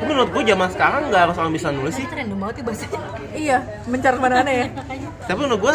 tapi 0.00 0.16
menurut 0.16 0.32
gue 0.32 0.42
zaman 0.48 0.68
sekarang 0.72 1.02
nggak 1.12 1.22
harus 1.28 1.36
orang 1.36 1.52
bisa 1.52 1.68
nulis 1.68 1.92
sih. 1.92 2.08
Random 2.08 2.38
banget 2.40 2.56
ya 2.56 2.64
bahasanya. 2.64 3.00
Iya 3.36 3.58
mencar 3.84 4.14
mana 4.16 4.48
ya. 4.48 4.66
Tapi 5.28 5.38
menurut 5.44 5.60
gue 5.60 5.74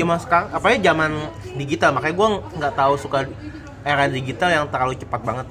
zaman 0.00 0.16
sekarang 0.24 0.48
apa 0.56 0.66
ya 0.72 0.76
zaman 0.88 1.10
digital 1.52 1.90
makanya 1.92 2.14
gue 2.16 2.28
nggak 2.56 2.74
tahu 2.80 2.94
suka 2.96 3.18
era 3.84 4.08
digital 4.08 4.48
yang 4.48 4.64
terlalu 4.72 4.96
cepat 4.96 5.20
banget 5.20 5.46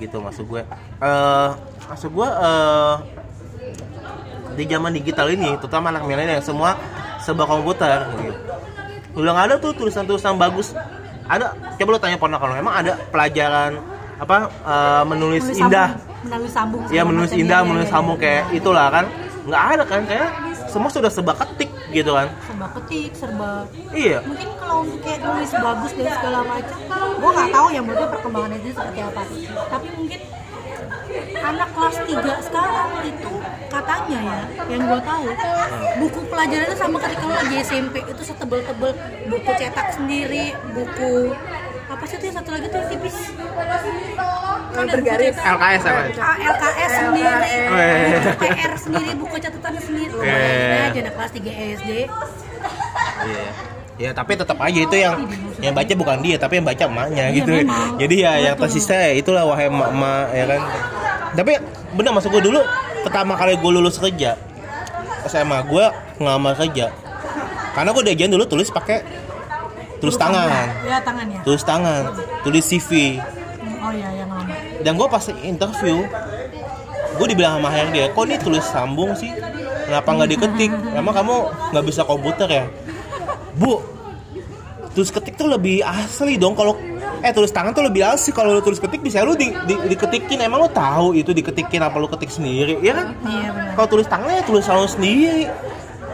gitu 0.00 0.20
maksud 0.20 0.44
gue 0.48 0.62
eh 1.00 1.50
maksud 1.88 2.10
gue 2.12 2.28
eh 2.28 2.96
di 4.52 4.64
zaman 4.68 4.92
digital 4.92 5.32
ini 5.32 5.56
terutama 5.56 5.88
anak 5.88 6.04
milenial 6.04 6.44
semua 6.44 6.76
serba 7.24 7.48
komputer. 7.48 8.04
Gitu. 8.20 8.36
udah 9.16 9.32
nggak 9.32 9.46
ada 9.48 9.56
tuh 9.60 9.72
tulisan-tulisan 9.72 10.36
bagus. 10.36 10.76
Ada 11.24 11.56
coba 11.80 11.88
lu 11.96 12.00
tanya 12.00 12.20
ponakan 12.20 12.52
lu 12.52 12.56
emang 12.60 12.84
ada 12.84 13.00
pelajaran 13.08 13.80
apa 14.22 14.36
eh, 14.46 15.02
menulis 15.10 15.42
Menulis 15.50 15.62
indah. 15.66 15.88
sambung, 15.98 16.22
menulis 16.22 16.52
sambung 16.54 16.80
ya 16.94 17.02
menulis 17.02 17.32
indah 17.34 17.60
iya, 17.60 17.66
menulis 17.66 17.88
iya, 17.90 17.94
sambung 17.98 18.16
iya. 18.18 18.22
kayak 18.22 18.42
itulah 18.54 18.86
kan. 18.88 19.04
Nggak 19.42 19.62
ada 19.74 19.84
kan 19.90 20.00
kayak 20.06 20.28
semua 20.70 20.88
sudah 20.94 21.10
serba 21.10 21.34
ketik 21.34 21.70
gitu 21.90 22.10
kan. 22.14 22.28
Serba 22.46 22.66
ketik 22.78 23.10
serba 23.18 23.50
iya. 23.90 24.22
Mungkin 24.22 24.48
kalau 24.62 24.86
untuk 24.86 24.98
kayak 25.02 25.20
nulis 25.26 25.50
bagus 25.50 25.92
dan 25.98 26.06
segala 26.14 26.40
macam 26.46 26.78
gue 27.18 27.30
nggak 27.34 27.50
tahu 27.50 27.66
ya 27.74 27.80
menurutnya 27.82 28.08
perkembangannya 28.14 28.58
itu 28.62 28.68
seperti 28.70 29.00
apa. 29.02 29.20
Tapi 29.66 29.88
mungkin 29.98 30.20
anak 31.42 31.68
kelas 31.74 31.96
3 32.06 32.46
sekarang 32.48 32.88
itu 33.04 33.32
katanya 33.68 34.18
ya 34.22 34.38
yang 34.70 34.82
gue 34.86 35.00
tahu 35.02 35.26
buku 35.98 36.20
pelajarannya 36.30 36.76
sama 36.78 36.96
ketika 37.02 37.24
lo 37.26 37.34
lagi 37.34 37.56
SMP 37.66 37.94
itu 38.06 38.22
setebel-tebel 38.22 38.90
buku 39.28 39.50
cetak 39.58 39.88
sendiri 39.98 40.54
buku 40.70 41.34
apa 41.92 42.04
sih 42.04 42.16
itu 42.16 42.24
yang 42.24 42.36
satu 42.36 42.50
lagi 42.50 42.66
tuh 42.66 42.78
yang 42.78 42.90
tipis 42.90 43.16
Kan 44.72 44.88
ada 44.88 44.96
buku 44.96 45.04
bergaris. 45.04 45.36
LKS 45.36 45.82
LKS 45.84 46.16
Ah, 46.16 46.36
LKS 46.40 46.90
sendiri, 46.94 47.28
Eh. 47.68 48.08
buku 48.08 48.40
PR 48.40 48.72
sendiri, 48.74 49.10
buku 49.14 49.34
catatan 49.38 49.74
sendiri. 49.76 50.14
Eh. 50.14 50.24
Bayangin 50.24 50.80
aja 50.88 51.00
anak 51.02 51.12
kelas 51.14 51.30
3 51.30 51.52
SD. 51.76 51.90
Iya. 53.22 53.46
Ya 54.00 54.10
tapi 54.10 54.32
tetap 54.34 54.56
aja 54.56 54.80
itu 54.80 54.96
yang 54.96 55.14
yang 55.60 55.76
baca 55.76 55.92
bukan 55.92 56.18
dia 56.18 56.40
tapi 56.40 56.56
yang 56.56 56.66
baca 56.66 56.82
emaknya 56.82 57.24
Iya, 57.28 57.36
gitu. 57.36 57.50
memang. 57.54 58.00
Jadi 58.00 58.14
ya 58.18 58.32
yang 58.40 58.56
tersisa 58.56 58.96
ya 58.96 59.12
itulah 59.12 59.44
wahai 59.44 59.68
emak-emak 59.68 60.24
ya 60.32 60.44
kan. 60.48 60.60
Tapi 61.34 61.52
bener 61.92 62.10
maksud 62.10 62.30
gue 62.30 62.42
dulu 62.42 62.60
pertama 63.04 63.36
kali 63.36 63.52
gue 63.54 63.70
lulus 63.70 64.00
kerja 64.00 64.40
SMA 65.22 65.58
gue 65.62 65.84
ngelamar 66.16 66.56
kerja 66.56 66.88
karena 67.72 67.90
gue 67.90 68.02
diajarin 68.04 68.32
dulu 68.32 68.44
tulis 68.46 68.68
pakai 68.68 69.04
tulis 70.02 70.18
tangan, 70.18 70.66
Ya. 70.82 70.98
Tangannya. 70.98 71.40
tulis 71.40 71.62
tangan, 71.62 72.02
tulis 72.42 72.64
CV. 72.66 73.22
Oh 73.78 73.90
iya 73.90 74.10
yang 74.12 74.28
lama. 74.28 74.50
Dan 74.78 74.92
gue 74.94 75.06
pas 75.06 75.22
interview 75.40 76.02
gue 77.12 77.26
dibilang 77.28 77.56
sama 77.56 77.70
HRD 77.70 78.10
kok 78.10 78.24
ini 78.24 78.36
tulis 78.36 78.64
sambung 78.64 79.14
sih? 79.14 79.30
Kenapa 79.84 80.08
nggak 80.10 80.30
diketik? 80.30 80.70
Emang 80.98 81.12
kamu 81.12 81.34
nggak 81.70 81.84
bisa 81.84 82.02
komputer 82.02 82.48
ya? 82.48 82.64
Bu 83.52 83.78
tulis 84.90 85.08
ketik 85.08 85.34
tuh 85.34 85.46
lebih 85.46 85.80
asli 85.80 86.34
dong. 86.34 86.52
Kalau 86.52 86.74
eh 87.20 87.30
tulis 87.30 87.48
tangan 87.48 87.70
tuh 87.70 87.82
lebih 87.82 88.02
asli. 88.02 88.30
Kalau 88.30 88.52
lu 88.52 88.60
tulis 88.60 88.76
ketik 88.76 89.00
bisa 89.00 89.22
lu 89.22 89.32
di, 89.32 89.50
di- 89.64 89.82
diketikin 89.88 90.40
emang 90.40 90.62
lu 90.62 90.70
tahu 90.70 91.12
itu 91.12 91.30
diketikin 91.30 91.78
apa 91.78 91.94
lu 91.96 92.06
ketik 92.08 92.28
sendiri 92.28 92.76
ya 92.80 92.92
kan? 92.92 93.14
Iya 93.20 93.48
benar. 93.50 93.72
kalau 93.72 93.88
tulis 93.88 94.06
tangan 94.06 94.30
ya 94.30 94.42
tulis 94.42 94.64
lu 94.64 94.86
sendiri 94.86 95.46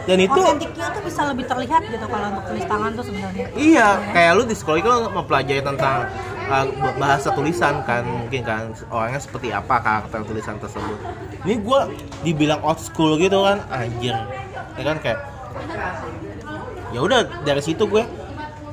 dan 0.09 0.17
itu 0.25 0.41
Otentiknya 0.41 0.87
tuh 0.89 1.01
bisa 1.05 1.21
lebih 1.29 1.45
terlihat 1.45 1.81
gitu 1.85 2.05
kalau 2.09 2.27
untuk 2.33 2.45
tulis 2.49 2.65
tangan 2.65 2.91
tuh 2.97 3.05
sebenarnya. 3.05 3.45
Iya, 3.53 3.87
kayak 4.09 4.31
lu 4.33 4.43
di 4.49 4.55
sekolah 4.57 4.77
itu 4.81 4.89
mempelajari 5.13 5.61
tentang 5.61 5.97
uh, 6.49 6.65
bahasa 6.97 7.29
tulisan 7.37 7.85
kan, 7.85 8.01
mungkin 8.09 8.41
kan 8.41 8.73
orangnya 8.89 9.21
seperti 9.21 9.53
apa 9.53 9.77
karakter 9.77 10.25
tulisan 10.25 10.57
tersebut. 10.57 10.97
Ini 11.45 11.61
gua 11.61 11.85
dibilang 12.25 12.57
old 12.65 12.81
school 12.81 13.21
gitu 13.21 13.45
kan, 13.45 13.61
anjir. 13.69 14.17
Ya 14.81 14.83
kan 14.83 14.97
kayak 14.97 15.19
ya 16.89 16.99
udah 17.05 17.21
dari 17.45 17.61
situ 17.61 17.85
gue 17.85 18.01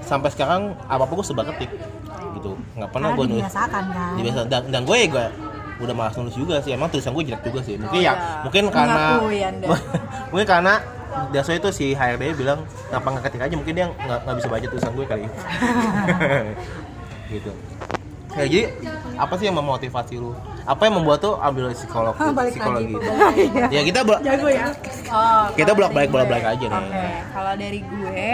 sampai 0.00 0.32
sekarang 0.32 0.72
apa 0.88 1.04
apa 1.04 1.12
gue 1.12 1.26
serba 1.26 1.44
ketik 1.52 1.68
gitu 2.38 2.56
nggak 2.78 2.90
pernah 2.94 3.12
gue 3.12 3.24
nulis 3.28 3.44
kan. 3.52 3.76
dibiasa 4.16 4.40
dan, 4.48 4.62
dan 4.72 4.82
gue 4.88 4.96
ya 4.96 5.08
gue 5.12 5.26
udah 5.84 5.92
malas 5.92 6.14
nulis 6.16 6.32
juga 6.32 6.56
sih 6.64 6.72
emang 6.72 6.88
tulisan 6.88 7.12
gue 7.12 7.24
jelek 7.28 7.42
juga 7.44 7.60
sih 7.60 7.76
mungkin 7.76 8.00
Oh, 8.00 8.00
ya 8.00 8.12
iya. 8.16 8.40
mungkin 8.40 8.62
karena 8.72 9.04
Anda. 9.20 9.66
mungkin 10.32 10.46
karena 10.48 10.74
dasar 11.30 11.56
itu 11.56 11.68
si 11.72 11.86
HRD 11.92 12.36
bilang 12.36 12.64
kenapa 12.88 13.06
nggak 13.12 13.24
ketik 13.30 13.42
aja? 13.46 13.54
Mungkin 13.56 13.74
dia 13.74 13.86
nggak 13.88 14.18
nggak 14.24 14.36
bisa 14.38 14.48
baca 14.48 14.66
tulisan 14.68 14.92
gue 14.94 15.06
kali. 15.06 15.24
Gitu. 17.26 17.50
Ya 18.36 18.44
jadi 18.44 18.62
apa 19.16 19.32
sih 19.40 19.48
yang 19.48 19.56
memotivasi 19.56 20.20
lu? 20.20 20.36
Apa 20.66 20.90
yang 20.90 21.00
membuat 21.00 21.24
tuh 21.24 21.40
ambil 21.40 21.72
psikolog 21.72 22.12
Hah, 22.14 22.30
balik 22.38 22.52
psikologi? 22.52 22.94
lagi. 23.00 23.46
ya 23.74 23.80
kita 23.82 24.00
bolak 24.04 24.20
Jago 24.22 24.48
ya. 24.52 24.66
Oh, 25.08 25.44
kita 25.56 25.70
bolak 25.72 25.92
balik 25.94 26.10
bolak 26.12 26.28
balik 26.28 26.46
aja 26.52 26.64
nih 26.68 26.76
Oke, 26.76 27.06
kalau 27.32 27.52
dari 27.56 27.80
gue, 27.80 28.26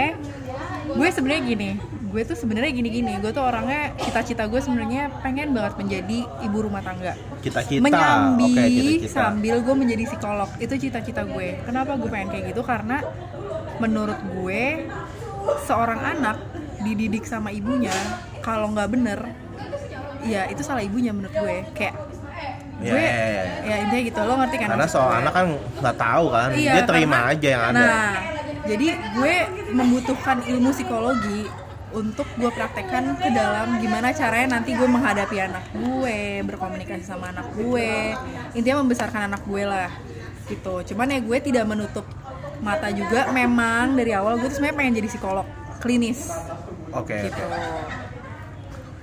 gue 0.93 1.07
sebenarnya 1.09 1.41
gini, 1.45 1.69
gue 2.13 2.21
tuh 2.23 2.37
sebenarnya 2.37 2.69
gini-gini, 2.69 3.17
gue 3.17 3.33
tuh 3.33 3.41
orangnya 3.41 3.89
cita-cita 3.97 4.45
gue 4.45 4.61
sebenarnya 4.61 5.09
pengen 5.19 5.49
banget 5.49 5.73
menjadi 5.75 6.17
ibu 6.45 6.57
rumah 6.61 6.79
tangga. 6.79 7.17
cita-cita 7.41 7.81
Menyambi 7.81 8.45
oke 8.45 8.63
cita-cita 8.69 9.09
sambil 9.09 9.55
gue 9.59 9.75
menjadi 9.75 10.03
psikolog, 10.05 10.49
itu 10.57 10.73
cita-cita 10.79 11.25
gue. 11.25 11.57
Kenapa 11.59 11.97
gue 11.97 12.05
pengen 12.07 12.29
kayak 12.29 12.53
gitu? 12.53 12.61
Karena 12.61 13.01
menurut 13.77 14.15
gue 14.31 14.85
seorang 15.65 15.99
anak 15.99 16.37
dididik 16.79 17.25
sama 17.25 17.49
ibunya, 17.49 17.91
kalau 18.39 18.69
nggak 18.69 18.93
bener, 18.93 19.19
ya 20.21 20.45
itu 20.45 20.61
salah 20.61 20.85
ibunya 20.85 21.09
menurut 21.09 21.33
gue. 21.33 21.65
Kayak 21.73 21.97
Ya, 22.75 22.89
gue, 22.89 22.99
ya, 22.99 23.27
ya. 23.31 23.43
ya 23.63 23.75
intinya 23.79 24.03
gitu, 24.03 24.19
lo 24.19 24.33
ngerti 24.35 24.55
kan? 24.57 24.67
karena 24.75 24.87
soal 24.89 25.07
gue? 25.07 25.19
anak 25.23 25.33
kan 25.33 25.45
nggak 25.79 25.95
tahu 25.95 26.25
kan 26.27 26.49
Iya, 26.51 26.71
dia 26.73 26.83
terima 26.83 27.15
karena- 27.15 27.31
aja 27.31 27.47
yang 27.47 27.63
ada 27.63 27.79
Nah, 27.79 28.13
jadi 28.65 28.87
gue 29.13 29.35
membutuhkan 29.71 30.37
ilmu 30.43 30.69
psikologi 30.73 31.41
untuk 31.93 32.25
gue 32.33 32.49
praktekkan 32.49 33.15
ke 33.15 33.29
dalam 33.29 33.77
gimana 33.77 34.09
caranya 34.11 34.57
nanti 34.57 34.73
gue 34.73 34.83
menghadapi 34.83 35.37
anak 35.39 35.65
gue, 35.71 36.19
berkomunikasi 36.43 37.01
sama 37.01 37.29
anak 37.29 37.53
gue, 37.53 38.17
intinya 38.51 38.81
membesarkan 38.81 39.29
anak 39.29 39.41
gue 39.43 39.63
lah, 39.63 39.93
gitu. 40.45 40.81
Cuman 40.83 41.07
ya 41.07 41.19
gue 41.19 41.37
tidak 41.39 41.63
menutup 41.63 42.05
mata 42.59 42.89
juga. 42.89 43.29
Memang 43.29 43.93
dari 43.93 44.11
awal 44.11 44.37
gue 44.37 44.49
tuh 44.49 44.57
sebenarnya 44.57 44.77
pengen 44.77 44.93
jadi 44.95 45.07
psikolog 45.07 45.45
klinis, 45.77 46.31
oke 46.89 47.11
gitu. 47.11 47.35
oke 47.35 47.61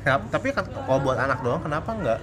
Kenapa- 0.00 0.26
tapi 0.30 0.46
kan 0.50 0.64
kalau 0.64 0.98
buat 0.98 1.20
anak 1.20 1.44
doang 1.44 1.60
kenapa 1.60 1.92
nggak 1.92 2.18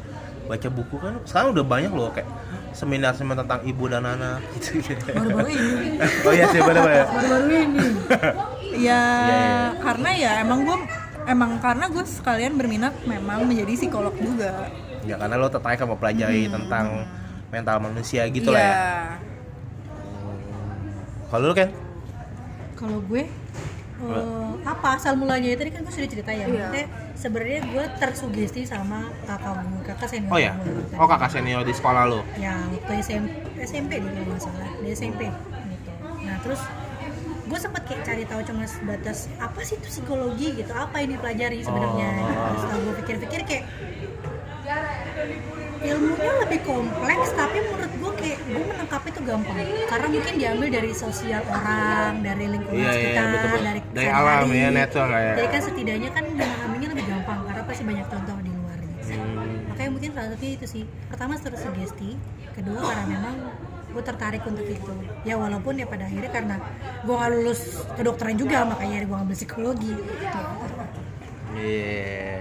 baca 0.47 0.69
buku 0.73 0.95
kan 0.97 1.13
sekarang 1.23 1.53
udah 1.53 1.61
banyak 1.61 1.91
loh 1.93 2.09
kayak 2.09 2.25
seminar-seminar 2.73 3.45
tentang 3.45 3.61
ibu 3.63 3.85
dan 3.85 4.01
anak 4.01 4.41
gitu 4.57 4.81
Baru-baru 5.13 5.49
ini. 5.53 6.01
oh 6.25 6.33
iya 6.33 6.45
sih 6.49 6.57
Baru-baru 6.57 7.53
ini. 7.53 7.85
Ya, 8.77 9.01
iya. 9.01 9.57
karena 9.81 10.09
ya 10.13 10.31
emang 10.45 10.59
gue 10.63 10.77
emang 11.25 11.57
karena 11.57 11.89
gue 11.89 12.03
sekalian 12.05 12.53
berminat 12.55 12.93
memang 13.03 13.43
menjadi 13.43 13.73
psikolog 13.73 14.13
juga. 14.15 14.69
ya 15.07 15.15
karena 15.15 15.39
lo 15.39 15.47
tertarik 15.47 15.79
sama 15.79 15.95
pelajari 15.95 16.51
tentang 16.51 17.07
mental 17.47 17.79
manusia 17.79 18.27
gitu 18.27 18.51
lah 18.51 18.59
Iya. 18.59 18.75
ya 18.75 18.91
kalau 21.27 21.51
lu 21.51 21.55
kan 21.55 21.69
Kalau 22.77 22.99
gue 23.09 23.23
eh, 23.97 24.49
apa 24.61 24.87
asal 24.93 25.17
mulanya 25.17 25.49
ya 25.49 25.57
tadi 25.57 25.71
kan 25.73 25.81
gue 25.81 25.89
sudah 25.89 26.09
cerita 26.11 26.29
ya. 26.29 26.45
Iya. 26.45 26.47
Maksudnya 26.47 26.85
sebenarnya 27.17 27.59
gue 27.65 27.85
tersugesti 27.97 28.61
sama 28.63 29.09
kakak 29.25 29.57
gue, 29.65 29.81
kakak 29.89 30.07
senior 30.07 30.29
oh 30.29 30.39
ya 30.39 30.53
gue. 30.53 31.01
oh 31.01 31.07
kakak 31.09 31.29
senior 31.33 31.61
di 31.65 31.73
sekolah 31.73 32.03
lo 32.05 32.21
ya 32.37 32.53
waktu 32.69 32.93
SMP, 33.01 33.33
SMP 33.57 33.91
deh 33.97 34.11
kalau 34.13 34.27
nggak 34.29 34.41
salah 34.45 34.69
di 34.77 34.87
SMP 34.93 35.21
gitu 35.25 35.91
nah 36.21 36.37
terus 36.45 36.61
gue 37.47 37.57
sempet 37.57 37.81
kayak 37.81 38.01
cari 38.03 38.23
tahu 38.23 38.41
cuma 38.43 38.63
sebatas 38.65 39.17
apa 39.37 39.59
sih 39.61 39.75
itu 39.75 39.87
psikologi 39.89 40.51
gitu 40.53 40.71
apa 40.71 40.97
ini 40.99 41.15
pelajari 41.15 41.59
sebenarnya 41.59 42.09
Oh. 42.09 42.19
gitu. 42.19 42.55
setelah 42.59 42.79
gue 42.81 42.93
pikir-pikir 42.97 43.39
kayak 43.43 43.63
ilmunya 45.79 46.31
lebih 46.41 46.59
kompleks 46.61 47.29
tapi 47.31 47.57
menurut 47.61 47.93
gue 47.93 48.11
kayak 48.17 48.39
gue 48.43 48.65
menangkap 48.65 49.01
itu 49.05 49.19
gampang 49.21 49.55
karena 49.85 50.07
mungkin 50.09 50.33
diambil 50.35 50.67
dari 50.69 50.91
sosial 50.91 51.43
orang 51.47 52.19
dari 52.19 52.45
lingkungan 52.49 52.81
Iya, 52.81 52.91
iya, 52.91 52.97
sekitar 52.99 53.25
betul, 53.25 53.47
betul. 53.47 53.63
dari 53.63 53.79
Dari 53.87 54.09
alam 54.11 54.47
ya, 54.49 54.67
natural 54.69 55.09
ya. 55.15 55.33
jadi 55.35 55.47
kan 55.47 55.61
setidaknya 55.63 56.09
kan 56.11 56.23
memahaminya 56.27 56.87
lebih 56.91 57.05
gampang 57.07 57.39
karena 57.45 57.61
pasti 57.63 57.83
banyak 57.85 58.07
contoh 58.07 58.37
di 58.37 58.51
luar 58.51 58.77
gitu 58.81 59.05
Hmm. 59.07 59.71
makanya 59.71 59.89
mungkin 59.89 60.09
salah 60.11 60.29
satunya 60.29 60.53
itu 60.53 60.67
sih 60.67 60.83
pertama 61.07 61.33
terus 61.37 61.61
sugesti 61.61 62.09
kedua 62.51 62.79
karena 62.83 63.05
memang 63.07 63.35
gue 63.97 64.03
tertarik 64.05 64.45
untuk 64.45 64.61
itu 64.69 64.93
ya 65.25 65.33
walaupun 65.41 65.73
ya 65.81 65.89
pada 65.89 66.05
akhirnya 66.05 66.29
karena 66.29 66.55
gue 67.01 67.15
nggak 67.17 67.31
lulus 67.33 67.81
kedokteran 67.97 68.37
juga 68.37 68.61
makanya 68.69 69.09
gue 69.09 69.15
ngambil 69.17 69.37
psikologi 69.37 69.93
Iya. 71.57 72.37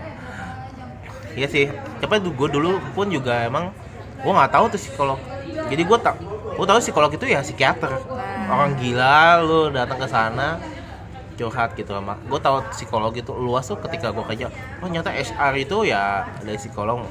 Iya 1.33 1.47
sih. 1.49 1.73
Tapi 2.05 2.21
gue 2.21 2.49
dulu 2.53 2.77
pun 2.93 3.09
juga 3.09 3.49
emang 3.49 3.73
gue 4.21 4.29
nggak 4.29 4.53
tahu 4.53 4.65
tuh 4.69 4.77
psikolog. 4.77 5.17
Jadi 5.73 5.83
gue 5.89 5.99
tak 6.05 6.21
gue 6.53 6.67
tahu 6.69 6.79
psikolog 6.85 7.09
itu 7.09 7.25
ya 7.25 7.41
psikiater. 7.41 7.97
Orang 8.53 8.77
gila 8.77 9.41
lu 9.41 9.73
datang 9.73 9.97
ke 9.97 10.09
sana 10.13 10.61
curhat 11.37 11.77
gitu 11.77 11.93
sama 11.93 12.17
gue 12.17 12.41
tahu 12.41 12.65
psikologi 12.73 13.21
itu 13.21 13.33
luas 13.37 13.69
tuh 13.69 13.77
ketika 13.77 14.09
gue 14.11 14.25
kerja 14.25 14.49
oh 14.81 14.89
ternyata 14.89 15.13
HR 15.13 15.53
itu 15.61 15.85
ya 15.85 16.25
dari 16.41 16.57
psikolog 16.57 17.05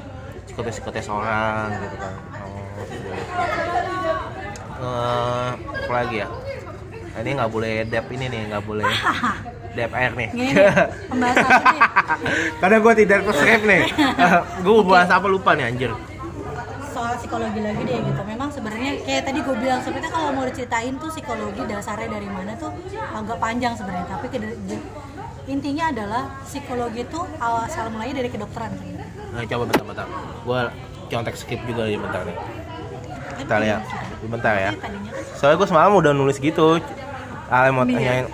psikotes 0.46 0.82
psikotes 0.82 1.06
orang 1.06 1.70
gitu 1.78 1.96
kan 1.96 2.14
oh 2.42 2.82
gitu. 2.90 3.08
Eh, 4.76 5.48
apa 5.56 5.92
lagi 5.94 6.16
ya 6.20 6.28
ini 7.16 7.30
nggak 7.32 7.48
boleh 7.48 7.88
dep 7.88 8.06
ini 8.12 8.28
nih 8.28 8.40
nggak 8.52 8.64
boleh 8.64 8.84
nih. 9.76 10.28
Ini 10.32 10.50
nih, 10.52 10.72
pembahasan 11.08 11.48
ini. 11.52 11.80
Karena 12.60 12.76
gue 12.80 12.92
tidak 12.96 13.18
prescribe 13.24 13.64
nih. 13.64 13.82
gue 14.64 14.74
bahas 14.84 15.08
apa 15.08 15.26
lupa 15.28 15.52
nih 15.52 15.68
anjir. 15.68 15.92
soal 16.96 17.12
psikologi 17.12 17.60
lagi 17.60 17.84
deh 17.84 18.00
gitu 18.00 18.22
memang 18.24 18.48
sebenarnya 18.48 19.04
kayak 19.04 19.28
tadi 19.28 19.44
gue 19.44 19.52
bilang 19.52 19.84
sebenarnya 19.84 20.08
kalau 20.08 20.32
mau 20.32 20.48
diceritain 20.48 20.96
tuh 20.96 21.12
psikologi 21.12 21.60
dasarnya 21.68 22.08
dari 22.08 22.24
mana 22.24 22.56
tuh 22.56 22.72
agak 23.12 23.36
panjang 23.36 23.76
sebenarnya 23.76 24.08
tapi 24.08 24.32
ke- 24.32 24.80
intinya 25.44 25.92
adalah 25.92 26.40
psikologi 26.40 27.04
itu 27.04 27.20
asal 27.36 27.92
mulanya 27.92 28.24
dari 28.24 28.32
kedokteran. 28.32 28.72
Nah, 29.30 29.44
coba 29.44 29.62
bentar-bentar. 29.68 30.06
Gue 30.40 30.60
contek 31.06 31.36
skip 31.36 31.60
juga 31.68 31.84
ya 31.84 32.00
bentar 32.00 32.24
nih. 32.24 32.36
Kita 33.44 33.54
lihat. 33.60 33.82
Bentar 34.26 34.54
ya. 34.54 34.70
Kan 34.74 34.92
Soalnya 35.34 35.56
gue 35.56 35.68
semalam 35.68 35.92
udah 35.94 36.12
nulis 36.12 36.36
gitu. 36.36 36.78
Ale 37.46 37.70
mau 37.70 37.82
Iya. 37.82 37.94
tanyain. 37.94 38.26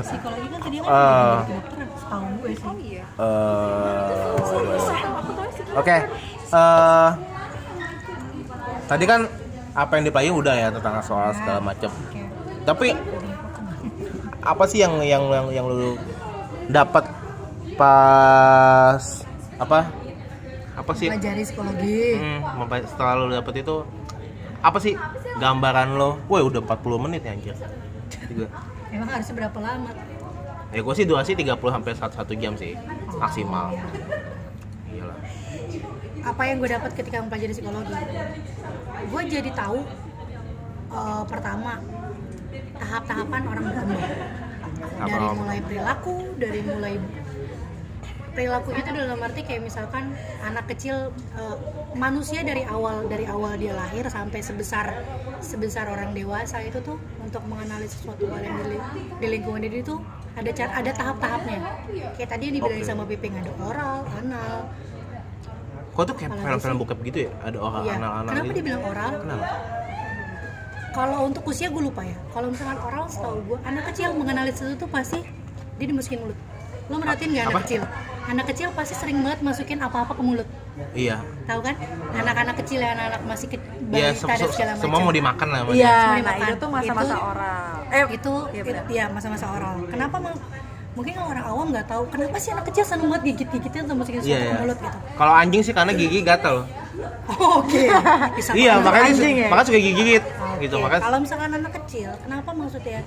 psikologi 0.00 0.46
kan 0.48 0.60
Ah. 0.82 1.44
kan 2.08 2.22
gue 2.38 2.52
sih 2.52 2.72
iya 2.88 3.04
Eh, 3.16 4.16
Oke. 5.74 5.96
Eh, 6.48 7.08
tadi 8.86 9.04
kan 9.04 9.20
apa 9.72 9.92
yang 9.92 10.04
dipelajari 10.04 10.32
udah 10.32 10.54
ya 10.56 10.68
tentang 10.70 11.02
soal 11.02 11.34
segala 11.34 11.60
macam. 11.60 11.90
Tapi 12.64 12.96
apa 14.40 14.64
sih 14.64 14.78
yang 14.78 15.02
yang 15.02 15.26
yang, 15.26 15.46
yang 15.52 15.66
lu 15.66 15.98
dapat 16.68 17.04
pas 17.76 19.02
apa? 19.56 19.80
Apa 20.76 20.92
sih? 20.92 21.08
pelajari 21.08 21.42
psikologi 21.42 22.00
Hmm, 22.14 22.40
setelah 22.86 23.12
lu 23.18 23.32
dapet 23.32 23.54
itu 23.58 23.76
apa 24.60 24.78
sih 24.78 24.92
gambaran 25.36 25.88
lo? 25.96 26.20
Woi 26.28 26.42
udah 26.44 26.60
40 26.64 27.04
menit 27.04 27.22
ya 27.24 27.32
anjir. 27.36 27.56
Tiga. 28.06 28.46
emang 28.94 29.08
harusnya 29.10 29.34
berapa 29.34 29.58
lama 29.58 29.90
Ya 30.70 30.80
gue 30.82 30.94
sih 30.94 31.06
durasi 31.06 31.34
30 31.38 31.58
sampai 31.58 31.92
1 31.94 32.42
jam 32.42 32.52
sih 32.58 32.72
maksimal. 33.18 33.74
Iyalah. 34.90 35.18
apa 36.26 36.42
yang 36.42 36.58
gue 36.58 36.70
dapat 36.70 36.90
ketika 36.98 37.22
mempelajari 37.22 37.54
psikologi 37.54 37.94
gue 39.06 39.22
jadi 39.30 39.50
tahu 39.54 39.78
eh, 40.90 41.22
pertama 41.30 41.78
tahap-tahapan 42.82 43.42
orang 43.46 43.64
berkembang 43.70 44.02
dari 45.06 45.26
mulai 45.38 45.58
perilaku 45.62 46.16
dari 46.34 46.60
mulai 46.66 46.94
perilakunya 48.34 48.80
itu 48.84 48.90
dalam 48.92 49.18
arti 49.22 49.40
kayak 49.46 49.62
misalkan 49.64 50.12
anak 50.42 50.66
kecil 50.66 51.14
eh, 51.38 51.56
manusia 51.96 52.44
dari 52.44 52.62
awal 52.68 53.08
dari 53.08 53.24
awal 53.24 53.56
dia 53.56 53.72
lahir 53.72 54.04
sampai 54.06 54.40
sebesar 54.44 54.86
sebesar 55.40 55.88
orang 55.88 56.12
dewasa 56.12 56.60
itu 56.60 56.78
tuh 56.80 57.00
untuk 57.20 57.42
mengenali 57.48 57.88
sesuatu 57.88 58.28
hal 58.28 58.40
yang 58.44 58.56
di, 58.62 58.78
di 59.18 59.26
lingkungan 59.26 59.64
diri 59.64 59.80
itu 59.80 59.96
ada 60.36 60.50
cara 60.52 60.72
ada 60.76 60.90
tahap-tahapnya 60.92 61.60
kayak 62.14 62.28
tadi 62.28 62.42
yang 62.52 62.54
dibilangin 62.60 62.84
Oke. 62.84 62.92
sama 62.92 63.04
Piping 63.08 63.34
ada 63.40 63.52
oral 63.64 63.98
anal 64.20 64.56
Kok 65.96 66.04
tuh 66.04 66.16
kayak 66.20 66.36
film-film 66.36 66.76
bokep 66.76 66.98
gitu 67.08 67.18
ya? 67.24 67.32
Ada 67.40 67.56
orang 67.56 67.82
Iya. 67.88 67.94
anak-anak 67.96 68.28
Kenapa 68.28 68.44
gitu. 68.44 68.58
dibilang 68.60 68.82
oral? 68.84 69.12
Kenapa? 69.16 69.46
Kalau 70.92 71.18
untuk 71.24 71.42
usia 71.48 71.68
gue 71.72 71.82
lupa 71.88 72.02
ya. 72.04 72.16
Kalau 72.36 72.46
misalkan 72.52 72.78
oral 72.84 73.04
setahu 73.08 73.36
gue 73.48 73.58
anak 73.64 73.84
kecil 73.88 74.08
mengenali 74.12 74.52
sesuatu 74.52 74.84
tuh 74.84 74.90
pasti 74.92 75.24
dia 75.80 75.86
dimasukin 75.88 76.20
mulut. 76.20 76.36
Lo 76.92 77.00
merhatiin 77.00 77.30
nggak 77.32 77.44
anak 77.48 77.54
Apa? 77.56 77.60
kecil? 77.64 77.82
Anak 78.26 78.50
kecil 78.50 78.74
pasti 78.74 78.92
sering 78.92 79.22
banget 79.22 79.38
masukin 79.40 79.78
apa-apa 79.78 80.12
ke 80.12 80.20
mulut. 80.20 80.48
Iya. 80.92 81.22
Tahu 81.46 81.60
kan? 81.62 81.74
Anak-anak 82.12 82.58
kecil 82.58 82.78
ya 82.78 82.90
anak-anak 82.92 83.22
masih 83.22 83.46
ke 83.48 83.56
Iya, 83.86 84.10
balita 84.12 84.34
se- 84.34 84.42
se- 84.42 84.52
segala 84.52 84.70
macam. 84.72 84.82
semua 84.82 84.98
mau 85.00 85.12
dimakan 85.12 85.48
lah 85.48 85.60
iya. 85.70 85.86
Semua 85.86 86.10
nah 86.10 86.18
dimakan. 86.18 86.42
itu 86.42 86.54
tuh 86.56 86.68
masa-masa 86.68 87.14
oral 87.16 87.74
eh 87.88 88.02
itu 88.10 88.32
Iya, 88.50 88.60
it- 88.60 88.66
benar. 88.66 88.84
ya 88.90 89.04
masa-masa 89.08 89.46
oral. 89.48 89.74
Kenapa 89.86 90.16
mau 90.18 90.34
mungkin 90.92 91.12
kalau 91.12 91.28
orang 91.28 91.44
awam 91.46 91.66
nggak 91.70 91.86
tahu 91.86 92.02
kenapa 92.08 92.36
sih 92.36 92.50
anak 92.50 92.64
kecil 92.66 92.82
seneng 92.82 93.06
banget 93.06 93.22
gigit-gigitin 93.30 93.80
atau 93.84 93.94
masukin 93.94 94.18
sesuatu 94.18 94.34
Iya, 94.34 94.42
ke 94.42 94.48
iya. 94.48 94.58
mulut 94.58 94.78
gitu. 94.80 94.98
Kalau 95.14 95.32
anjing 95.32 95.62
sih 95.62 95.72
karena 95.72 95.92
gigi 95.92 96.20
gatel. 96.20 96.56
Oh, 97.28 97.60
Oke. 97.60 97.82
Bisa 98.38 98.50
iya, 98.56 98.80
makanya 98.80 99.06
anjing 99.06 99.34
ya? 99.36 99.48
makanya 99.48 99.66
suka 99.68 99.78
gigit 99.78 100.22
Oke, 100.24 100.58
gitu. 100.58 100.76
Makanya 100.80 101.02
Kalau 101.04 101.18
misalkan 101.20 101.50
anak 101.52 101.72
kecil, 101.76 102.10
kenapa 102.18 102.50
maksudnya 102.50 103.00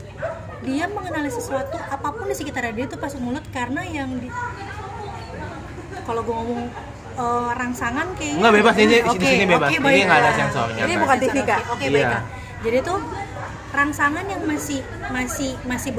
dia 0.62 0.86
mengenali 0.88 1.28
sesuatu 1.30 1.76
apa 1.76 2.08
pun 2.08 2.24
di 2.24 2.36
sekitar 2.38 2.70
dia 2.70 2.86
itu 2.86 2.96
pas 2.96 3.12
mulut 3.18 3.44
karena 3.50 3.82
yang 3.84 4.08
di 4.16 4.30
kalau 6.10 6.22
gue 6.22 6.36
ngomong 6.36 6.62
eh, 7.16 7.50
rangsangan 7.54 8.08
kayaknya 8.16 8.38
Enggak, 8.40 8.54
bebas. 8.56 8.74
Ini- 8.76 8.90
di 8.90 9.00
Oke, 9.06 9.28
sini 9.28 9.46
bebas. 9.46 9.70
oke, 9.70 9.78
Ini 9.86 10.02
nggak 10.02 10.20
ada 10.20 10.32
sensornya. 10.34 10.82
Ini 10.82 10.94
bukan 10.98 11.18
TV, 11.20 11.36
Kak. 11.44 11.60
Oke, 11.70 11.84
Iya. 11.84 11.94
baik 11.94 12.08
Kak. 12.08 12.24
Jadi 12.60 12.78
tuh 12.82 13.00
rangsangan 13.70 14.26
yang 14.26 14.42
masih 14.44 14.80
masih 15.08 15.52
masih 15.64 15.92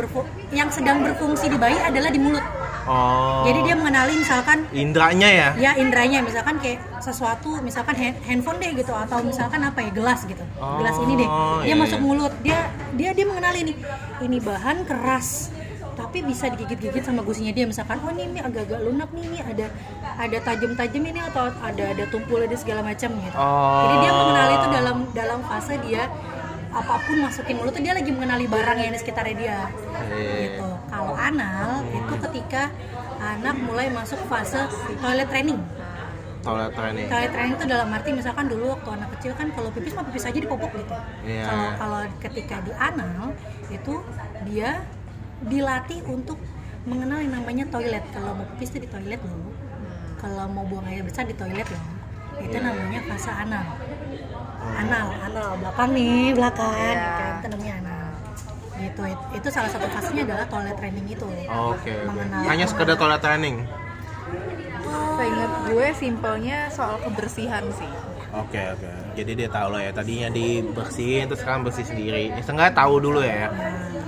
yang 0.50 0.68
sedang 0.68 0.98
berfungsi 1.00 1.46
di 1.46 1.54
bayi 1.54 1.78
adalah 1.78 2.10
di 2.10 2.18
mulut. 2.18 2.42
oh. 2.82 3.46
Jadi 3.46 3.62
dia 3.62 3.74
mengenali 3.74 4.18
misalkan 4.18 4.66
indranya 4.74 5.28
ya. 5.30 5.48
ya 5.54 5.70
indranya 5.76 6.18
misalkan 6.20 6.58
kayak 6.58 6.80
sesuatu 6.98 7.60
misalkan 7.60 7.94
hand- 7.94 8.18
handphone 8.20 8.58
deh 8.58 8.74
gitu 8.74 8.90
atau 8.90 9.22
misalkan 9.22 9.62
apa 9.62 9.78
ya 9.78 9.90
gelas 9.90 10.24
gitu 10.24 10.42
gelas 10.58 10.96
ini 10.98 11.12
deh 11.16 11.28
Oh, 11.28 11.60
dia 11.60 11.68
iya, 11.68 11.74
masuk 11.76 11.96
iya. 11.96 12.04
mulut 12.04 12.32
dia 12.40 12.58
dia 12.92 13.10
dia 13.12 13.24
mengenali 13.24 13.60
nih 13.62 13.76
ini 14.20 14.38
bahan 14.40 14.82
keras 14.84 15.54
tapi 15.96 16.22
bisa 16.22 16.50
digigit-gigit 16.50 17.02
sama 17.02 17.22
gusinya 17.22 17.52
dia. 17.54 17.66
Misalkan 17.66 17.98
oh 18.02 18.10
ini, 18.14 18.36
ini 18.36 18.40
agak-agak 18.42 18.80
lunak 18.82 19.10
nih 19.14 19.24
ini 19.26 19.38
ada 19.42 19.66
ada 20.20 20.38
tajam-tajam 20.44 21.02
ini 21.02 21.20
atau 21.32 21.48
ada 21.62 21.84
ada 21.92 22.04
tumpul 22.08 22.40
ada 22.42 22.56
segala 22.56 22.84
macam 22.84 23.08
gitu. 23.08 23.36
Oh. 23.36 23.80
jadi 23.86 23.94
dia 24.04 24.12
mengenali 24.12 24.54
itu 24.54 24.68
dalam 24.68 24.96
dalam 25.16 25.40
fase 25.46 25.74
dia 25.86 26.02
apa 26.70 26.94
pun 27.02 27.16
masukin 27.18 27.58
mulut 27.58 27.74
tuh 27.74 27.82
dia 27.82 27.94
lagi 27.98 28.14
mengenali 28.14 28.46
barang 28.46 28.78
yang 28.78 28.92
di 28.94 29.00
sekitarnya 29.00 29.34
dia. 29.34 29.58
Iya. 30.10 30.34
gitu. 30.46 30.68
Kalau 30.90 31.14
anal 31.18 31.82
itu 31.90 32.14
ketika 32.30 32.70
anak 33.20 33.56
mulai 33.58 33.90
masuk 33.90 34.18
fase 34.30 34.60
toilet 35.02 35.28
training. 35.28 35.60
Toilet 36.40 36.72
training. 36.72 37.06
toilet 37.12 37.30
training 37.36 37.54
itu 37.60 37.66
dalam 37.68 37.88
arti 37.92 38.10
misalkan 38.16 38.48
dulu 38.48 38.72
waktu 38.72 38.88
anak 38.96 39.12
kecil 39.18 39.32
kan 39.36 39.52
kalau 39.52 39.68
pipis 39.76 39.92
mah 39.92 40.08
pipis 40.08 40.24
aja 40.24 40.38
di 40.40 40.48
popok 40.48 40.72
gitu 40.72 40.96
kalau 41.20 41.68
kalau 41.76 42.00
ketika 42.16 42.64
di 42.64 42.72
anal 42.80 43.36
itu 43.68 43.94
dia 44.48 44.80
dilatih 45.42 46.00
untuk 46.04 46.36
mengenal 46.82 47.18
yang 47.18 47.34
namanya 47.34 47.64
toilet 47.66 48.04
kalau 48.10 48.34
mau 48.34 48.46
pipis 48.50 48.68
itu 48.70 48.78
di 48.78 48.88
toilet 48.88 49.20
loh 49.20 49.52
kalau 50.16 50.44
mau 50.46 50.64
buang 50.64 50.84
air 50.86 51.00
besar 51.00 51.24
di 51.24 51.32
toilet 51.32 51.64
loh 51.66 51.84
itu 52.38 52.52
Iya. 52.52 52.64
namanya 52.66 53.00
fase 53.06 53.30
anal 53.30 53.64
anal 54.74 55.06
anal 55.18 55.48
belakang 55.56 55.90
nih 55.92 56.32
belakang 56.32 56.72
Iya. 56.72 57.04
kan 57.12 57.30
itu 57.34 57.46
namanya 57.50 57.74
anal 57.78 58.04
gitu 58.78 59.02
it- 59.04 59.28
itu 59.34 59.48
salah 59.50 59.68
satu 59.68 59.86
fasenya 59.86 60.22
adalah 60.24 60.46
toilet 60.46 60.72
training 60.74 61.06
itu 61.06 61.24
Oke, 61.24 61.44
oke. 61.46 61.92
Mengenal- 62.06 62.44
Hanya 62.46 62.64
sekedar 62.64 62.96
toilet 62.96 63.20
training. 63.20 63.56
Seingat 65.12 65.52
gue 65.66 65.86
simpelnya 65.94 66.58
soal 66.70 66.96
kebersihan 66.98 67.60
sih. 67.70 67.90
Oke, 68.32 68.56
oke. 68.72 68.88
Jadi 69.12 69.32
dia 69.34 69.48
tahu 69.48 69.68
lah 69.70 69.82
ya. 69.82 69.92
Tadinya 69.92 70.28
dibersihin 70.30 71.28
terus 71.28 71.40
sekarang 71.40 71.60
bersih 71.60 71.84
sendiri. 71.84 72.30
Ya, 72.30 72.40
Setengah 72.40 72.72
tahu 72.72 72.94
dulu 72.98 73.20
ya. 73.20 73.52
Terus 73.52 73.99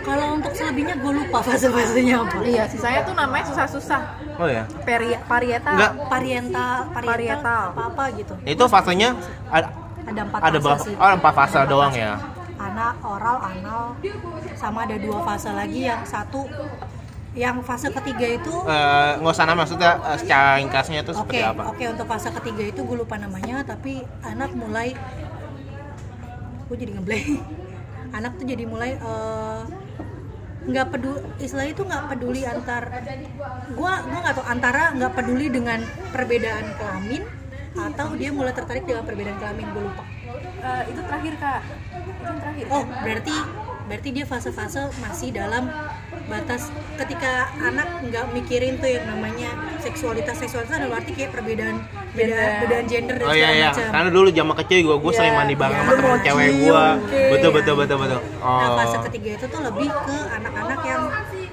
kalau 0.00 0.26
untuk 0.34 0.52
selebihnya 0.52 0.94
gue 0.94 1.12
lupa 1.14 1.38
fase-fasenya 1.40 2.16
apa 2.18 2.36
Iya, 2.42 2.64
sisanya 2.66 3.00
tuh 3.02 3.12
namanya 3.12 3.44
susah-susah. 3.46 4.00
Oh 4.36 4.46
ya. 4.46 4.64
Peri 4.80 5.14
parietal. 5.22 5.74
Enggak. 5.74 5.92
parietal 6.06 6.76
parietal 6.90 7.62
apa 7.70 7.82
apa 7.86 8.04
gitu 8.14 8.34
Itu 8.42 8.64
fasenya 8.66 9.12
ada 9.46 9.68
ada 10.02 10.20
empat 10.22 10.40
ada 10.42 10.58
fase 10.58 10.82
sih 10.86 10.94
Oh, 10.94 11.10
empat 11.10 11.32
fase 11.34 11.56
Ada 11.58 11.66
doang 11.66 11.92
fase. 11.92 12.02
ya. 12.02 12.14
anak 12.58 12.94
oral 13.00 13.36
anal 13.40 13.82
sama 14.54 14.84
ada 14.84 14.96
dua 14.96 15.20
fase 15.22 15.48
lagi 15.50 15.80
yang 15.82 16.04
satu 16.04 16.44
yang 17.32 17.56
fase 17.60 17.88
ketiga 17.90 18.26
itu 18.34 18.52
Eh, 18.62 19.10
nggak 19.16 19.32
usah 19.32 19.44
nama 19.44 19.58
maksudnya 19.58 19.96
eh, 19.98 20.18
secara 20.18 20.58
ringkasnya 20.58 21.00
itu 21.00 21.12
Oke, 21.12 21.20
seperti 21.30 21.40
apa? 21.42 21.62
oke 21.66 21.84
untuk 21.88 22.06
fase 22.06 22.28
ketiga 22.32 22.62
itu 22.66 22.80
gue 22.80 22.96
lupa 22.98 23.16
namanya, 23.16 23.62
tapi 23.62 23.92
anak 24.20 24.52
mulai, 24.52 24.92
gue 26.66 26.76
jadi 26.76 26.92
ngeblay. 26.92 27.22
Anak 28.12 28.34
tuh 28.34 28.44
jadi 28.44 28.66
mulai 28.66 28.92
eh, 28.92 29.60
nggak 30.70 30.86
peduli, 30.94 31.20
istilahnya 31.42 31.72
itu 31.74 31.82
nggak 31.82 32.04
peduli 32.14 32.40
antar, 32.46 32.82
gue 33.74 33.92
gue 34.06 34.18
nggak 34.22 34.34
tahu 34.38 34.46
antara 34.46 34.82
nggak 34.94 35.12
peduli 35.18 35.46
dengan 35.50 35.82
perbedaan 36.14 36.66
kelamin 36.78 37.22
atau 37.70 38.08
dia 38.18 38.30
mulai 38.30 38.54
tertarik 38.54 38.86
dengan 38.86 39.02
perbedaan 39.06 39.38
kelamin 39.38 39.66
gue 39.70 39.82
lupa. 39.82 40.04
Eh, 40.60 40.82
itu 40.92 41.00
terakhir 41.06 41.34
kak. 41.40 41.60
Itu 42.06 42.30
terakhir. 42.38 42.64
Oh 42.70 42.84
berarti 42.86 43.36
berarti 43.90 44.08
dia 44.14 44.26
fase-fase 44.26 44.82
masih 45.02 45.34
dalam 45.34 45.66
batas 46.26 46.68
ketika 46.96 47.32
anak 47.56 47.88
nggak 48.02 48.24
mikirin 48.30 48.76
tuh 48.76 48.90
yang 48.90 49.06
namanya 49.06 49.48
seksualitas 49.78 50.36
seksualitas 50.36 50.76
adalah 50.76 50.98
arti 50.98 51.12
kayak 51.12 51.32
perbedaan 51.32 51.80
beda 52.10 52.36
bedaan 52.60 52.84
gender 52.84 53.16
dan 53.16 53.24
Oh 53.24 53.32
iya 53.32 53.40
segala 53.40 53.54
iya, 53.54 53.68
macam. 53.70 53.86
karena 53.90 54.10
dulu 54.10 54.28
zaman 54.30 54.54
kecil 54.58 54.78
gue 54.82 54.96
gue 54.98 55.12
sering 55.12 55.34
mandi 55.34 55.54
bareng 55.54 55.78
sama 55.78 55.90
temen 55.90 56.02
Bocil, 56.10 56.24
cewek 56.26 56.48
gue. 56.58 56.84
Betul 57.30 57.50
betul 57.52 57.74
betul 57.76 57.96
betul. 57.98 58.20
Nah, 58.36 58.48
Oh. 58.60 58.76
fase 58.76 58.96
ketiga 59.06 59.30
itu 59.32 59.46
tuh 59.46 59.60
lebih 59.62 59.88
ke 59.88 60.16
anak-anak 60.32 60.80
yang 60.82 61.02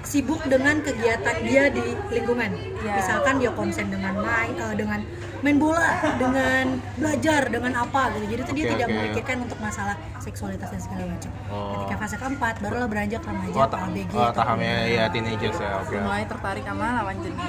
sibuk 0.07 0.39
dengan 0.45 0.79
kegiatan 0.79 1.35
dia 1.41 1.67
di 1.67 1.83
lingkungan. 2.07 2.51
Iya. 2.79 2.93
Misalkan 2.95 3.33
dia 3.37 3.51
konsen 3.51 3.87
dengan 3.87 4.15
main, 4.17 4.55
eh, 4.55 4.73
dengan 4.73 4.99
main 5.37 5.57
bola, 5.57 5.91
dengan 6.15 6.63
belajar, 6.95 7.41
dengan 7.45 7.73
apa 7.77 8.15
gitu. 8.15 8.25
Jadi 8.29 8.41
tuh 8.41 8.53
dia 8.53 8.63
Oke, 8.63 8.71
tidak 8.73 8.87
memikirkan 8.89 9.37
untuk 9.43 9.59
masalah 9.59 9.93
seksualitas 10.17 10.69
dan 10.69 10.79
segala 10.79 11.03
macam. 11.05 11.31
Oh. 11.47 11.71
Ketika 11.75 11.95
fase 11.99 12.15
keempat, 12.15 12.53
barulah 12.57 12.87
beranjak 12.87 13.21
remaja 13.21 13.51
Oh, 13.53 13.61
atau 13.61 13.75
ta- 13.75 13.83
ABG. 13.85 14.11
oh 14.13 14.23
atau 14.23 14.33
tahamnya 14.33 14.75
ya 14.87 15.03
teenagers 15.07 15.57
ya, 15.57 15.69
oke. 15.77 15.95
mulai 15.97 16.23
tertarik 16.25 16.63
sama 16.63 16.85
lawan 16.97 17.15
jenis 17.19 17.43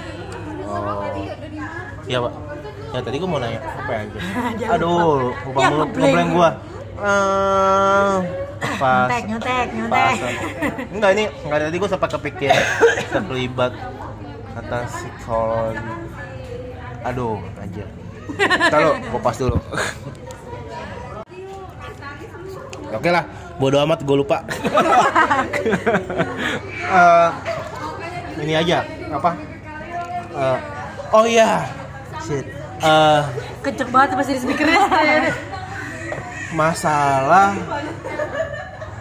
Oh. 0.60 1.00
Iya 2.04 2.18
pak. 2.20 2.32
Ya 2.88 3.00
tadi 3.00 3.16
gue 3.16 3.24
mau 3.26 3.40
nanya 3.40 3.60
apa 3.60 3.92
ya 3.94 4.02
Aduh, 4.76 5.32
lupa. 5.32 5.58
Ya, 5.58 5.68
mulu 5.70 5.84
ngeblank. 5.86 5.96
ngeblank 6.02 6.30
gue. 6.30 6.50
Eh, 6.98 8.14
pas. 8.82 9.06
Nyontek, 9.06 9.22
nyontek, 9.30 9.66
pas. 9.86 10.18
nyontek. 10.18 10.36
Enggak 10.90 11.10
ini, 11.14 11.24
enggak 11.46 11.58
tadi 11.62 11.76
gue 11.78 11.90
sempat 11.90 12.10
kepikir 12.18 12.50
terlibat 13.14 13.72
kata 14.58 14.78
psikologi. 14.90 15.94
Aduh, 17.06 17.38
anjir. 17.62 17.86
Kalau 18.66 18.98
gue 18.98 19.20
pas 19.22 19.36
dulu. 19.38 19.56
Oke 22.88 23.08
lah, 23.14 23.24
bodo 23.62 23.78
amat 23.78 24.02
gue 24.02 24.16
lupa. 24.18 24.42
Eh, 26.88 27.30
ini 28.42 28.58
aja 28.58 28.82
apa? 29.14 29.30
Eh, 30.34 30.58
oh 31.14 31.24
iya, 31.30 31.62
shit. 32.26 32.42
Eh, 32.82 33.22
Kenceng 33.62 33.90
banget 33.94 34.18
pasti 34.18 34.34
di 34.34 34.40
speakernya. 34.42 34.82
Masalah. 36.52 37.52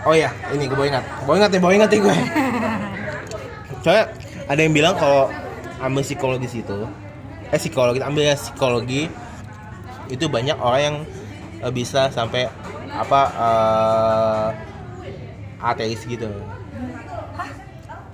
Oh 0.08 0.16
iya, 0.16 0.32
ini 0.56 0.68
gue 0.72 0.86
ingat. 0.88 1.04
Baru 1.28 1.36
ingat 1.40 1.52
nih, 1.52 1.62
baru 1.62 1.74
ingat 1.76 1.90
nih 1.92 2.00
gue. 2.00 2.16
Soalnya 3.84 4.06
ada 4.48 4.60
yang 4.64 4.74
bilang 4.74 4.96
kalau 4.96 5.28
ambil 5.84 6.04
psikologis 6.04 6.56
itu, 6.56 6.88
eh 7.52 7.60
psikologi, 7.60 8.00
ambil 8.00 8.32
psikologi 8.36 9.12
itu 10.08 10.26
banyak 10.32 10.56
orang 10.56 10.82
yang 10.82 10.96
eh, 11.60 11.72
bisa 11.76 12.08
sampai 12.12 12.48
apa 12.88 13.22
eh, 13.36 14.48
ateis 15.60 16.02
gitu. 16.08 16.32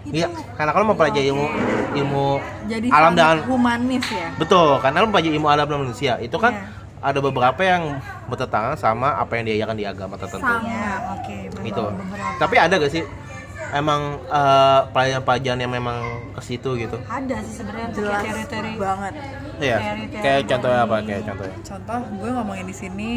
Iya, 0.04 0.28
karena 0.60 0.76
kalau 0.76 0.92
mau 0.92 0.98
pelajari 1.00 1.32
ilmu 1.32 1.48
ilmu 1.96 2.26
jadi 2.68 2.88
alam 2.92 3.16
dan 3.16 3.40
humanis 3.48 4.04
ya 4.12 4.36
betul, 4.36 4.76
karena 4.84 5.00
lu 5.00 5.08
pelajari 5.16 5.40
ilmu 5.40 5.48
alam 5.48 5.64
dan 5.64 5.80
manusia 5.80 6.20
itu 6.20 6.36
kan 6.36 6.52
Iya. 6.52 6.83
Ada 7.04 7.20
beberapa 7.20 7.62
yang 7.62 8.00
bertentangan 8.32 8.80
sama 8.80 9.20
apa 9.20 9.36
yang 9.36 9.46
diajarkan 9.52 9.76
di 9.76 9.86
agama 9.86 10.16
tertentu. 10.16 10.48
Sama. 10.48 10.64
ya, 10.64 10.92
oke. 11.20 11.38
Gitu. 11.60 11.84
beberapa. 11.84 12.40
Tapi 12.40 12.56
ada 12.56 12.74
gak 12.80 12.94
sih 12.96 13.04
emang 13.74 14.22
eh, 14.30 14.82
pelajaran-pelajaran 14.94 15.60
yang 15.60 15.74
memang 15.74 15.98
ke 16.38 16.42
situ 16.46 16.70
gitu? 16.78 16.98
ada 17.10 17.36
sih 17.42 17.54
sebenarnya 17.58 17.90
jelas 17.92 18.22
teori-teori 18.22 18.74
banget 18.78 19.14
Iya. 19.58 19.78
Kayak 20.22 20.40
contohnya 20.50 20.80
apa? 20.86 20.96
Kayak 21.02 21.22
contohnya. 21.30 21.58
contoh 21.66 22.00
gue 22.22 22.30
ngomongin 22.34 22.66
di 22.70 22.76
sini 22.76 23.12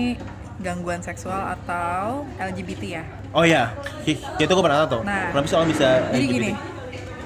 gangguan 0.65 1.05
seksual 1.05 1.53
atau 1.53 2.25
LGBT 2.41 2.83
ya 2.89 3.05
Oh 3.37 3.45
iya, 3.45 3.69
itu 4.09 4.49
gue 4.49 4.65
pernah 4.65 4.89
tahu. 4.89 5.05
Nah. 5.05 5.29
Kenapa 5.29 5.45
sih 5.45 5.57
orang 5.61 5.69
bisa 5.77 6.09
jadi 6.09 6.25
LGBT? 6.25 6.33
gini 6.41 6.76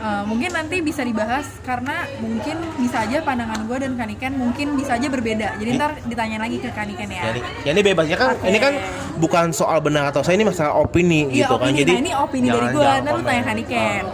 eh, 0.00 0.22
mungkin 0.24 0.50
nanti 0.50 0.76
bisa 0.80 1.02
dibahas 1.02 1.46
karena 1.60 1.92
mungkin 2.18 2.56
bisa 2.76 3.04
aja 3.04 3.20
pandangan 3.20 3.60
gue 3.62 3.76
dan 3.78 3.92
Kaniken 3.94 4.32
mungkin 4.34 4.72
bisa 4.74 4.96
aja 4.96 5.06
berbeda 5.06 5.54
jadi 5.56 5.70
Ih. 5.70 5.76
ntar 5.76 5.90
ditanya 6.02 6.38
lagi 6.38 6.56
ke 6.56 6.70
Kaniken 6.70 7.08
ya 7.08 7.22
Jadi, 7.28 7.40
ya 7.62 7.70
ini 7.70 7.82
bebas 7.84 8.06
ya 8.06 8.16
kan? 8.16 8.32
Oke. 8.32 8.48
Ini 8.48 8.58
kan 8.58 8.72
bukan 9.16 9.46
soal 9.50 9.78
benar 9.78 10.08
atau 10.08 10.20
saya 10.20 10.34
ini 10.34 10.44
masalah 10.44 10.72
opini 10.74 11.28
Iya 11.28 11.44
gitu 11.44 11.54
kan. 11.54 11.68
opini, 11.68 11.78
Jadi 11.78 11.92
nah 11.92 12.00
ini 12.00 12.12
opini 12.14 12.46
dari 12.48 12.66
gue, 12.70 12.88
ntar 12.98 13.12
lu 13.12 13.22
tanya 13.22 13.42
Kaniken 13.44 14.04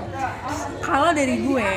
Kalau 0.80 1.10
dari 1.10 1.36
gue, 1.40 1.70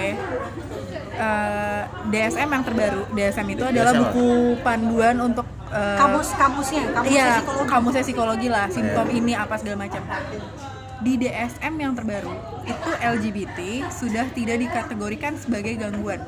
eh, 1.16 1.82
DSM 2.08 2.48
yang 2.48 2.64
terbaru, 2.64 3.02
DSM 3.12 3.48
itu 3.50 3.64
adalah 3.64 3.92
DSM. 3.92 4.02
buku 4.06 4.30
panduan 4.60 5.16
untuk 5.20 5.46
eh, 5.70 5.98
kamus 5.98 6.30
kamusnya 6.34 6.84
kamus 6.92 7.10
Iya, 7.10 7.28
psikologi 7.36 7.68
kamusnya 7.68 8.04
psikologi 8.04 8.48
lah, 8.48 8.66
simptom 8.68 9.06
Iya. 9.06 9.16
ini 9.16 9.34
apa 9.34 9.54
segala 9.56 9.78
macam. 9.80 10.02
Di 11.00 11.16
DSM 11.16 11.74
yang 11.80 11.96
terbaru, 11.96 12.36
itu 12.64 12.90
LGBT 12.94 13.60
sudah 13.88 14.28
tidak 14.30 14.60
dikategorikan 14.60 15.40
sebagai 15.40 15.80
gangguan. 15.80 16.20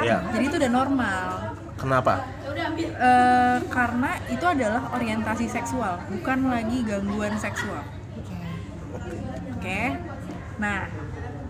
Iya. 0.00 0.24
Jadi 0.32 0.44
itu 0.46 0.56
udah 0.56 0.72
normal. 0.72 1.28
Kenapa? 1.76 2.24
Eh, 2.56 3.58
karena 3.68 4.16
itu 4.26 4.40
adalah 4.42 4.88
orientasi 4.90 5.44
seksual, 5.46 6.00
bukan 6.08 6.48
lagi 6.48 6.80
gangguan 6.80 7.36
seksual. 7.36 7.84
Oke. 9.52 9.80
Nah, 10.56 10.88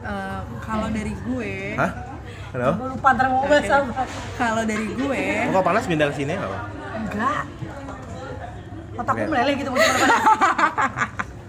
eh, 0.03 0.41
kalau 0.61 0.91
dari 0.91 1.15
gue, 1.15 1.55
Hah? 1.79 1.93
Kenapa? 2.51 2.75
Gue 2.75 2.89
lupa 2.91 3.09
ntar 3.15 3.27
mau 3.31 3.47
bahas 3.47 3.71
apa 3.71 4.03
kalau 4.35 4.63
dari 4.67 4.87
gue, 4.91 5.23
Oh, 5.47 5.53
Kok 5.55 5.63
panas 5.63 5.87
pindah 5.87 6.11
ke 6.11 6.15
sini 6.19 6.35
nggak 6.35 6.51
apa? 6.51 6.61
enggak 6.97 7.43
otakku 8.97 9.25
meleleh 9.29 9.55
gitu 9.55 9.71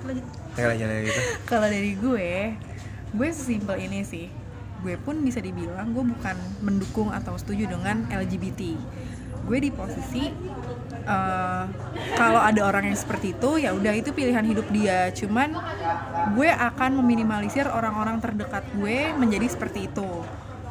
Lanjut. 0.06 0.26
Kalau 1.46 1.68
dari 1.70 1.94
gue, 1.94 2.32
gue 3.14 3.30
sesimpel 3.30 3.78
ini 3.86 4.02
sih. 4.02 4.28
Gue 4.82 4.98
pun 4.98 5.22
bisa 5.22 5.38
dibilang 5.42 5.94
gue 5.94 6.06
bukan 6.06 6.38
mendukung 6.66 7.10
atau 7.14 7.38
setuju 7.38 7.70
dengan 7.70 8.10
LGBT. 8.10 8.74
Gue 9.46 9.58
di 9.64 9.72
posisi 9.72 10.28
eh, 11.08 11.64
kalau 12.18 12.42
ada 12.42 12.62
orang 12.68 12.90
yang 12.92 12.98
seperti 12.98 13.38
itu 13.38 13.64
ya 13.64 13.72
udah 13.72 13.94
itu 13.94 14.10
pilihan 14.12 14.44
hidup 14.44 14.68
dia. 14.74 15.14
Cuman 15.14 15.54
gue 16.34 16.50
akan 16.50 16.92
meminimalisir 17.06 17.70
orang-orang 17.70 18.18
terdekat 18.18 18.66
gue 18.74 19.14
menjadi 19.14 19.48
seperti 19.48 19.88
itu. 19.88 20.26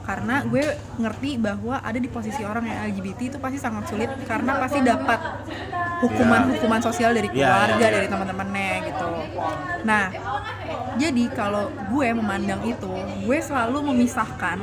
Karena 0.07 0.46
gue 0.46 0.62
ngerti 0.96 1.34
bahwa 1.36 1.82
ada 1.82 1.98
di 1.98 2.07
posisi 2.07 2.46
orang 2.46 2.62
yang 2.62 2.78
LGBT 2.88 3.20
itu 3.26 3.38
pasti 3.42 3.59
sangat 3.59 3.90
sulit 3.90 4.07
karena 4.22 4.54
pasti 4.57 4.78
dapat 4.80 5.18
hukuman-hukuman 5.98 6.80
sosial 6.80 7.11
dari 7.11 7.26
Ya, 7.28 7.50
keluarga, 7.66 7.74
ya, 7.76 7.88
ya. 7.88 7.92
dari 7.92 8.07
teman-temannya 8.07 8.70
gitu. 8.86 9.09
Nah, 9.82 10.04
jadi 10.94 11.24
kalau 11.28 11.64
gue 11.90 12.09
memandang 12.12 12.62
itu, 12.64 12.92
gue 13.22 13.38
selalu 13.38 13.92
memisahkan 13.92 14.59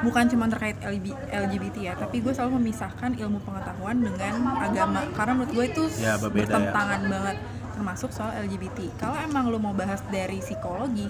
bukan 0.00 0.24
cuma 0.26 0.48
terkait 0.48 0.80
LGBT 1.28 1.76
ya, 1.82 1.92
tapi 1.92 2.24
gue 2.24 2.32
selalu 2.32 2.56
memisahkan 2.56 3.12
ilmu 3.14 3.36
pengetahuan 3.44 4.00
dengan 4.00 4.32
agama 4.56 5.04
karena 5.12 5.32
menurut 5.36 5.52
gue 5.52 5.66
itu 5.68 5.84
Ya, 6.00 6.16
berbeda 6.16 6.40
ya. 6.40 6.56
bertentangan 6.56 7.00
banget 7.04 7.36
termasuk 7.70 8.10
soal 8.10 8.32
LGBT. 8.40 8.96
Kalau 8.96 9.16
emang 9.18 9.48
lo 9.48 9.56
mau 9.56 9.72
bahas 9.72 10.00
dari 10.08 10.40
psikologi, 10.40 11.08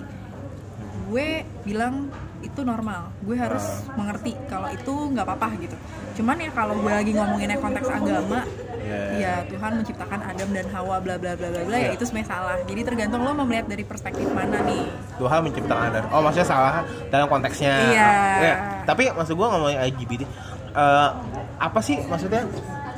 gue 1.07 1.29
bilang 1.63 2.11
itu 2.41 2.61
normal. 2.61 3.13
Gue 3.21 3.37
harus 3.37 3.63
Ah. 3.63 3.95
mengerti 3.95 4.33
kalau 4.47 4.69
itu 4.69 4.93
nggak 5.11 5.25
apa-apa 5.25 5.49
gitu. 5.59 5.77
Cuman 6.17 6.37
ya 6.37 6.51
kalau 6.51 6.75
gue 6.75 6.89
lagi 6.91 7.13
ngomonginnya 7.13 7.57
konteks 7.57 7.87
agama, 7.87 8.41
Ya. 8.81 9.03
ya 9.15 9.33
Tuhan 9.47 9.73
menciptakan 9.77 10.21
Adam 10.25 10.49
dan 10.51 10.67
Hawa 10.69 10.97
bla 10.99 11.15
bla 11.15 11.33
bla 11.35 11.49
bla 11.49 11.63
bla 11.63 11.77
ya 11.77 11.89
Ya. 11.89 11.93
itu 11.93 12.03
sebenarnya 12.03 12.29
salah. 12.29 12.57
Jadi 12.65 12.81
tergantung 12.83 13.21
lo 13.21 13.31
mau 13.31 13.45
melihat 13.45 13.67
dari 13.67 13.85
perspektif 13.85 14.27
mana 14.29 14.59
nih. 14.63 14.89
Tuhan 15.17 15.41
menciptakan 15.43 15.85
Anda. 15.87 16.01
Oh, 16.09 16.21
maksudnya 16.21 16.49
salah 16.49 16.73
dalam 17.09 17.27
konteksnya. 17.27 17.73
Iya. 17.87 18.11
Ya, 18.41 18.55
Tapi 18.83 19.13
maksud 19.13 19.35
gua 19.35 19.55
ngomongin 19.55 19.79
LGBT, 19.87 20.23
eh, 20.73 21.09
apa 21.57 21.81
sih 21.81 22.01
maksudnya 22.03 22.43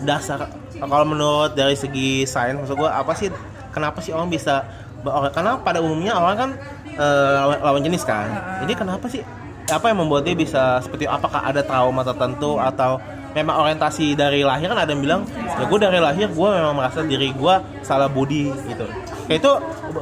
dasar 0.01 0.51
kalau 0.75 1.05
menurut 1.05 1.53
dari 1.53 1.75
segi 1.75 2.25
sains 2.25 2.57
maksud 2.57 2.75
gua 2.75 2.97
apa 2.97 3.13
sih 3.13 3.31
kenapa 3.71 3.99
sih 3.99 4.11
orang 4.11 4.27
bisa 4.27 4.67
karena 5.05 5.59
pada 5.59 5.79
umumnya 5.79 6.15
orang 6.15 6.37
kan 6.37 6.51
eh, 6.89 7.37
lawan, 7.59 7.83
jenis 7.83 8.03
kan. 8.03 8.29
Jadi 8.61 8.73
kenapa 8.75 9.07
sih 9.07 9.23
apa 9.65 9.87
yang 9.87 9.99
membuat 9.99 10.23
dia 10.23 10.35
bisa 10.35 10.79
seperti 10.79 11.07
apakah 11.07 11.41
ada 11.41 11.61
trauma 11.61 12.03
tertentu 12.03 12.57
atau 12.57 12.99
memang 13.33 13.57
orientasi 13.59 14.13
dari 14.13 14.45
lahir 14.45 14.69
kan 14.69 14.77
ada 14.79 14.93
yang 14.93 15.01
bilang 15.01 15.21
ya 15.33 15.65
gue 15.65 15.79
dari 15.81 15.97
lahir 15.97 16.29
gue 16.29 16.49
memang 16.51 16.77
merasa 16.77 17.01
diri 17.01 17.33
gue 17.33 17.55
salah 17.81 18.05
budi 18.05 18.53
gitu 18.69 18.85
kayak 19.25 19.41
itu 19.41 19.53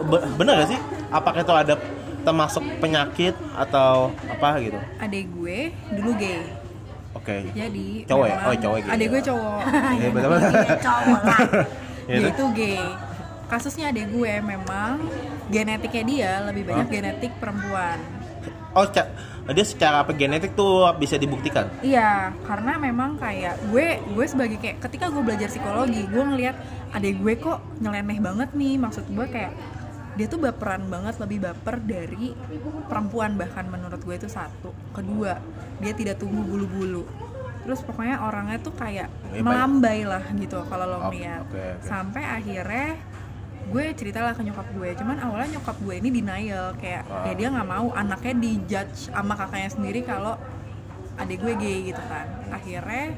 be- 0.03 0.27
bener 0.35 0.59
gak 0.59 0.75
sih 0.75 0.81
apakah 1.09 1.39
itu 1.39 1.55
ada 1.55 1.75
termasuk 2.21 2.65
penyakit 2.83 3.31
atau 3.55 4.11
apa 4.27 4.59
gitu 4.59 4.79
Adek 4.99 5.25
gue 5.31 5.59
dulu 5.95 6.11
gay. 6.19 6.43
oke 7.13 7.37
Jadi 7.55 7.87
Cowok 8.05 8.27
ya? 8.27 8.37
Oh, 8.43 8.55
cowok 8.57 8.77
gay. 8.81 8.91
Adek 8.91 9.07
gue 9.09 9.21
cowok. 9.23 9.61
Iya, 9.95 10.09
betul-betul. 10.11 10.53
cowok 10.83 11.21
lah 11.23 11.39
Ya, 12.11 12.17
dia 12.19 12.31
itu 12.33 12.45
gay. 12.51 12.81
Kasusnya 13.51 13.91
adek 13.91 14.07
gue 14.09 14.33
memang 14.41 15.03
genetiknya 15.49 16.05
dia 16.07 16.33
lebih 16.47 16.63
banyak 16.65 16.87
Hah? 16.87 16.93
genetik 16.93 17.33
perempuan. 17.37 17.99
oh 18.71 18.87
dia 19.51 19.67
secara 19.67 20.07
apa 20.07 20.15
genetik 20.15 20.55
tuh 20.55 20.87
bisa 20.95 21.19
dibuktikan 21.19 21.67
Iya, 21.83 22.31
karena 22.47 22.79
memang 22.79 23.19
kayak 23.19 23.59
gue 23.67 23.99
gue 24.15 24.25
sebagai 24.25 24.63
kayak 24.63 24.79
ketika 24.81 25.11
gue 25.11 25.19
belajar 25.21 25.51
psikologi, 25.51 26.07
gue 26.07 26.23
ngelihat 26.23 26.55
adek 26.93 27.19
gue 27.19 27.35
kok 27.37 27.59
nyeleneh 27.83 28.23
banget 28.23 28.55
nih. 28.55 28.79
Maksud 28.79 29.11
gue 29.11 29.27
kayak 29.27 29.51
dia 30.15 30.27
tuh 30.27 30.39
baperan 30.39 30.87
banget, 30.87 31.19
lebih 31.19 31.43
baper 31.43 31.83
dari 31.83 32.31
perempuan 32.87 33.35
bahkan 33.35 33.67
menurut 33.67 33.99
gue 33.99 34.15
itu 34.15 34.31
satu. 34.31 34.71
Kedua, 34.91 35.35
dia 35.79 35.91
tidak 35.91 36.23
tumbuh 36.23 36.47
bulu-bulu. 36.47 37.03
terus 37.61 37.85
pokoknya 37.85 38.25
orangnya 38.25 38.57
tuh 38.57 38.73
kayak 38.73 39.11
Ya, 39.31 39.45
melambai 39.45 40.03
lah 40.03 40.25
gitu 40.33 40.59
kalau 40.65 40.87
lo 40.87 40.99
ngeliat 41.07 41.45
oke, 41.45 41.55
oke. 41.55 41.85
sampai 41.85 42.25
akhirnya 42.25 42.97
gue 43.71 43.85
ceritalah 43.95 44.35
ke 44.35 44.43
nyokap 44.43 44.67
gue 44.75 44.91
cuman 44.99 45.17
awalnya 45.23 45.59
nyokap 45.59 45.77
gue 45.79 45.95
ini 46.03 46.11
denial 46.11 46.75
kayak 46.75 47.07
Wah. 47.07 47.25
ya 47.31 47.33
dia 47.39 47.49
nggak 47.55 47.69
mau 47.71 47.87
anaknya 47.95 48.35
dijudge 48.43 49.15
sama 49.15 49.39
kakaknya 49.39 49.71
sendiri 49.71 50.01
kalau 50.03 50.35
adik 51.23 51.39
gue 51.39 51.55
gay 51.55 51.79
gitu 51.95 52.03
kan 52.11 52.27
akhirnya 52.51 53.15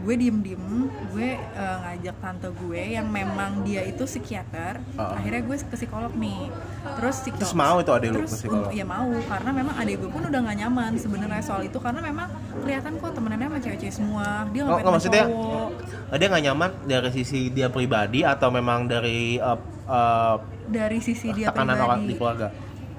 gue 0.00 0.14
diem 0.16 0.38
diem 0.40 0.64
gue 1.06 1.28
eh, 1.34 1.76
ngajak 1.78 2.16
tante 2.18 2.48
gue 2.50 2.82
yang 2.90 3.06
memang 3.06 3.62
dia 3.62 3.82
itu 3.82 4.02
psikiater 4.02 4.80
Ah. 4.94 5.14
akhirnya 5.14 5.40
gue 5.40 5.56
ke 5.58 5.74
psikolog 5.74 6.12
nih 6.14 6.48
terus 6.94 7.16
psikolog 7.18 7.40
Terus 7.42 7.54
mau 7.54 7.76
itu 7.78 7.90
adek 7.90 8.08
lu 8.10 8.18
ke 8.18 8.28
psikolog? 8.30 8.70
ya 8.70 8.84
mau 8.84 9.08
karena 9.22 9.50
memang 9.52 9.74
adik 9.76 9.96
gue 9.98 10.10
pun 10.10 10.22
udah 10.22 10.40
gak 10.42 10.58
nyaman 10.58 10.92
sebenarnya 10.94 11.40
soal 11.40 11.62
itu 11.62 11.76
karena 11.76 12.00
memang 12.00 12.28
kelihatan 12.58 12.92
kok 12.96 13.12
temenannya 13.12 13.46
sama 13.46 13.58
cewek-cewek 13.60 13.94
semua 13.94 14.26
dia 14.48 14.60
Oh, 14.60 14.66
nggak, 14.66 14.80
sama 14.80 14.92
maksudnya 14.92 15.24
cowok. 15.26 15.68
dia 16.12 16.26
nggak 16.28 16.44
nyaman 16.44 16.70
dari 16.84 17.10
sisi 17.10 17.40
dia 17.48 17.68
pribadi 17.68 18.20
atau 18.22 18.48
memang 18.48 18.84
dari 18.84 19.36
uh, 19.38 19.56
uh, 19.84 20.36
dari 20.66 20.98
sisi 20.98 21.28
dia 21.30 21.50
tekanan 21.50 21.76
orang 21.76 22.00
di 22.00 22.14
pribadi 22.14 22.14
keluarga 22.16 22.48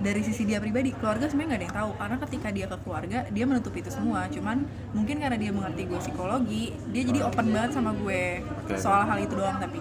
dari 0.01 0.21
sisi 0.25 0.43
dia 0.49 0.57
pribadi 0.57 0.89
keluarga 0.97 1.29
sebenarnya 1.29 1.47
nggak 1.47 1.59
ada 1.61 1.65
yang 1.69 1.77
tahu. 1.77 1.91
Karena 1.95 2.17
ketika 2.25 2.47
dia 2.49 2.65
ke 2.65 2.77
keluarga 2.81 3.19
dia 3.29 3.45
menutup 3.45 3.73
itu 3.77 3.89
semua. 3.93 4.25
Cuman 4.33 4.65
mungkin 4.91 5.21
karena 5.21 5.37
dia 5.37 5.51
mengerti 5.53 5.85
gue 5.85 5.99
psikologi 6.01 6.73
dia 6.89 7.03
jadi 7.05 7.19
open 7.29 7.47
banget 7.53 7.71
sama 7.77 7.93
gue 7.93 8.41
soal 8.75 9.05
hal 9.05 9.17
itu 9.21 9.33
doang. 9.37 9.61
Tapi 9.61 9.79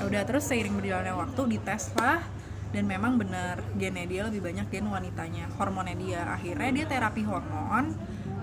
ya 0.00 0.02
udah 0.08 0.22
terus 0.24 0.48
seiring 0.48 0.74
berjalannya 0.80 1.14
waktu 1.14 1.40
dites 1.52 1.92
lah. 2.00 2.24
Dan 2.72 2.88
memang 2.88 3.20
benar 3.20 3.60
gennya 3.76 4.08
dia 4.08 4.24
lebih 4.24 4.40
banyak 4.40 4.66
gen 4.72 4.88
wanitanya 4.88 5.44
hormonnya 5.60 5.96
dia. 6.00 6.20
Akhirnya 6.32 6.70
dia 6.72 6.84
terapi 6.88 7.22
hormon. 7.28 7.92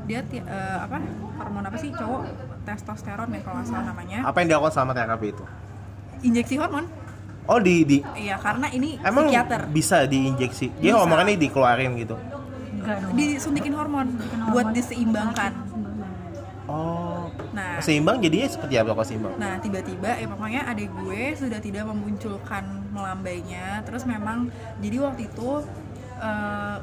Dia 0.06 0.22
eh, 0.22 0.78
apa? 0.86 1.02
Hormon 1.42 1.66
apa 1.66 1.78
sih 1.82 1.90
cowok? 1.90 2.30
Testosteron 2.70 3.34
ya 3.34 3.42
kalau 3.42 3.66
salah 3.66 3.90
namanya. 3.90 4.22
Apa 4.30 4.46
yang 4.46 4.54
dilakukan 4.54 4.74
sama 4.78 4.94
terapi 4.94 5.34
itu? 5.34 5.46
Injeksi 6.22 6.62
hormon 6.62 6.86
oh 7.50 7.60
di 7.60 7.82
di 7.82 7.98
iya 8.14 8.38
karena 8.38 8.70
ini 8.70 9.02
emang 9.02 9.26
psikiater. 9.28 9.62
bisa 9.68 10.06
diinjeksi? 10.06 10.78
Dia 10.78 10.94
Bisa. 10.94 11.26
nih 11.26 11.38
dikeluarin 11.40 11.92
gitu? 11.98 12.16
Enggak 12.80 12.96
dong. 13.02 13.12
Disuntikin 13.18 13.74
hormon 13.74 14.08
buat 14.50 14.70
diseimbangkan. 14.72 15.52
Oh 16.70 17.34
nah. 17.50 17.82
seimbang 17.82 18.22
jadinya 18.22 18.46
seperti 18.46 18.78
apa 18.78 18.94
kalau 18.94 19.02
seimbang? 19.04 19.34
Nah 19.42 19.58
tiba-tiba 19.58 20.14
ya 20.14 20.30
pokoknya 20.30 20.62
adik 20.70 20.94
gue 20.96 21.34
sudah 21.34 21.58
tidak 21.58 21.90
memunculkan 21.90 22.64
melambainya. 22.94 23.82
Terus 23.84 24.06
memang 24.06 24.54
jadi 24.78 25.02
waktu 25.02 25.26
itu 25.26 25.66
eh, 26.22 26.78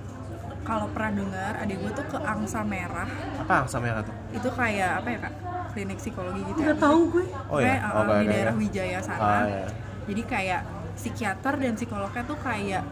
kalau 0.66 0.90
pernah 0.90 1.12
dengar 1.14 1.52
adik 1.62 1.78
gue 1.78 1.92
tuh 1.94 2.06
ke 2.10 2.18
angsa 2.18 2.66
merah. 2.66 3.06
Apa 3.38 3.62
angsa 3.62 3.78
merah 3.78 4.02
tuh? 4.02 4.14
Itu 4.34 4.50
kayak 4.50 4.90
apa 4.98 5.08
ya 5.14 5.18
kak? 5.22 5.34
Klinik 5.70 5.98
psikologi 6.02 6.42
gitu 6.42 6.58
ya. 6.58 6.74
Nggak 6.74 6.78
tahu 6.82 7.00
gue. 7.14 7.24
Oh 7.46 7.58
ya? 7.62 7.66
Kayak, 7.70 7.78
eh, 7.78 7.86
Oh, 7.86 8.02
di 8.02 8.10
kayak- 8.10 8.26
daerah 8.26 8.42
kayak- 8.50 8.58
Wijaya 8.58 8.98
sana. 8.98 9.20
Ah, 9.22 9.44
iya. 9.46 9.66
Jadi 10.06 10.22
kayak 10.22 10.62
psikiater 10.96 11.54
dan 11.58 11.76
psikolognya 11.76 12.22
tuh 12.24 12.38
kayak 12.40 12.82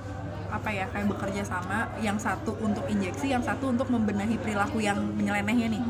apa 0.50 0.70
ya 0.70 0.86
kayak 0.86 1.10
bekerja 1.10 1.42
sama 1.42 1.90
yang 1.98 2.14
satu 2.14 2.54
untuk 2.62 2.86
injeksi 2.86 3.26
yang 3.26 3.42
satu 3.42 3.74
untuk 3.74 3.90
membenahi 3.90 4.38
perilaku 4.38 4.78
yang 4.78 4.98
menyelenehnya 5.14 5.66
nih. 5.72 5.82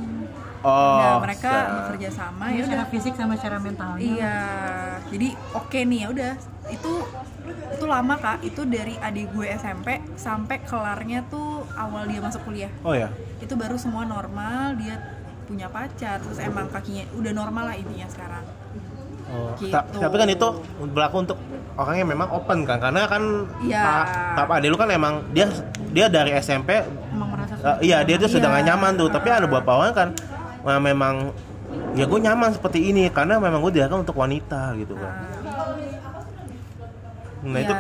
Oh 0.65 0.97
nah 0.97 1.21
mereka 1.21 1.53
secara- 1.53 1.73
bekerja 1.77 2.09
sama 2.09 2.45
ya 2.49 2.65
secara 2.65 2.85
udah. 2.85 2.89
fisik 2.89 3.13
sama 3.13 3.37
secara 3.37 3.61
mental 3.61 4.01
Iya, 4.01 4.37
jadi 5.13 5.29
oke 5.53 5.79
nih 5.85 5.99
ya 6.01 6.09
udah. 6.09 6.33
Itu 6.73 6.93
itu 7.77 7.85
lama 7.85 8.17
kak, 8.17 8.41
itu 8.41 8.65
dari 8.65 8.97
adik 8.97 9.37
gue 9.37 9.45
SMP 9.53 10.01
sampai 10.17 10.65
kelarnya 10.65 11.29
tuh 11.29 11.69
awal 11.77 12.09
dia 12.09 12.25
masuk 12.25 12.49
kuliah. 12.49 12.73
oh 12.81 12.97
ya? 12.97 13.13
Itu 13.37 13.61
baru 13.61 13.77
semua 13.77 14.09
normal, 14.09 14.81
dia 14.81 14.97
punya 15.45 15.69
pacar, 15.69 16.25
terus 16.25 16.41
emang 16.41 16.73
kakinya 16.73 17.05
udah 17.13 17.33
normal 17.37 17.69
lah 17.69 17.77
intinya 17.77 18.09
sekarang. 18.09 18.49
Oh, 19.27 19.51
Gitu. 19.57 19.73
ta- 19.73 19.87
tapi 19.89 20.15
kan 20.15 20.29
itu 20.29 20.47
berlaku 20.87 21.17
untuk 21.21 21.39
orang 21.75 21.97
yang 21.97 22.07
memang 22.07 22.29
open 22.31 22.63
kan 22.63 22.79
karena 22.79 23.07
kan. 23.07 23.49
Pak 24.37 24.45
Pak 24.45 24.57
Ade 24.59 24.69
lu 24.69 24.77
kan 24.77 24.89
emang 24.89 25.25
dia 25.31 25.49
dia 25.91 26.07
dari 26.07 26.31
SMP 26.35 26.83
emang 27.11 27.29
merasa 27.31 27.55
eh, 27.75 27.77
iya 27.85 28.03
dia 28.03 28.15
tuh 28.15 28.29
sudah 28.29 28.49
Iya. 28.49 28.57
gak 28.57 28.67
nyaman 28.69 28.93
tuh 28.95 29.09
tapi 29.09 29.29
ada 29.29 29.45
beberapa 29.45 29.71
orang 29.75 29.93
kan 29.93 30.09
memang 30.79 31.33
ya 31.93 32.05
gue 32.05 32.21
nyaman 32.21 32.51
seperti 32.51 32.79
ini 32.85 33.09
karena 33.09 33.37
memang 33.37 33.59
gue 33.61 33.73
dilahirkan 33.73 34.03
untuk 34.03 34.15
wanita 34.15 34.75
gitu 34.77 34.95
kan 34.95 35.13
nah 37.45 37.55
ya 37.55 37.63
itu 37.63 37.75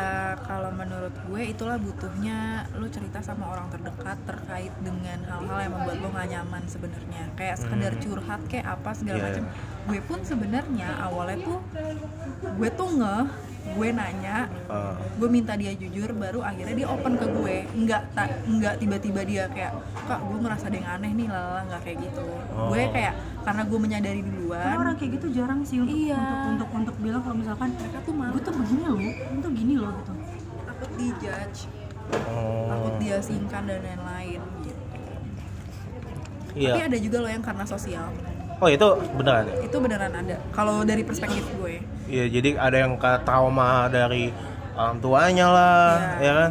kalau 0.44 0.70
menurut 0.70 1.14
gue 1.24 1.42
itulah 1.46 1.76
butuhnya 1.76 2.38
lu 2.74 2.86
cerita 2.86 3.18
sama 3.18 3.48
orang 3.48 3.66
terdekat 3.68 4.18
terkait 4.22 4.74
dengan 4.78 5.18
hal-hal 5.24 5.58
yang 5.58 5.72
membuat 5.72 5.96
lo 5.98 6.08
gak 6.10 6.28
nyaman 6.28 6.62
sebenarnya 6.64 7.22
kayak 7.32 7.56
sekedar 7.56 7.92
curhat 7.96 8.40
kayak 8.44 8.66
apa 8.70 8.90
segala 8.92 9.12
Hmm. 9.14 9.24
Iya. 9.24 9.30
macam 9.30 9.44
gue 9.84 10.00
pun 10.02 10.18
sebenarnya 10.20 10.88
awalnya 11.00 11.36
tuh 11.40 11.58
gue 12.52 12.68
tuh 12.70 12.88
ngeh 12.94 13.24
gue 13.64 13.88
nanya 13.96 14.46
eh, 14.68 14.94
gue 15.16 15.28
minta 15.32 15.56
dia 15.56 15.72
jujur 15.72 16.12
baru 16.12 16.44
akhirnya 16.44 16.74
dia 16.76 16.88
open 16.92 17.16
ke 17.16 17.26
gue. 17.32 17.56
Nggak 17.72 18.02
tak 18.12 18.28
nggak 18.44 18.74
tiba-tiba 18.76 19.20
dia 19.24 19.44
kayak 19.48 19.72
kak 20.04 20.20
gue 20.20 20.38
merasa 20.38 20.68
ada 20.68 20.76
yang 20.76 20.88
aneh 21.00 21.12
nih 21.16 21.28
lala 21.32 21.60
nggak 21.64 21.80
kayak 21.80 21.98
gitu. 22.04 22.24
Oh. 22.52 22.68
gue 22.70 22.82
kayak 22.92 23.14
karena 23.44 23.62
gue 23.64 23.78
menyadari 23.80 24.20
Karena 24.20 24.32
duluan 24.36 24.76
orang 24.80 24.96
kayak 25.00 25.10
gitu 25.20 25.26
jarang 25.32 25.60
sih 25.64 25.80
untuk 25.80 25.96
Iya. 25.96 26.16
untuk, 26.20 26.48
untuk 26.48 26.70
untuk 26.76 26.96
bilang 27.00 27.20
kalau 27.24 27.36
misalkan 27.40 27.68
mereka 27.72 27.98
tuh 28.04 28.14
malu. 28.14 28.32
Gue 28.36 28.42
tuh 28.44 28.54
begini 28.54 28.82
loh, 28.84 28.98
gue 29.00 29.40
tuh 29.40 29.52
gini 29.52 29.74
loh 29.80 29.92
gitu. 29.96 30.12
takut 30.64 30.90
dijudge. 30.98 31.60
Oh, 32.28 32.68
takut 32.68 32.94
dia 33.00 33.16
singkan 33.24 33.62
dan 33.64 33.80
lain-lain 33.80 34.40
gitu. 34.60 34.82
Iya. 36.54 36.70
Tapi 36.70 36.80
ada 36.86 36.98
juga 37.00 37.16
loh 37.24 37.30
yang 37.32 37.42
karena 37.42 37.64
sosial 37.66 38.12
oh 38.64 38.70
itu 38.70 38.88
beneran 39.12 39.44
ya? 39.44 39.54
Itu 39.60 39.76
beneran 39.76 40.08
ada. 40.10 40.36
Kalau 40.50 40.80
dari 40.82 41.04
perspektif 41.04 41.44
gue. 41.54 41.84
Iya 42.04 42.24
jadi 42.30 42.48
ada 42.56 42.76
yang 42.78 42.96
ke 42.96 43.10
trauma 43.22 43.88
dari 43.88 44.32
orang 44.72 44.98
tuanya 44.98 45.46
lah 45.46 45.84
Iya. 46.16 46.24
ya 46.24 46.32
kan? 46.34 46.50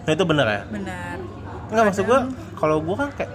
Nah 0.00 0.12
itu 0.12 0.24
bener 0.24 0.46
ya? 0.46 0.62
Benar 0.66 1.16
Enggak 1.64 1.84
maksud 1.84 2.04
gue 2.04 2.20
kalau 2.54 2.76
gue 2.78 2.94
kan 2.94 3.08
kayak 3.10 3.32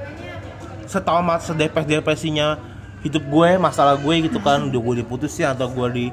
setamat 0.86 1.40
sedepres 1.40 1.86
depresinya 1.86 2.58
hidup 3.00 3.24
gue 3.24 3.50
masalah 3.58 3.96
gue 3.96 4.16
gitu 4.26 4.40
kan. 4.40 4.66
Udah 4.66 4.82
gue 4.82 4.96
diputusin 5.00 5.48
atau 5.48 5.70
gue 5.70 5.88
di 5.90 6.06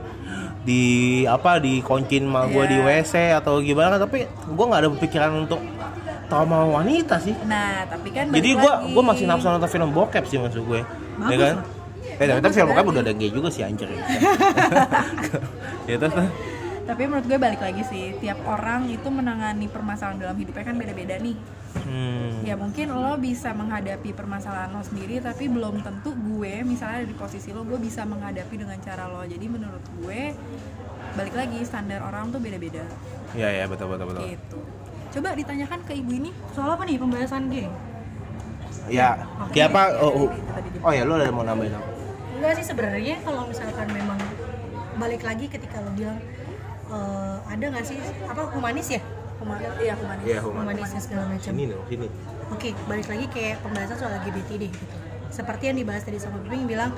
di 0.66 0.82
apa 1.24 1.56
dikoncin 1.56 2.26
sama 2.26 2.44
gue 2.46 2.64
di 2.66 2.76
Iya. 2.76 2.86
WC 3.00 3.12
atau 3.34 3.62
gimana 3.62 3.96
kan 3.96 4.04
tapi 4.04 4.26
gue 4.26 4.64
nggak 4.66 4.80
ada 4.82 4.90
pikiran 4.92 5.32
untuk 5.46 5.60
trauma 6.26 6.66
wanita 6.66 7.22
sih. 7.22 7.34
Nah 7.46 7.86
tapi 7.86 8.10
kan 8.10 8.26
jadi 8.30 8.50
gue 8.54 8.72
gue 8.90 9.02
masih 9.04 9.24
nafsu 9.24 9.46
nonton 9.46 9.70
film 9.70 9.94
bokep 9.94 10.24
sih 10.26 10.36
maksud 10.36 10.62
gue. 10.62 10.82
Ya 11.26 11.36
kan? 11.38 11.54
lah. 11.62 11.75
Eh, 12.16 12.24
tapi, 12.24 12.40
tapi 12.40 12.54
film 12.56 12.68
bokep 12.72 12.86
udah 12.88 13.02
ada 13.04 13.12
gay 13.12 13.28
juga 13.28 13.48
sih 13.52 13.60
anjir 13.60 13.88
ya. 13.92 14.00
ya 15.90 15.96
terus 16.00 16.14
tapi 16.86 17.02
menurut 17.10 17.26
gue 17.26 17.34
balik 17.34 17.58
lagi 17.58 17.82
sih 17.82 18.14
tiap 18.22 18.38
orang 18.46 18.86
itu 18.86 19.10
menangani 19.10 19.66
permasalahan 19.66 20.22
dalam 20.22 20.38
hidupnya 20.38 20.64
kan 20.70 20.78
beda-beda 20.78 21.18
nih. 21.18 21.36
Hmm. 21.76 22.40
ya 22.40 22.56
mungkin 22.56 22.88
lo 22.88 23.20
bisa 23.20 23.52
menghadapi 23.52 24.16
permasalahan 24.16 24.72
lo 24.72 24.80
sendiri 24.80 25.20
tapi 25.20 25.44
belum 25.44 25.84
tentu 25.84 26.16
gue 26.16 26.64
misalnya 26.64 27.04
ada 27.04 27.06
di 27.06 27.12
posisi 27.12 27.52
lo 27.52 27.68
gue 27.68 27.76
bisa 27.76 28.06
menghadapi 28.06 28.54
dengan 28.54 28.78
cara 28.80 29.10
lo. 29.10 29.26
Jadi 29.26 29.46
menurut 29.50 29.82
gue 29.98 30.32
balik 31.18 31.34
lagi 31.34 31.58
standar 31.66 32.06
orang 32.06 32.30
tuh 32.30 32.38
beda-beda. 32.38 32.86
Ya 33.34 33.50
ya 33.50 33.66
betul 33.66 33.90
betul 33.90 34.06
betul. 34.14 34.22
Gitu. 34.30 34.58
Coba 35.18 35.34
ditanyakan 35.34 35.80
ke 35.84 35.92
ibu 35.96 36.12
ini 36.12 36.30
Soal 36.54 36.76
apa 36.78 36.86
nih 36.86 36.96
pembahasan 37.02 37.50
gay? 37.50 37.68
ya 38.86 39.18
kayak 39.50 39.74
apa? 39.74 39.98
Oh, 39.98 40.12
oh, 40.14 40.28
oh 40.86 40.92
ya 40.94 41.02
lu 41.02 41.18
ada 41.18 41.34
mau 41.34 41.42
nambahin 41.42 41.74
apa 41.74 41.95
Enggak 42.36 42.52
sih 42.54 42.66
sebenarnya 42.66 43.16
kalau 43.20 43.42
misalkan 43.44 43.88
memang 43.90 44.18
balik 44.96 45.22
lagi 45.22 45.46
ketika 45.46 45.78
lo 45.78 45.90
bilang 45.90 46.20
eh, 46.86 47.36
ada 47.42 47.64
nggak 47.66 47.84
sih 47.84 47.96
apa 48.22 48.48
humanis 48.50 48.88
ya? 48.90 49.00
Huma- 49.36 49.60
iya 49.76 49.92
humanis 49.94 50.24
Iya, 50.24 50.40
humanis. 50.40 50.60
humanisnya 50.64 51.00
segala 51.02 51.24
macam. 51.28 51.44
sini 51.46 51.64
loh 51.66 51.84
sini 51.86 52.08
Oke, 52.48 52.72
balik 52.86 53.04
lagi 53.06 53.26
kayak 53.26 53.58
pembahasan 53.58 53.96
soal 53.96 54.12
LGBT 54.16 54.48
deh 54.56 54.70
gitu. 54.70 54.96
Seperti 55.28 55.66
yang 55.66 55.76
dibahas 55.76 56.00
tadi 56.00 56.16
sama 56.16 56.38
Bing 56.40 56.64
bilang 56.64 56.94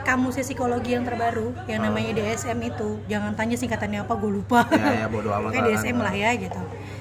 kamu 0.00 0.32
psikologi 0.32 0.90
yang 0.90 1.04
terbaru 1.04 1.52
yang 1.66 1.84
namanya 1.84 2.16
DSM 2.16 2.56
itu 2.62 2.96
jangan 3.04 3.34
tanya 3.34 3.52
singkatannya 3.54 4.00
apa 4.00 4.14
gue 4.14 4.30
lupa 4.32 4.64
ya 4.72 5.04
ya 5.04 5.06
bodo 5.06 5.28
amat 5.28 5.50
Kayak 5.52 5.64
lah. 5.66 5.72
DSM 5.76 5.96
lah 5.98 6.14
ya 6.14 6.30
gitu 6.38 6.60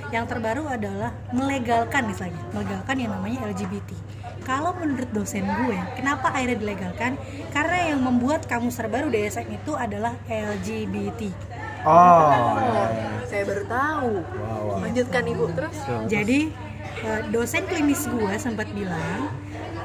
yang 0.10 0.26
terbaru 0.26 0.68
adalah 0.68 1.16
melegalkan 1.32 2.04
misalnya 2.04 2.42
melegalkan 2.52 2.96
yang 2.98 3.12
namanya 3.14 3.48
LGBT 3.48 3.96
kalau 4.48 4.72
menurut 4.80 5.12
dosen 5.12 5.44
gue 5.44 5.80
kenapa 6.00 6.32
akhirnya 6.32 6.58
dilegalkan? 6.64 7.20
Karena 7.52 7.92
yang 7.92 8.00
membuat 8.00 8.48
kamus 8.48 8.80
terbaru 8.80 9.12
DSM 9.12 9.52
itu 9.52 9.76
adalah 9.76 10.16
LGBT 10.32 11.28
oh 11.88 12.32
ya, 12.32 12.84
ya. 12.92 13.10
saya 13.28 13.44
baru 13.48 13.64
tahu. 13.68 14.14
Wow, 14.24 14.60
wow. 14.72 14.78
lanjutkan 14.84 15.24
ibu 15.28 15.46
terus. 15.54 15.78
Jadi 16.08 16.40
eh, 17.04 17.22
dosen 17.32 17.64
klinis 17.68 18.08
gue 18.08 18.34
sempat 18.40 18.68
bilang 18.72 19.32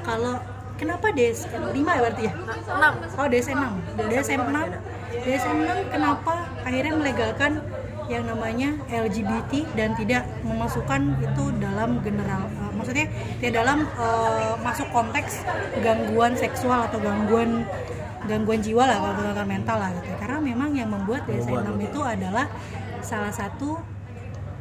kalau 0.02 0.38
kenapa 0.78 1.14
DSM 1.14 1.62
5 1.70 1.78
ya 1.78 2.00
berarti 2.02 2.22
ya? 2.26 2.32
enam. 2.78 2.94
Oh 3.18 3.26
DSM 3.28 3.58
6 3.98 4.10
DSM 4.10 4.40
6 4.40 5.26
DSM 5.26 5.56
6 5.90 5.94
kenapa 5.94 6.34
akhirnya 6.64 6.94
melegalkan 6.96 7.52
yang 8.10 8.26
namanya 8.26 8.74
LGBT 8.90 9.62
dan 9.78 9.94
tidak 9.94 10.26
memasukkan 10.42 11.16
itu 11.22 11.44
dalam 11.62 12.02
general 12.02 12.50
eh, 12.50 12.71
maksudnya 12.82 13.06
tidak 13.38 13.52
dalam 13.62 13.78
eh, 13.86 14.54
masuk 14.66 14.90
konteks 14.90 15.46
gangguan 15.78 16.34
seksual 16.34 16.90
atau 16.90 16.98
gangguan 16.98 17.62
gangguan 18.26 18.58
jiwa 18.58 18.90
lah 18.90 18.98
kalau 18.98 19.14
gangguan 19.22 19.48
mental 19.48 19.78
lah 19.78 19.90
gitu 19.94 20.10
karena 20.18 20.38
memang 20.42 20.70
yang 20.74 20.90
membuat 20.90 21.22
DSM 21.30 21.62
6 21.62 21.86
itu 21.86 22.00
adalah 22.02 22.50
salah 23.06 23.30
satu 23.30 23.78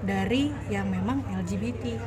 dari 0.06 0.54
yang 0.70 0.86
memang 0.86 1.26
LGBT 1.42 1.98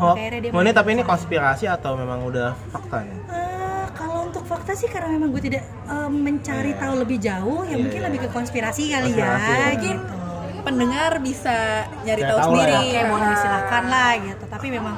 Oh, 0.00 0.16
dia 0.16 0.48
oh, 0.56 0.64
ini 0.64 0.72
tapi 0.72 0.96
ini 0.96 1.04
konspirasi 1.04 1.68
atau 1.68 2.00
memang 2.00 2.24
udah 2.24 2.56
fakta 2.72 3.04
nih? 3.04 3.12
Eh, 3.28 3.86
kalau 3.92 4.24
untuk 4.24 4.40
fakta 4.48 4.72
sih 4.72 4.88
karena 4.88 5.20
memang 5.20 5.28
gue 5.36 5.52
tidak 5.52 5.68
eh, 5.68 6.08
mencari 6.08 6.72
tahu 6.80 7.04
lebih 7.04 7.20
jauh 7.20 7.60
ya 7.68 7.76
mungkin 7.76 8.00
lebih 8.00 8.24
ke 8.24 8.28
konspirasi 8.32 8.88
kali 8.88 9.12
Konspirasi, 9.12 9.52
ya 9.52 9.68
ya. 9.68 9.70
gitu 9.76 10.22
pendengar 10.62 11.18
bisa 11.18 11.84
nyari 12.06 12.22
tahu 12.22 12.38
tahu 12.38 12.46
sendiri 12.54 12.82
ya. 12.94 13.02
boleh 13.10 13.34
silahkan 13.36 13.84
lah 13.90 14.10
gitu. 14.22 14.44
Tapi 14.48 14.66
memang 14.70 14.94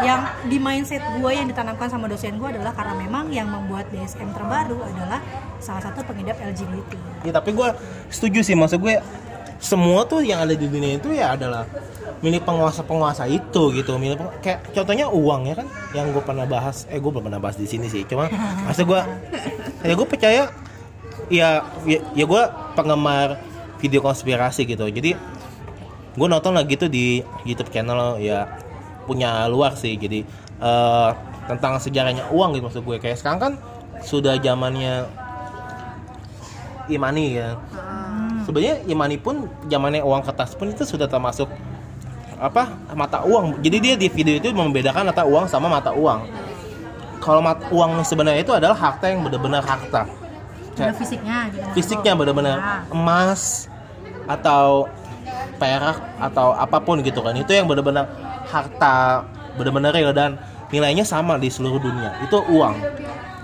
yang 0.00 0.20
di 0.48 0.56
mindset 0.56 1.02
gue 1.18 1.32
yang 1.32 1.46
ditanamkan 1.50 1.90
sama 1.90 2.08
dosen 2.08 2.40
gue 2.40 2.48
adalah 2.48 2.72
karena 2.72 2.94
memang 2.96 3.28
yang 3.28 3.50
membuat 3.50 3.90
DSM 3.92 4.32
terbaru 4.32 4.80
adalah 4.80 5.20
salah 5.60 5.82
satu 5.82 6.02
pengidap 6.06 6.40
LGBT. 6.40 6.92
Ya 7.26 7.32
tapi 7.34 7.52
gue 7.52 7.68
setuju 8.08 8.40
sih. 8.40 8.56
Maksud 8.56 8.78
gue 8.80 8.96
semua 9.58 10.06
tuh 10.06 10.22
yang 10.22 10.40
ada 10.40 10.54
di 10.54 10.70
dunia 10.70 10.96
itu 11.02 11.10
ya 11.10 11.34
adalah 11.34 11.66
milik 12.22 12.46
penguasa-penguasa 12.46 13.26
itu 13.28 13.74
gitu. 13.74 13.98
Milik 14.00 14.22
kayak 14.40 14.70
contohnya 14.72 15.10
uang 15.10 15.50
ya 15.50 15.54
kan 15.58 15.66
yang 15.92 16.06
gue 16.14 16.22
pernah 16.22 16.46
bahas. 16.46 16.86
Eh 16.88 16.98
gue 17.02 17.10
belum 17.10 17.26
pernah 17.28 17.42
bahas 17.42 17.58
di 17.58 17.66
sini 17.66 17.90
sih. 17.90 18.06
Cuma 18.06 18.30
maksud 18.66 18.86
gue 18.86 19.00
ya 19.84 19.94
gue 19.94 20.06
percaya 20.08 20.42
ya 21.28 21.48
ya, 21.84 21.98
ya 22.16 22.24
gue 22.24 22.42
penggemar 22.78 23.36
video 23.82 24.00
konspirasi 24.00 24.64
gitu. 24.64 24.86
Jadi 24.88 25.12
gue 26.18 26.26
nonton 26.26 26.54
lagi 26.54 26.74
tuh 26.74 26.90
di 26.90 27.22
YouTube 27.46 27.70
channel 27.70 28.18
ya 28.18 28.67
punya 29.08 29.48
luar 29.48 29.72
sih. 29.72 29.96
Jadi 29.96 30.28
eh, 30.60 31.10
tentang 31.48 31.80
sejarahnya 31.80 32.28
uang 32.28 32.60
gitu 32.60 32.64
maksud 32.68 32.82
gue. 32.84 32.96
Kayak 33.00 33.18
sekarang 33.24 33.40
kan 33.40 33.52
sudah 34.04 34.36
zamannya 34.36 35.08
imani 36.92 37.40
ya. 37.40 37.56
Sebenarnya 38.44 38.84
imani 38.88 39.16
pun 39.16 39.48
zamannya 39.68 40.04
uang 40.04 40.24
kertas 40.24 40.56
pun 40.56 40.72
itu 40.72 40.84
sudah 40.84 41.08
termasuk 41.08 41.48
apa 42.38 42.70
mata 42.94 43.24
uang. 43.24 43.60
Jadi 43.60 43.76
dia 43.82 43.94
di 43.98 44.08
video 44.08 44.38
itu 44.38 44.52
membedakan 44.54 45.10
mata 45.10 45.24
uang 45.26 45.48
sama 45.50 45.66
mata 45.68 45.90
uang. 45.92 46.24
Kalau 47.18 47.42
mat 47.42 47.58
uang 47.74 48.06
sebenarnya 48.06 48.46
itu 48.46 48.54
adalah 48.54 48.78
harta 48.78 49.10
yang 49.10 49.26
benar-benar 49.26 49.60
harta. 49.66 50.06
Kayak 50.78 50.94
fisiknya 50.94 51.50
gitu. 51.50 51.68
fisiknya 51.74 52.12
benar-benar 52.14 52.56
Nah, 52.62 52.82
emas 52.94 53.66
atau 54.30 54.86
perak 55.58 55.98
atau 56.22 56.54
apa 56.54 56.78
pun 56.78 57.02
gitu 57.02 57.18
kan. 57.18 57.34
Itu 57.34 57.50
yang 57.50 57.66
benar-benar 57.66 58.06
harta. 58.48 59.28
Benar-benar 59.60 59.92
real 59.92 60.16
dan. 60.16 60.40
Nilainya 60.68 61.04
sama 61.04 61.40
di 61.40 61.48
seluruh 61.48 61.80
dunia. 61.80 62.12
Itu 62.24 62.44
uang. 62.44 62.76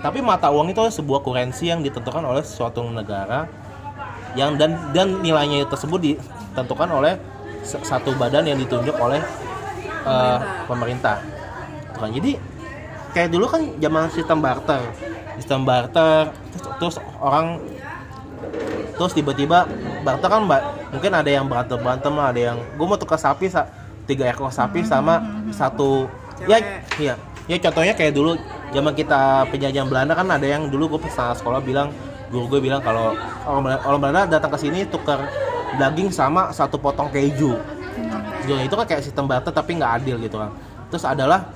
Tapi 0.05 0.21
mata 0.21 0.53
uang 0.53 0.69
itu 0.69 0.77
adalah 0.77 0.93
sebuah 0.93 1.25
kurensi 1.25 1.73
yang 1.73 1.81
ditentukan 1.81 2.21
oleh 2.21 2.45
suatu 2.45 2.85
negara 2.85 3.49
yang 4.37 4.59
dan 4.59 4.77
dan 4.93 5.23
nilainya 5.25 5.65
tersebut 5.65 5.97
ditentukan 5.97 6.85
oleh 6.91 7.17
satu 7.65 8.13
badan 8.13 8.45
yang 8.45 8.61
ditunjuk 8.61 8.93
oleh 9.01 9.17
eh, 10.05 10.39
pemerintah. 10.69 11.17
Kan, 11.97 12.13
jadi 12.13 12.37
kayak 13.17 13.33
dulu 13.33 13.49
kan 13.49 13.65
zaman 13.81 14.11
sistem 14.13 14.37
barter. 14.43 14.81
Sistem 15.41 15.65
barter 15.65 16.29
terus, 16.53 16.65
terus 16.77 16.95
orang 17.17 17.57
terus 18.95 19.11
tiba-tiba 19.11 19.67
barter 20.05 20.29
kan 20.29 20.47
mbak 20.47 20.61
mungkin 20.95 21.11
ada 21.11 21.27
yang 21.27 21.49
berantem 21.49 21.75
berantem 21.75 22.13
lah 22.15 22.31
ada 22.31 22.39
yang 22.53 22.57
gue 22.79 22.85
mau 22.87 22.95
tukar 22.95 23.19
sapi 23.19 23.51
sa- 23.51 23.67
tiga 24.05 24.29
ekor 24.29 24.53
sapi 24.53 24.85
sama 24.85 25.21
satu 25.49 26.09
ya 26.45 26.61
iya. 26.97 27.15
Ya 27.45 27.61
contohnya 27.61 27.93
kayak 27.93 28.17
dulu 28.17 28.33
zaman 28.73 28.97
kita 28.97 29.45
penjajahan 29.53 29.85
Belanda 29.85 30.17
kan 30.17 30.25
ada 30.33 30.49
yang 30.49 30.65
dulu 30.65 30.97
gue 30.97 31.05
pas 31.05 31.37
sekolah 31.37 31.61
bilang 31.61 31.93
guru 32.33 32.57
gue 32.57 32.59
bilang 32.65 32.81
kalau 32.81 33.13
orang 33.45 33.61
Belanda, 33.61 33.81
orang 33.85 33.99
Belanda 34.01 34.21
datang 34.25 34.51
ke 34.57 34.65
sini 34.65 34.81
tukar 34.89 35.29
daging 35.77 36.09
sama 36.09 36.49
satu 36.49 36.81
potong 36.81 37.13
keju. 37.13 37.53
Ya, 38.49 38.61
itu 38.61 38.73
kan 38.73 38.85
kayak 38.85 39.05
sistem 39.05 39.29
barter 39.29 39.53
tapi 39.53 39.77
nggak 39.77 39.91
adil 40.01 40.17
gitu 40.21 40.41
kan. 40.41 40.49
Terus 40.89 41.05
adalah 41.05 41.49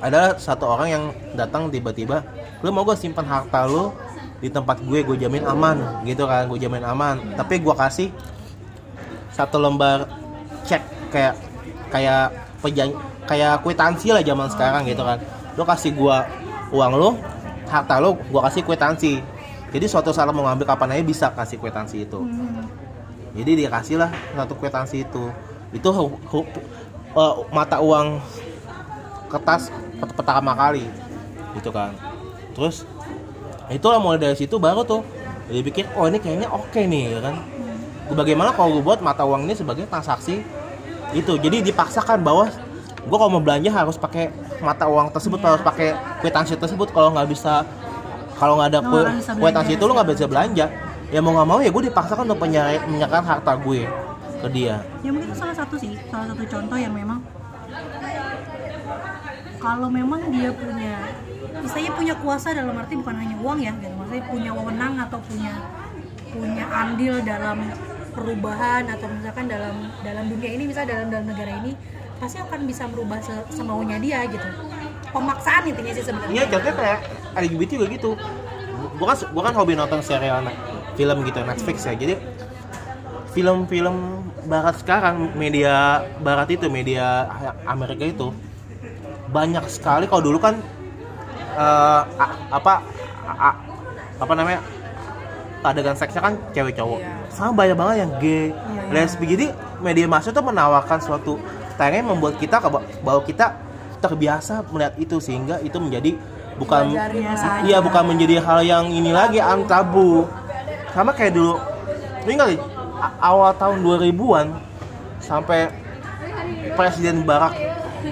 ada 0.00 0.36
satu 0.40 0.64
orang 0.64 0.88
yang 0.88 1.04
datang 1.36 1.72
tiba-tiba 1.72 2.20
lu 2.60 2.72
mau 2.72 2.84
gue 2.84 2.96
simpan 2.96 3.24
harta 3.24 3.68
lu 3.68 3.92
di 4.40 4.48
tempat 4.52 4.80
gue 4.84 5.00
gue 5.04 5.16
jamin 5.16 5.44
aman 5.44 6.04
gitu 6.08 6.24
kan 6.24 6.48
gue 6.48 6.56
jamin 6.56 6.84
aman. 6.84 7.36
Tapi 7.36 7.60
gue 7.60 7.74
kasih 7.76 8.08
satu 9.28 9.60
lembar 9.60 10.08
kayak 11.12 11.34
kayak 11.90 12.34
pejan 12.62 12.90
kayak 13.26 13.62
kwitansi 13.62 14.10
lah 14.14 14.22
zaman 14.22 14.46
sekarang 14.50 14.82
gitu 14.86 15.02
kan. 15.02 15.18
Lu 15.58 15.62
kasih 15.66 15.92
gue 15.94 16.16
uang 16.74 16.92
lu 16.98 17.10
harta 17.66 17.98
lu 17.98 18.14
gue 18.14 18.40
kasih 18.50 18.62
kwitansi. 18.62 19.12
Jadi 19.74 19.86
suatu 19.90 20.14
saat 20.14 20.30
mau 20.30 20.46
ngambil 20.46 20.66
kapan 20.66 20.96
aja 20.96 21.04
bisa 21.04 21.26
kasih 21.34 21.58
kwitansi 21.58 22.06
itu. 22.06 22.22
Jadi 23.36 23.50
dia 23.52 23.68
kasih 23.68 24.00
lah 24.00 24.10
satu 24.32 24.54
kwitansi 24.56 25.04
itu. 25.04 25.28
Itu 25.74 25.90
hu- 25.92 26.20
hu- 26.30 26.52
eh, 27.12 27.34
mata 27.52 27.82
uang 27.82 28.22
kertas 29.28 29.68
pertama 30.16 30.54
kali. 30.54 30.86
Gitu 31.58 31.68
kan. 31.74 31.92
Terus 32.54 32.86
itulah 33.68 33.98
mulai 33.98 34.22
dari 34.22 34.38
situ 34.38 34.56
baru 34.56 34.86
tuh 34.86 35.02
dia 35.50 35.62
pikir 35.62 35.86
oh 35.98 36.06
ini 36.06 36.18
kayaknya 36.22 36.48
oke 36.50 36.80
nih 36.80 37.18
ya 37.18 37.20
kan. 37.20 37.36
Bagaimana 38.14 38.54
kalau 38.54 38.78
gue 38.78 38.82
buat 38.86 39.02
mata 39.02 39.26
uang 39.26 39.50
ini 39.50 39.54
sebagai 39.58 39.84
transaksi 39.90 40.46
itu 41.16 41.32
jadi 41.40 41.64
dipaksakan 41.64 42.20
bahwa 42.20 42.52
gue 43.06 43.16
kalau 43.16 43.32
mau 43.32 43.40
belanja 43.40 43.70
harus 43.72 43.96
pakai 43.96 44.28
mata 44.60 44.84
uang 44.84 45.08
tersebut 45.14 45.38
harus 45.40 45.62
pakai 45.64 45.96
kwitansi 46.20 46.60
tersebut. 46.60 46.92
Kalau 46.92 47.14
nggak 47.16 47.28
bisa 47.32 47.64
kalau 48.36 48.60
nggak 48.60 48.68
ada 48.76 48.80
kue- 48.84 49.08
kwitansi 49.40 49.80
itu 49.80 49.84
lo 49.88 49.96
nggak 49.96 50.08
bisa 50.12 50.28
belanja. 50.28 50.66
Ya 51.08 51.20
mau 51.22 51.32
nggak 51.32 51.48
mau 51.48 51.58
ya 51.62 51.70
gue 51.72 51.82
dipaksakan 51.88 52.26
untuk 52.28 52.44
menyerahkan 52.44 53.24
harta 53.24 53.52
gue 53.56 53.88
ke 54.42 54.48
dia. 54.52 54.82
Ya 55.00 55.10
mungkin 55.14 55.32
itu 55.32 55.38
salah 55.38 55.56
satu 55.56 55.74
sih 55.80 55.96
salah 56.12 56.26
satu 56.28 56.42
contoh 56.44 56.76
yang 56.76 56.92
memang 56.92 57.22
kalau 59.56 59.88
memang 59.88 60.20
dia 60.30 60.52
punya 60.52 60.94
istilahnya 61.64 61.92
punya 61.96 62.14
kuasa 62.20 62.52
dalam 62.52 62.76
arti 62.76 62.94
bukan 63.00 63.16
hanya 63.16 63.36
uang 63.40 63.58
ya 63.62 63.72
gitu. 63.80 63.94
Maksudnya 63.96 64.24
punya 64.28 64.50
wewenang 64.52 64.94
atau 65.00 65.18
punya 65.24 65.54
punya 66.34 66.64
andil 66.68 67.14
dalam 67.24 67.58
perubahan 68.16 68.88
atau 68.88 69.06
misalkan 69.12 69.44
dalam 69.46 69.76
dalam 70.00 70.24
dunia 70.26 70.50
ini 70.56 70.64
misalnya 70.64 70.96
dalam 70.96 71.08
dalam 71.12 71.26
negara 71.28 71.52
ini 71.60 71.76
pasti 72.16 72.40
akan 72.40 72.64
bisa 72.64 72.88
merubah 72.88 73.20
se- 73.20 73.48
semaunya 73.52 74.00
dia 74.00 74.24
gitu. 74.24 74.48
Pemaksaan 75.12 75.68
intinya 75.68 75.92
sih 75.92 76.00
sebenarnya. 76.00 76.32
Iya 76.32 76.44
contohnya 76.48 76.76
kayak 76.80 76.98
LGBT 77.36 77.70
juga 77.76 77.86
gitu. 77.92 78.10
Gua 78.96 79.06
kan, 79.12 79.18
gua 79.30 79.42
kan 79.44 79.54
hobi 79.54 79.76
nonton 79.76 80.00
serial 80.00 80.40
na- 80.40 80.56
film 80.96 81.16
gitu 81.28 81.44
Netflix 81.44 81.84
ya. 81.84 81.92
Jadi 81.92 82.16
film-film 83.36 84.24
barat 84.48 84.80
sekarang 84.80 85.36
Media 85.36 86.00
barat 86.24 86.48
itu, 86.48 86.72
media 86.72 87.28
Amerika 87.68 88.08
itu 88.08 88.32
Banyak 89.28 89.68
sekali. 89.68 90.08
Kalau 90.08 90.24
dulu 90.24 90.40
kan 90.40 90.56
a- 91.52 92.08
Apa 92.48 92.80
Apa 94.16 94.32
namanya 94.32 94.64
adegan 95.66 95.98
seksnya 95.98 96.22
kan 96.22 96.34
cewek 96.54 96.78
cowok. 96.78 97.00
Iya. 97.02 97.12
sama 97.30 97.52
banyak 97.52 97.76
banget 97.76 97.96
yang 98.06 98.12
gay 98.22 98.44
Iya. 98.48 98.82
lesbi. 98.94 99.24
Jadi 99.26 99.46
media 99.82 100.06
massa 100.06 100.30
tuh 100.32 100.44
menawarkan 100.46 100.98
suatu 101.02 101.36
tayangan 101.76 101.98
yang 102.00 102.08
membuat 102.16 102.40
kita 102.40 102.56
bahwa 103.04 103.20
kita 103.26 103.52
terbiasa 104.00 104.64
melihat 104.72 104.94
itu 104.96 105.16
sehingga 105.20 105.60
itu 105.60 105.76
menjadi 105.76 106.16
bukan 106.56 106.96
iya 107.68 107.84
bukan 107.84 108.02
menjadi 108.08 108.40
hal 108.40 108.64
yang 108.64 108.84
ini 108.88 109.12
lagi 109.12 109.42
an 109.42 109.66
tabu. 109.68 110.24
Sama 110.96 111.12
kayak 111.12 111.36
dulu 111.36 111.60
lu 112.24 112.30
ingat 112.32 112.56
awal 113.20 113.52
tahun 113.54 113.84
2000-an 113.84 114.46
sampai 115.20 115.68
Presiden 116.74 117.22
Barack 117.22 117.54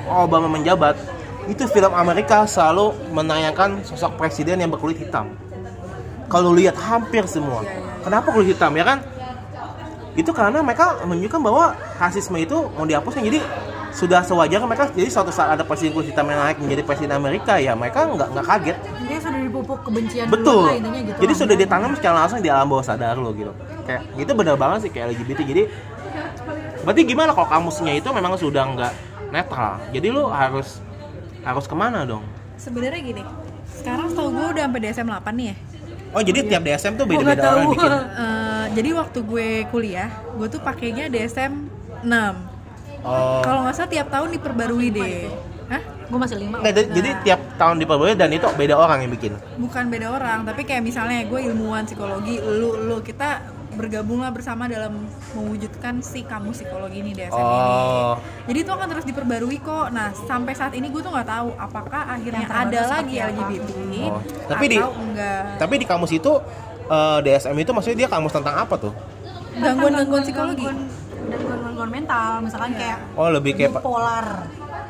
Obama 0.09 0.51
menjabat 0.51 0.97
itu 1.45 1.69
film 1.69 1.93
Amerika 1.93 2.49
selalu 2.49 2.97
menayangkan 3.13 3.85
sosok 3.85 4.17
presiden 4.17 4.65
yang 4.65 4.73
berkulit 4.73 4.97
hitam 4.97 5.29
kalau 6.35 6.51
lihat 6.51 6.74
hampir 6.74 7.22
semua. 7.30 7.62
Kenapa 8.03 8.35
kulit 8.35 8.59
hitam 8.59 8.74
ya 8.74 8.82
kan? 8.82 8.99
Itu 10.18 10.35
karena 10.35 10.66
mereka 10.66 10.99
menunjukkan 11.07 11.39
bahwa 11.39 11.78
rasisme 12.03 12.35
itu 12.43 12.59
mau 12.74 12.82
dihapuskan 12.82 13.22
jadi 13.22 13.39
sudah 13.95 14.26
sewajarnya 14.26 14.66
mereka 14.66 14.91
jadi 14.91 15.07
suatu 15.07 15.30
saat 15.30 15.55
ada 15.55 15.62
presiden 15.62 15.95
kulit 15.95 16.11
hitam 16.11 16.26
yang 16.26 16.43
naik 16.43 16.59
menjadi 16.59 16.82
presiden 16.82 17.14
Amerika 17.14 17.62
ya 17.62 17.78
mereka 17.78 18.11
nggak 18.11 18.35
nggak 18.35 18.47
kaget. 18.51 18.76
Intinya 18.82 19.20
sudah 19.22 19.41
dipupuk 19.47 19.78
kebencian 19.87 20.26
betul. 20.26 20.66
lah 20.66 20.74
intinya 20.74 21.01
gitu. 21.07 21.18
Jadi 21.22 21.32
lah. 21.35 21.41
sudah 21.47 21.55
ditanam 21.55 21.91
secara 21.95 22.14
langsung 22.26 22.43
di 22.43 22.51
alam 22.51 22.66
bawah 22.66 22.82
sadar 22.82 23.14
lo 23.14 23.30
gitu. 23.30 23.55
Kayak 23.87 24.03
itu 24.18 24.32
benar 24.35 24.57
banget 24.59 24.78
sih 24.82 24.91
kayak 24.91 25.14
LGBT 25.14 25.41
jadi 25.47 25.62
berarti 26.82 27.01
gimana 27.07 27.30
kalau 27.30 27.47
kamusnya 27.47 27.95
itu 27.95 28.11
memang 28.11 28.35
sudah 28.35 28.66
nggak 28.74 28.93
netral? 29.30 29.78
Jadi 29.95 30.11
lo 30.11 30.35
harus 30.35 30.82
harus 31.47 31.64
ke 31.70 31.74
mana 31.78 32.03
dong? 32.03 32.26
Sebenarnya 32.59 32.99
gini 32.99 33.22
sekarang 33.74 34.14
tau 34.14 34.30
gue 34.30 34.47
udah 34.55 34.64
sampai 34.70 34.80
DSM 34.82 35.09
8 35.11 35.39
nih 35.39 35.47
ya 35.51 35.57
oh 36.15 36.23
jadi 36.23 36.41
tiap 36.47 36.62
DSM 36.62 36.95
tuh 36.95 37.05
beda-beda 37.05 37.43
orang 37.51 37.69
bikin 37.71 37.91
Eh, 38.65 38.67
jadi 38.73 38.91
waktu 38.95 39.19
gue 39.21 39.49
kuliah 39.69 40.09
gue 40.33 40.47
tuh 40.49 40.61
pakainya 40.61 41.07
DSM 41.07 41.53
6 42.03 42.55
Oh. 43.03 43.45
kalau 43.45 43.61
nggak 43.62 43.77
salah 43.77 43.91
tiap 43.91 44.09
tahun 44.09 44.33
diperbarui 44.33 44.89
deh. 44.89 45.29
Hah? 45.67 45.77
gue 46.05 46.19
masih 46.19 46.37
lima. 46.39 46.57
Nggak, 46.57 46.73
jadi- 46.75 46.91
jadi 46.91 47.11
tiap 47.21 47.41
tahun 47.55 47.77
diperbarui 47.79 48.15
dan 48.15 48.31
itu 48.31 48.49
beda 48.51 48.75
orang 48.75 49.05
yang 49.05 49.12
bikin. 49.12 49.33
bukan 49.57 49.85
beda 49.89 50.09
orang 50.09 50.39
tapi 50.43 50.62
kayak 50.62 50.81
misalnya 50.81 51.21
gue 51.23 51.41
ilmuwan 51.43 51.85
psikologi 51.85 52.41
lu 52.41 52.81
lu 52.83 52.97
kita 53.01 53.45
bergabunglah 53.75 54.31
bersama 54.31 54.64
dalam 54.64 55.05
mewujudkan 55.33 55.99
si 55.99 56.22
kamu 56.22 56.51
psikologi 56.51 56.99
ini 56.99 57.11
DSM 57.12 57.35
ini. 57.35 57.59
Oh. 57.61 58.14
jadi 58.47 58.59
itu 58.61 58.70
akan 58.70 58.87
terus 58.89 59.05
diperbarui 59.05 59.59
kok. 59.59 59.91
Nah 59.91 60.14
sampai 60.14 60.53
saat 60.53 60.72
ini 60.72 60.89
gue 60.89 60.99
tuh 60.99 61.11
nggak 61.11 61.27
tahu 61.27 61.49
apakah 61.55 62.03
akhirnya 62.09 62.43
Yang 62.43 62.55
ada 62.57 62.81
lagi 62.89 63.14
apa. 63.16 63.31
LGBT 63.31 63.70
Oh, 64.05 64.20
tapi 64.47 64.64
di- 64.66 64.79
atau 64.79 64.93
enggak. 64.95 65.43
Tapi 65.57 65.75
di 65.77 65.87
kamus 65.87 66.12
itu 66.12 66.33
eh, 66.87 67.18
DSM 67.20 67.57
itu 67.57 67.70
maksudnya 67.70 67.99
dia 67.99 68.09
kamus 68.09 68.33
tentang 68.33 68.57
apa 68.57 68.75
tuh? 68.77 68.95
gangguan-gangguan 69.55 70.22
psikologi? 70.22 70.66
gangguan 70.66 70.79
dan 71.31 71.61
gangguan 71.62 71.91
mental. 71.91 72.31
Misalkan 72.41 72.70
kayak 72.75 72.99
Oh 73.14 73.29
lebih 73.29 73.53
kayak 73.55 73.70
bipolar. 73.72 74.27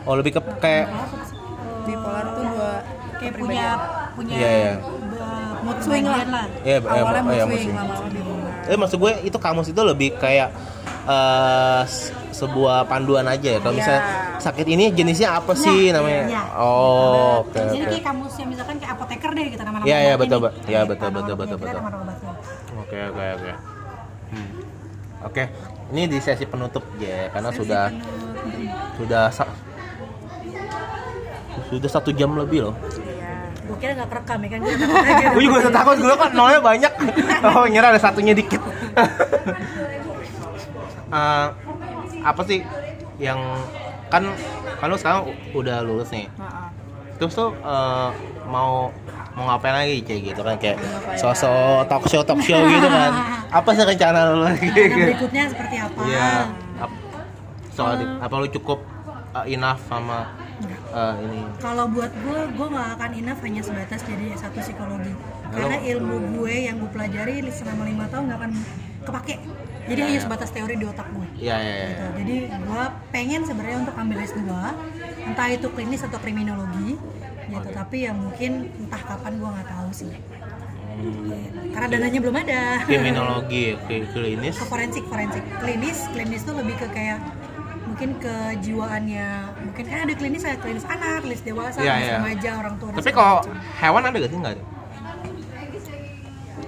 Oh 0.04 0.14
lebih 0.14 0.32
ke 0.32 0.40
kayak 0.58 0.86
bipolar 1.84 2.24
tuh 2.30 2.44
dua 2.44 2.72
kayak 3.14 3.34
punya 3.36 3.66
punya 4.14 4.36
iya. 4.36 4.72
be- 4.80 5.54
mood 5.64 5.78
swing 5.80 6.04
lah. 6.04 6.24
lah. 6.24 6.46
Iya, 6.60 6.76
awalnya 6.82 7.20
eh, 7.20 7.24
mood 7.24 7.34
iya, 7.34 7.44
mood 7.44 7.56
swing. 7.56 7.76
lama-lama 7.76 8.08
Eh 8.66 8.74
maksud 8.74 8.96
gue 8.96 9.12
itu 9.22 9.36
kamus 9.36 9.68
itu 9.68 9.80
lebih 9.80 10.16
kayak 10.16 10.48
s- 11.84 12.08
sebuah 12.32 12.84
panduan 12.84 13.24
aja 13.24 13.48
ya. 13.48 13.58
Kalau 13.58 13.70
Iya. 13.70 13.78
misalnya 13.78 14.02
sakit 14.38 14.66
ini 14.66 14.84
jenisnya 14.90 15.28
apa 15.34 15.52
sih 15.54 15.88
Nah, 15.88 16.00
namanya? 16.00 16.22
iya. 16.26 16.42
Oh, 16.54 17.44
oke 17.44 17.54
jadi 17.54 17.76
oke. 17.78 17.92
kayak 17.92 18.04
kamus 18.04 18.34
yang 18.34 18.48
misalkan 18.48 18.76
kayak 18.76 18.92
apoteker 18.94 19.30
deh 19.30 19.46
gitu 19.46 19.62
nama-nama 19.62 19.86
Iya, 19.86 19.98
iya, 19.98 20.08
obat 20.10 20.20
betul, 20.20 20.34
ini. 20.34 20.42
Mbak. 20.42 20.52
Iya, 20.64 20.80
betul, 20.82 21.08
betul, 21.10 21.34
betul, 21.34 21.56
kita 21.56 21.66
betul. 21.66 21.80
obatnya. 21.80 22.32
Oke 22.76 22.98
oke 23.06 23.24
oke. 23.34 23.52
Hmm. 24.26 24.48
Oke, 25.24 25.42
ini 25.88 26.02
di 26.04 26.18
sesi 26.18 26.44
penutup 26.44 26.84
ya 26.98 27.28
karena 27.30 27.48
Sesi 27.48 27.58
sudah 27.62 27.84
penutup. 27.86 28.96
sudah 28.98 29.24
sudah 31.66 31.90
satu 31.90 32.10
jam 32.10 32.30
lebih 32.34 32.60
loh. 32.62 32.74
Gue 33.64 33.76
kira 33.78 33.92
gak 33.94 34.08
kerekam 34.08 34.38
ya 34.38 34.48
kan 34.48 34.58
gue 34.60 34.74
takut 34.76 35.32
gue 35.32 35.42
juga 35.42 35.70
takut 35.70 35.96
gue 35.98 36.14
kan 36.14 36.30
nolnya 36.32 36.60
banyak. 36.60 36.92
Oh, 37.46 37.64
ngira 37.64 37.88
ada 37.88 37.98
satunya 37.98 38.32
dikit. 38.32 38.60
Eh, 41.06 41.46
apa 42.20 42.42
sih 42.42 42.58
yang 43.16 43.38
kan 44.08 44.26
kan 44.74 44.86
lu 44.88 44.96
sekarang 44.96 45.22
udah 45.52 45.78
lulus 45.80 46.10
nih. 46.10 46.26
Nah, 46.34 46.74
Terus 47.14 47.32
tuh 47.32 47.54
eh, 47.54 48.08
mau 48.44 48.90
mau 49.32 49.44
ngapain 49.46 49.74
lagi 49.76 50.02
kayak 50.02 50.20
gitu 50.24 50.40
kan 50.42 50.58
kayak 50.58 50.78
sosok 51.14 51.86
talk 51.86 52.02
show 52.04 52.22
talk 52.22 52.42
show 52.42 52.58
gitu 52.58 52.88
kan. 52.88 53.12
Apa 53.48 53.70
sih 53.70 53.84
rencana 53.84 54.18
lu 54.28 54.42
lagi? 54.42 54.66
Nah, 54.66 55.06
berikutnya 55.06 55.42
seperti 55.46 55.76
apa 55.78 55.98
Iya. 56.02 56.30
Ap- 56.80 56.98
Soal 57.70 57.92
di- 57.96 58.10
apa 58.18 58.34
lu 58.34 58.48
cukup 58.50 58.82
uh, 59.30 59.46
enough 59.46 59.78
sama. 59.86 60.34
Uh, 60.94 61.14
ini? 61.18 61.40
kalau 61.58 61.84
buat 61.86 62.12
gue 62.14 62.40
gue 62.48 62.66
gak 62.70 62.88
akan 62.94 63.10
enough 63.14 63.40
hanya 63.42 63.60
sebatas 63.60 64.00
jadi 64.02 64.26
satu 64.34 64.58
psikologi 64.58 65.12
karena 65.50 65.76
ilmu 65.76 66.16
gue 66.32 66.54
yang 66.62 66.78
gue 66.78 66.88
pelajari 66.88 67.42
selama 67.48 67.82
lima 67.84 68.06
tahun 68.06 68.24
gak 68.26 68.38
akan 68.38 68.52
kepake 69.02 69.36
jadi 69.84 70.00
Ya, 70.00 70.06
hanya 70.06 70.16
ya. 70.16 70.24
sebatas 70.24 70.48
teori 70.48 70.74
di 70.74 70.86
otak 70.86 71.04
gue 71.10 71.26
Iya 71.36 71.56
iya 71.58 71.74
iya. 71.74 71.86
gitu. 71.90 72.04
Jadi 72.16 72.34
gua 72.64 72.82
pengen 73.10 73.44
sebenarnya 73.44 73.78
untuk 73.82 73.92
ambil 73.94 74.16
S2 74.18 74.40
entah 75.24 75.48
itu 75.50 75.66
klinis 75.68 76.00
atau 76.00 76.16
kriminologi 76.16 76.96
gitu. 77.44 77.68
Tapi 77.68 77.96
yang 78.00 78.16
mungkin 78.16 78.72
entah 78.80 79.02
kapan 79.04 79.36
gua 79.36 79.52
nggak 79.52 79.68
tahu 79.68 79.90
sih. 79.92 80.08
Hmm, 80.94 81.74
Karena 81.74 81.86
dananya 81.90 82.16
belum 82.16 82.36
ada. 82.38 82.62
kriminologi, 82.86 83.76
kli- 83.84 84.08
klinis. 84.08 84.56
Ke 84.56 84.64
forensik, 84.64 85.04
forensik. 85.04 85.42
Klinis, 85.58 85.98
klinis 86.08 86.40
tuh 86.40 86.54
lebih 86.54 86.78
ke 86.78 86.86
kayak 86.88 87.18
mungkin 87.94 88.10
kejiwaannya 88.18 89.28
mungkin 89.62 89.84
kan 89.86 89.98
ada 90.02 90.14
klinis 90.18 90.42
ada 90.42 90.58
klinis 90.58 90.82
anak, 90.84 91.22
klinis 91.22 91.42
dewasa, 91.42 91.78
Iya, 91.78 91.86
klinis 91.86 92.02
iya. 92.04 92.16
remaja, 92.18 92.50
orang 92.58 92.74
tua. 92.74 92.90
Tapi 92.90 93.10
kalau 93.14 93.36
macam. 93.38 93.54
hewan 93.78 94.02
ada 94.02 94.16
gak 94.18 94.26
sih 94.26 94.38
nggak? 94.40 94.52
ada? 94.52 94.64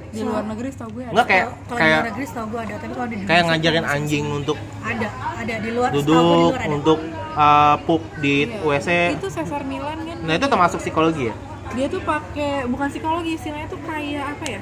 di 0.07 0.25
luar 0.25 0.49
negeri 0.49 0.73
setahu 0.73 0.91
gue 0.97 1.03
ada 1.03 1.13
Nggak 1.13 1.27
kayak 1.29 1.45
Kalau- 1.45 1.61
kalau 1.61 1.77
di 1.77 1.83
kayak 1.83 1.93
luar 1.93 2.09
negeri 2.09 2.25
setahu 2.25 2.47
gua 2.47 2.61
ada, 2.63 2.75
tapi 2.79 2.93
kalau 2.95 3.07
di 3.07 3.17
kayak 3.21 3.43
ngajarin 3.45 3.85
anjing 3.87 4.25
untuk 4.33 4.57
ada, 4.81 5.09
ada 5.37 5.55
di 5.59 5.71
luar 5.71 5.91
di 5.91 5.97
duduk 5.99 6.25
luar 6.49 6.57
ada. 6.57 6.69
untuk 6.73 6.99
uh, 7.37 7.77
pup 7.83 8.03
di 8.17 8.35
Iya. 8.47 8.65
WC. 8.65 8.89
itu 9.13 9.29
Cesar 9.29 9.63
Milan 9.63 9.99
kan 10.01 10.17
Nah 10.23 10.33
itu 10.33 10.47
termasuk 10.47 10.79
psikologi 10.79 11.29
ya? 11.29 11.35
dia 11.69 11.87
tuh 11.87 12.01
pakai 12.01 12.65
bukan 12.65 12.87
psikologi 12.89 13.35
istilahnya 13.35 13.67
tuh 13.67 13.77
kayak 13.83 14.25
apa 14.33 14.45
ya 14.49 14.61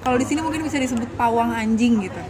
kalau 0.00 0.16
di 0.16 0.24
sini 0.24 0.40
mungkin 0.40 0.62
bisa 0.62 0.78
disebut 0.78 1.10
pawang 1.12 1.52
anjing 1.52 2.00
gitu 2.00 2.22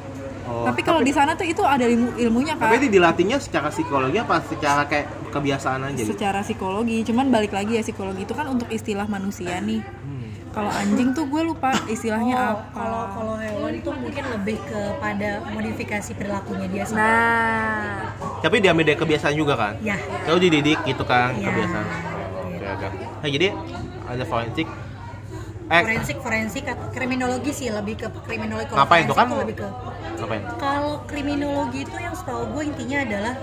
Oh, 0.42 0.64
tapi 0.64 0.80
kalau 0.80 1.00
di 1.00 1.10
sana 1.10 1.32
tuh 1.32 1.44
itu 1.44 1.60
ada 1.60 1.82
ilmu 1.82 2.16
ilmunya 2.16 2.54
kan 2.54 2.66
Tapi 2.66 2.80
itu 2.80 2.88
dilatihnya 2.92 3.36
secara 3.36 3.68
psikologi 3.68 4.16
apa 4.16 4.40
secara 4.42 4.82
kayak 4.84 5.06
kebiasaan 5.28 5.80
aja 5.84 5.94
gitu? 5.96 6.10
secara 6.10 6.40
psikologi 6.40 7.02
cuman 7.02 7.28
balik 7.28 7.50
lagi 7.50 7.74
ya 7.74 7.82
psikologi 7.82 8.22
itu 8.22 8.32
kan 8.32 8.46
untuk 8.46 8.66
istilah 8.68 9.04
manusia 9.06 9.58
nih 9.58 9.80
Hmm. 9.80 10.26
kalau 10.50 10.72
anjing 10.72 11.12
tuh 11.12 11.24
gue 11.24 11.42
lupa 11.44 11.70
istilahnya 11.86 12.34
Oh, 12.34 12.50
apa 12.56 12.64
kalau 12.72 13.02
kalau 13.12 13.34
hewan 13.36 13.78
tuh 13.78 13.94
mungkin 13.94 14.24
lebih 14.32 14.58
kepada 14.64 15.30
modifikasi 15.46 16.10
perilakunya 16.12 16.66
dia 16.66 16.84
sih. 16.84 16.96
nah 16.96 18.10
Tapi 18.40 18.56
diambil 18.58 18.84
dari 18.84 18.98
kebiasaan 18.98 19.34
juga 19.34 19.54
kan? 19.54 19.74
Ya. 19.80 19.94
Kalau 20.24 20.36
dididik 20.36 20.80
gitu 20.82 21.04
kan 21.04 21.32
Iya. 21.32 21.46
kebiasaan. 21.46 21.86
Oke 22.50 22.66
oke. 22.66 22.88
Nah 23.20 23.28
jadi 23.28 23.46
ada 24.04 24.24
forensik. 24.24 24.66
Eh 25.70 25.82
Forensik 25.86 26.18
forensik 26.18 26.64
atau 26.66 26.90
kriminologi 26.90 27.54
sih 27.54 27.70
lebih 27.70 27.94
ke 27.94 28.06
kriminologi. 28.26 28.66
Kalau 28.66 28.82
Ngapain 28.82 29.06
forensik 29.06 29.22
Kan- 29.22 29.38
lebih 29.38 29.56
ke 29.56 29.68
ngapain? 30.18 30.42
kalau 30.58 30.94
kriminologi 31.06 31.86
itu 31.86 31.96
yang 31.96 32.12
setahu 32.12 32.42
gue 32.52 32.62
intinya 32.66 32.98
adalah 33.00 33.34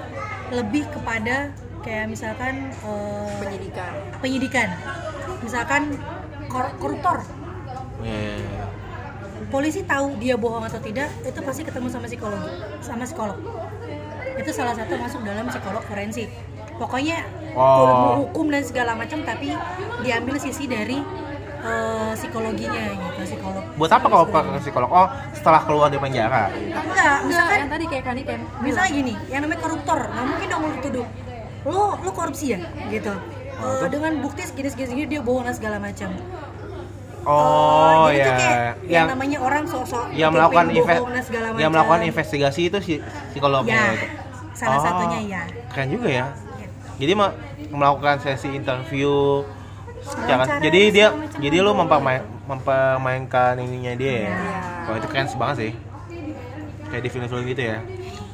lebih 0.52 0.84
kepada 0.92 1.56
kayak 1.82 2.06
misalkan 2.06 2.54
eh, 2.76 3.32
penyidikan 3.40 3.92
penyidikan. 4.20 4.70
Misalkan 5.40 5.96
kor- 6.48 6.76
koruptor. 6.78 7.24
Ya, 8.04 8.12
ya, 8.12 8.36
ya. 8.38 8.64
Polisi 9.48 9.88
tahu 9.88 10.20
dia 10.20 10.36
bohong 10.36 10.68
atau 10.68 10.78
tidak, 10.78 11.08
itu 11.24 11.40
pasti 11.40 11.64
ketemu 11.64 11.88
sama 11.88 12.06
psikologi, 12.06 12.52
sama 12.84 13.08
psikolog. 13.08 13.40
Itu 14.36 14.52
salah 14.52 14.76
satu 14.76 15.00
masuk 15.00 15.24
dalam 15.24 15.48
psikolog 15.48 15.80
forensik. 15.82 16.28
Pokoknya 16.76 17.24
Oh. 17.56 17.88
ilmu 17.88 18.10
hukum 18.22 18.52
dan 18.52 18.62
segala 18.62 18.94
macam, 18.94 19.24
tapi 19.24 19.56
diambil 20.04 20.36
sisi 20.38 20.68
dari 20.68 21.00
eh, 21.64 22.12
psikologinya 22.18 22.84
gitu, 22.94 23.20
psikolog. 23.26 23.64
Buat 23.78 23.92
apa 23.98 24.06
kalau 24.10 24.26
ke 24.26 24.40
psikolog? 24.62 24.90
Oh 24.90 25.08
setelah 25.34 25.62
keluar 25.66 25.88
dari 25.90 26.02
penjara. 26.02 26.50
Enggak, 26.50 26.84
Enggak, 26.86 27.18
misalkan 27.26 27.58
yang 27.58 27.72
tadi 27.72 27.86
kayak 27.90 28.04
kan 28.06 28.16
kan 28.22 28.40
misalnya 28.62 28.92
gini, 28.94 29.14
yang 29.30 29.42
namanya 29.46 29.60
koruptor, 29.62 30.00
nggak 30.06 30.26
mungkin 30.26 30.48
dong 30.50 30.62
lu 30.62 30.78
tuduh 30.82 31.08
lu 31.68 31.82
lu 32.00 32.12
korupsi 32.16 32.56
ya, 32.56 32.60
gitu. 32.88 33.14
Eh, 33.58 33.88
dengan 33.90 34.12
bukti 34.22 34.46
segini 34.46 34.70
segini 34.70 34.88
segini 34.88 35.08
dia 35.10 35.22
bohong 35.26 35.50
dan 35.50 35.56
segala 35.58 35.78
macam. 35.82 36.14
Oh 37.28 38.08
jadi 38.08 38.24
ya. 38.24 38.24
tuh 38.24 38.34
kayak 38.40 38.56
yang, 38.64 38.74
Yang 38.88 39.08
namanya 39.12 39.38
orang 39.44 39.64
sosok 39.68 40.04
yang 40.16 40.32
melakukan 40.32 40.66
inve- 40.72 41.04
segala 41.28 41.46
yang 41.60 41.72
melakukan 41.76 42.02
investigasi 42.08 42.62
itu 42.72 42.78
si 42.80 42.94
psikolognya. 43.36 43.76
Ya, 43.76 44.00
itu. 44.00 44.08
salah 44.56 44.80
Oh, 44.80 44.84
satunya 44.86 45.20
ya. 45.28 45.42
Keren 45.76 45.88
juga 45.92 46.08
ya. 46.08 46.26
Ya. 46.32 46.68
Jadi 47.04 47.14
melakukan 47.68 48.16
sesi 48.24 48.48
interview 48.56 49.44
secara 50.08 50.44
Wawancara 50.48 50.64
jadi 50.64 50.82
dia 50.90 51.08
jadi 51.38 51.58
lu 51.60 51.72
mempermain, 51.76 52.24
mempermainkan 52.48 53.60
ininya 53.60 53.94
dia 54.00 54.14
ya. 54.14 54.20
Iya. 54.32 54.60
Wah 54.88 54.96
itu 54.96 55.08
keren 55.12 55.28
banget 55.36 55.56
sih. 55.60 55.72
Kayak 56.88 57.04
di 57.04 57.10
film-film 57.12 57.44
gitu 57.52 57.64
ya. 57.68 57.80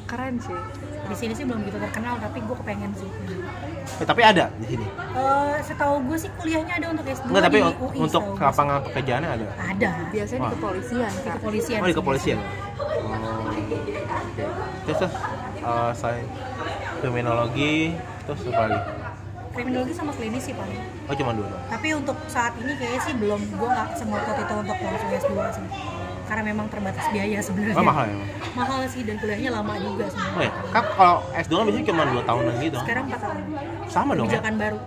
keren 0.04 0.36
sih 0.38 0.54
Di 1.04 1.16
sini 1.16 1.32
sih 1.34 1.44
belum 1.44 1.64
gitu 1.66 1.76
terkenal, 1.80 2.16
tapi 2.22 2.38
gue 2.44 2.56
kepengen 2.56 2.92
sih. 2.96 3.10
Eh, 4.00 4.06
tapi 4.06 4.22
ada 4.24 4.48
di 4.56 4.66
sini. 4.72 4.86
Eh, 4.88 5.54
setahu 5.60 6.00
gue 6.08 6.16
sih 6.16 6.30
kuliahnya 6.40 6.74
ada 6.80 6.86
untuk 6.96 7.04
S2 7.04 7.28
Enggak, 7.28 7.42
tapi 7.44 7.58
di 7.60 7.72
UI, 7.76 7.96
untuk 8.00 8.22
lapangan 8.40 8.78
pekerjaannya 8.88 9.28
ada. 9.28 9.46
ada 9.60 9.90
biasanya 10.08 10.40
Wah. 10.40 10.48
di 10.48 10.56
kepolisian 10.56 11.10
di 11.10 11.22
kepolisian. 11.28 11.78
Oh, 11.80 11.88
di 11.88 11.96
kepolisian. 11.96 12.38
Oh. 12.40 13.48
Terus 14.86 14.96
terus 15.02 15.14
eh, 15.60 15.90
selain 15.98 16.26
kriminologi 17.04 17.76
terus 18.24 18.40
apa 18.48 18.62
lagi? 18.64 19.03
Kriminologi 19.54 19.94
sama 19.94 20.10
klinis 20.10 20.42
sih 20.42 20.54
paling. 20.54 20.80
Oh 21.06 21.14
cuma 21.14 21.30
dua. 21.30 21.46
doang. 21.46 21.64
Tapi 21.70 21.88
untuk 21.94 22.16
saat 22.26 22.52
ini 22.58 22.74
kayaknya 22.74 23.00
sih 23.06 23.14
belum 23.14 23.40
gue 23.54 23.68
nggak 23.70 23.88
semotot 23.94 24.36
itu 24.36 24.54
untuk 24.58 24.76
langsung 24.82 25.10
S2 25.14 25.34
sih. 25.54 25.66
Karena 26.24 26.42
memang 26.42 26.66
terbatas 26.72 27.04
biaya 27.14 27.38
sebenarnya. 27.38 27.76
Oh 27.78 27.84
mahal 27.86 28.04
ya. 28.10 28.16
Mahal 28.58 28.78
sih 28.90 29.02
dan 29.06 29.16
kuliahnya 29.22 29.50
lama 29.54 29.72
juga 29.78 30.04
Oh 30.04 30.10
sebenarnya. 30.10 30.50
ya, 30.50 30.50
kan 30.74 30.84
kalau 30.98 31.16
S2 31.38 31.52
kan 31.54 31.64
biasanya 31.70 31.86
cuma 31.86 32.02
2 32.10 32.28
tahunan 32.28 32.54
gitu. 32.58 32.78
Sekarang 32.82 33.04
4 33.06 33.22
tahun. 33.22 33.36
Sama 33.86 34.10
dong. 34.18 34.26
ya? 34.26 34.30
Kebijakan 34.34 34.54
baru. 34.58 34.78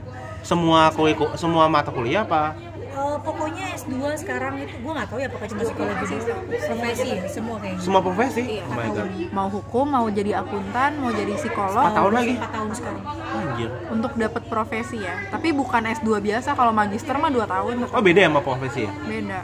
Semua 0.44 0.82
kuriku, 0.92 1.26
semua 1.40 1.64
mata 1.68 1.90
kuliah 1.92 2.24
apa? 2.28 2.56
Eh, 2.98 3.18
pokoknya 3.22 3.66
S2 3.78 3.94
sekarang 4.18 4.58
itu 4.58 4.74
gue 4.74 4.90
nggak 4.90 5.08
tahu 5.08 5.20
ya 5.22 5.28
apakah 5.30 5.48
cuma 5.48 5.62
psikologi 5.62 6.18
profesi 6.66 7.06
ya 7.08 7.22
semua 7.30 7.56
kayaknya. 7.62 7.82
Semua 7.86 8.02
profesi? 8.02 8.42
Iya. 8.42 8.64
Oh 8.66 8.74
my 8.74 8.88
god. 8.90 9.08
mau 9.30 9.48
hukum 9.48 9.86
mau 9.86 10.06
jadi 10.10 10.32
akuntan 10.38 10.92
mau 10.98 11.14
jadi 11.14 11.34
psikolog 11.38 11.78
Empat 11.84 11.94
tahun 11.94 12.14
lagi? 12.14 12.34
4 12.36 12.50
tahun 12.50 12.70
sekarang. 12.74 13.04
Anjir. 13.38 13.70
untuk 13.88 14.12
dapat 14.18 14.44
profesi 14.50 14.98
ya 14.98 15.14
tapi 15.30 15.54
bukan 15.54 15.82
S2 15.94 16.10
biasa 16.18 16.50
kalau 16.54 16.74
magister 16.74 17.14
mah 17.16 17.30
2 17.30 17.46
tahun 17.46 17.74
Oh 17.86 18.02
beda 18.02 18.20
ya 18.20 18.30
sama 18.30 18.42
profesi 18.42 18.80
ya? 18.84 18.92
beda 18.98 19.40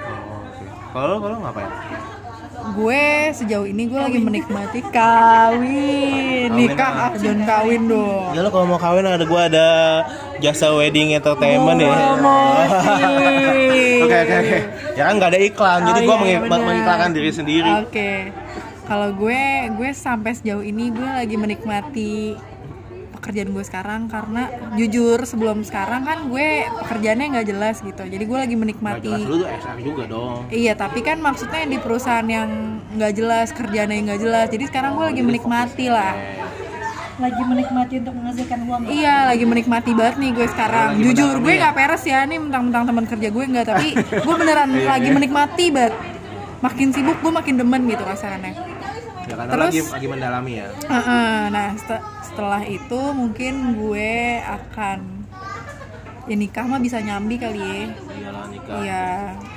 Oh, 0.00 0.40
oke. 0.40 0.64
Kalau 0.90 1.16
kalau 1.20 1.36
ngapain? 1.38 1.70
gue 2.60 3.04
sejauh 3.32 3.64
ini 3.64 3.88
gue 3.88 3.96
lagi 3.96 4.20
menikmati 4.20 4.80
kawin 4.92 6.52
nikah 6.52 6.92
ah 7.08 7.12
jangan 7.16 7.40
kawin 7.42 7.88
dong 7.88 8.36
Ya 8.36 8.44
lo 8.44 8.52
kalau 8.52 8.68
mau 8.68 8.76
kawin 8.76 9.00
ada 9.02 9.24
gua 9.24 9.48
ada 9.48 9.68
jasa 10.40 10.72
wedding 10.72 11.12
entertainment 11.12 11.78
ya. 11.78 11.92
Promosi. 11.92 12.96
Oke 14.00 14.16
oke 14.18 14.34
oke. 14.38 14.58
Ya 14.92 15.02
kan 15.04 15.14
nggak 15.14 15.30
ada 15.30 15.40
iklan, 15.40 15.80
jadi 15.84 15.98
Oh, 15.98 16.04
gua 16.04 16.16
iya, 16.16 16.18
mengi- 16.18 16.40
benar. 16.42 16.60
mengiklankan 16.64 17.10
diri 17.12 17.30
sendiri. 17.30 17.72
Oke. 17.80 18.12
Kalau 18.82 19.08
gue, 19.12 19.42
gue 19.70 19.90
sampai 19.92 20.32
sejauh 20.32 20.60
ini 20.62 20.90
gue 20.90 21.06
lagi 21.06 21.36
menikmati 21.36 22.34
pekerjaan 23.12 23.52
gue 23.52 23.60
sekarang 23.60 24.08
karena 24.08 24.48
jujur 24.74 25.20
sebelum 25.22 25.60
sekarang 25.60 26.02
kan 26.02 26.26
gue 26.26 26.48
pekerjaannya 26.80 27.26
nggak 27.30 27.46
jelas 27.46 27.76
gitu. 27.78 28.02
Jadi 28.02 28.24
gue 28.24 28.38
lagi 28.40 28.56
menikmati. 28.56 29.06
jelas 29.06 29.22
lu 29.22 29.36
tuh 29.38 29.48
SR 29.48 29.78
juga 29.78 30.02
dong. 30.06 30.48
Iya, 30.48 30.72
tapi 30.74 31.00
kan 31.00 31.20
maksudnya 31.20 31.62
di 31.64 31.76
perusahaan 31.76 32.24
yang 32.24 32.48
nggak 32.90 33.12
jelas, 33.12 33.52
kerjaannya 33.52 33.94
yang 33.94 34.06
nggak 34.08 34.22
jelas. 34.22 34.46
Jadi 34.48 34.64
sekarang 34.66 34.96
gue 34.96 35.06
lagi 35.06 35.22
menikmati 35.22 35.86
lah. 35.86 36.16
Lagi 37.20 37.42
menikmati 37.42 37.94
untuk 37.98 38.14
menghasilkan 38.14 38.58
uang 38.62 38.80
Iya, 38.88 39.16
lagi 39.26 39.44
menikmati 39.44 39.90
banget 39.92 40.16
nih 40.16 40.30
gue 40.32 40.46
sekarang. 40.48 40.88
Lagi 40.94 41.02
Jujur 41.06 41.36
gue 41.38 41.52
ya? 41.52 41.58
nggak 41.60 41.74
peres 41.74 42.02
ya, 42.04 42.18
nih 42.24 42.38
mentang-mentang 42.38 42.84
teman 42.84 43.04
kerja 43.04 43.28
gue 43.28 43.44
nggak, 43.46 43.66
tapi 43.66 43.88
gue 44.24 44.34
beneran 44.34 44.68
Iya, 44.70 44.88
lagi 44.88 45.06
iya. 45.06 45.14
menikmati 45.14 45.64
banget. 45.68 45.94
Makin 46.60 46.88
sibuk 46.90 47.16
gue 47.18 47.30
makin 47.30 47.54
demen 47.56 47.82
gitu 47.86 48.02
kasarannya. 48.02 48.52
Ya 49.22 49.34
karena 49.34 49.52
Terus- 49.52 49.70
lagi 49.70 49.80
lagi 49.86 50.06
mendalami 50.08 50.52
ya. 50.54 50.66
Heeh, 50.82 51.38
nah 51.48 51.68
set- 51.78 52.06
setelah 52.22 52.62
itu 52.62 53.00
mungkin 53.12 53.54
gue 53.76 54.10
akan 54.40 54.98
ya 56.26 56.36
nikah 56.36 56.64
mah 56.64 56.78
bisa 56.78 56.98
nyambi 56.98 57.36
kali 57.36 57.58
ya. 57.58 57.74
Iyalah 58.10 58.44
nikah. 58.48 58.74
Iya, 58.78 59.04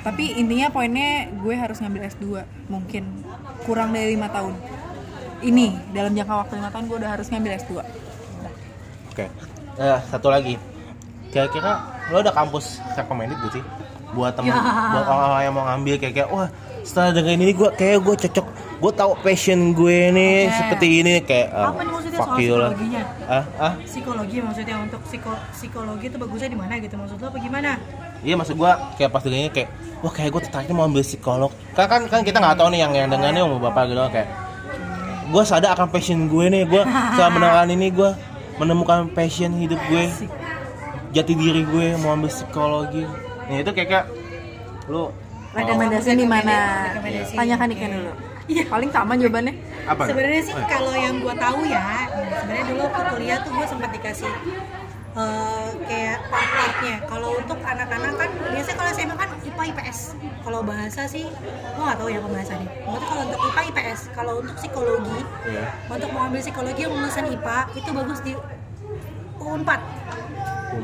tapi 0.02 0.34
intinya 0.34 0.68
poinnya 0.68 1.10
gue 1.30 1.54
harus 1.54 1.78
ngambil 1.78 2.02
S2 2.08 2.24
mungkin 2.66 3.04
kurang 3.62 3.90
dari 3.90 4.12
lima 4.12 4.28
tahun. 4.28 4.54
Ini 5.44 5.66
dalam 5.92 6.12
jangka 6.12 6.34
waktu 6.40 6.52
lima 6.56 6.70
tahun 6.72 6.84
gue 6.88 6.96
udah 6.98 7.10
harus 7.12 7.26
ngambil 7.28 7.52
S2. 7.60 7.72
Oke. 9.12 9.24
Eh, 9.76 9.98
satu 10.08 10.28
lagi. 10.28 10.56
Kira-kira 11.28 11.72
lo 12.08 12.18
ada 12.18 12.32
kampus 12.32 12.80
recommended 12.94 13.36
gak 13.38 13.52
sih? 13.52 13.64
Buat 14.14 14.38
temen, 14.38 14.48
Ya. 14.48 14.62
buat 14.94 15.04
orang-orang 15.04 15.42
yang 15.42 15.54
mau 15.54 15.64
ngambil 15.66 15.94
kayak 15.98 16.14
kayak 16.14 16.28
wah 16.30 16.46
setelah 16.86 17.10
dengerin 17.10 17.42
ini 17.42 17.52
gue 17.52 17.66
kayak 17.74 17.98
gue 17.98 18.14
cocok 18.14 18.46
gue 18.78 18.92
tahu 18.94 19.10
passion 19.18 19.74
gue 19.74 19.98
nih 20.12 20.36
Oke. 20.44 20.54
seperti 20.54 20.86
ini 21.02 21.12
kayak 21.18 21.48
ah, 21.50 21.72
Apa 21.72 21.80
nih 21.82 21.90
maksudnya 21.90 22.18
soal 22.20 22.36
psikologinya? 22.36 23.02
ah 23.26 23.44
ah 23.58 23.72
psikologi 23.82 24.36
maksudnya 24.38 24.76
untuk 24.78 25.00
psiko 25.02 25.32
psikologi 25.50 26.06
itu 26.06 26.14
bagusnya 26.14 26.46
di 26.46 26.58
mana 26.60 26.76
gitu 26.78 26.94
maksud 26.94 27.16
lo 27.18 27.26
apa 27.26 27.38
gimana 27.40 27.70
Iya 28.22 28.34
maksud 28.36 28.54
gua 28.54 28.72
kayak 28.94 29.10
pas 29.10 29.22
dengernya 29.24 29.50
kayak 29.50 29.68
wah 29.98 30.12
kayak 30.12 30.30
gue 30.30 30.40
tertariknya 30.46 30.74
mau 30.76 30.84
ambil 30.86 31.02
psikolog. 31.02 31.50
Kan 31.74 31.86
kan, 31.90 32.00
kan 32.06 32.20
kita 32.22 32.38
nggak 32.38 32.54
tahu 32.54 32.68
nih 32.70 32.80
yang 32.86 32.92
yang 32.94 33.08
dengarnya 33.10 33.42
mau 33.42 33.58
bapak 33.58 33.82
gitu 33.90 34.00
kayak 34.14 34.28
gue 35.34 35.42
sadar 35.42 35.74
akan 35.74 35.90
passion 35.90 36.30
gue 36.30 36.44
nih 36.46 36.62
gue 36.62 36.82
setelah 37.18 37.30
mendengarkan 37.34 37.70
ini 37.74 37.90
gue 37.90 38.10
menemukan 38.62 39.10
passion 39.10 39.50
hidup 39.58 39.82
gue 39.90 40.30
jati 41.10 41.34
diri 41.34 41.66
gue 41.66 41.98
mau 41.98 42.14
ambil 42.14 42.30
psikologi. 42.30 43.02
Nah 43.50 43.56
itu 43.58 43.70
kayak 43.74 43.88
kayak 43.90 44.06
lu 44.86 45.10
Rekomendasi 45.54 46.18
di 46.18 46.26
mana? 46.26 46.90
Tanyakan 47.30 47.70
Ikan 47.70 47.90
dulu. 47.94 48.12
Iya, 48.44 48.62
paling 48.68 48.90
sama 48.92 49.14
jawabannya. 49.16 49.54
apa? 49.88 50.02
sebenarnya 50.04 50.42
sih 50.44 50.52
Oh, 50.52 50.64
kalau 50.68 50.92
yang 50.96 51.16
gue 51.20 51.34
tahu 51.36 51.60
ya 51.68 52.08
sebenarnya 52.12 52.64
dulu 52.72 52.80
waktu 52.88 53.02
kuliah 53.12 53.38
tuh 53.40 53.52
gue 53.52 53.66
sempat 53.68 53.90
dikasih 53.92 54.32
eh, 55.14 55.68
kayak 55.86 56.18
part-partnya 56.26 56.94
kalau 57.06 57.38
untuk 57.38 57.58
anak-anak 57.62 58.12
kan 58.18 58.30
biasanya 58.50 58.76
kalau 58.76 58.90
SMA 58.90 59.14
kan 59.14 59.30
IPA 59.46 59.62
IPS 59.70 59.98
kalau 60.42 60.60
bahasa 60.60 61.02
sih 61.06 61.24
gue 61.74 61.82
nggak 61.82 61.98
tahu 61.98 62.08
ya 62.10 62.20
pembahasannya. 62.20 62.68
Maksudnya 62.84 63.06
kalau 63.08 63.22
untuk 63.26 63.40
IPA 63.46 63.62
IPS 63.70 64.00
kalau 64.12 64.32
untuk 64.42 64.54
psikologi 64.58 65.20
Iya. 65.46 65.64
untuk 65.86 66.08
mau 66.10 66.22
ambil 66.26 66.40
psikologi 66.42 66.80
yang 66.82 66.92
lulusan 66.92 67.24
IPA 67.30 67.58
itu 67.78 67.90
bagus 67.94 68.20
di 68.20 68.32
U4 69.38 69.70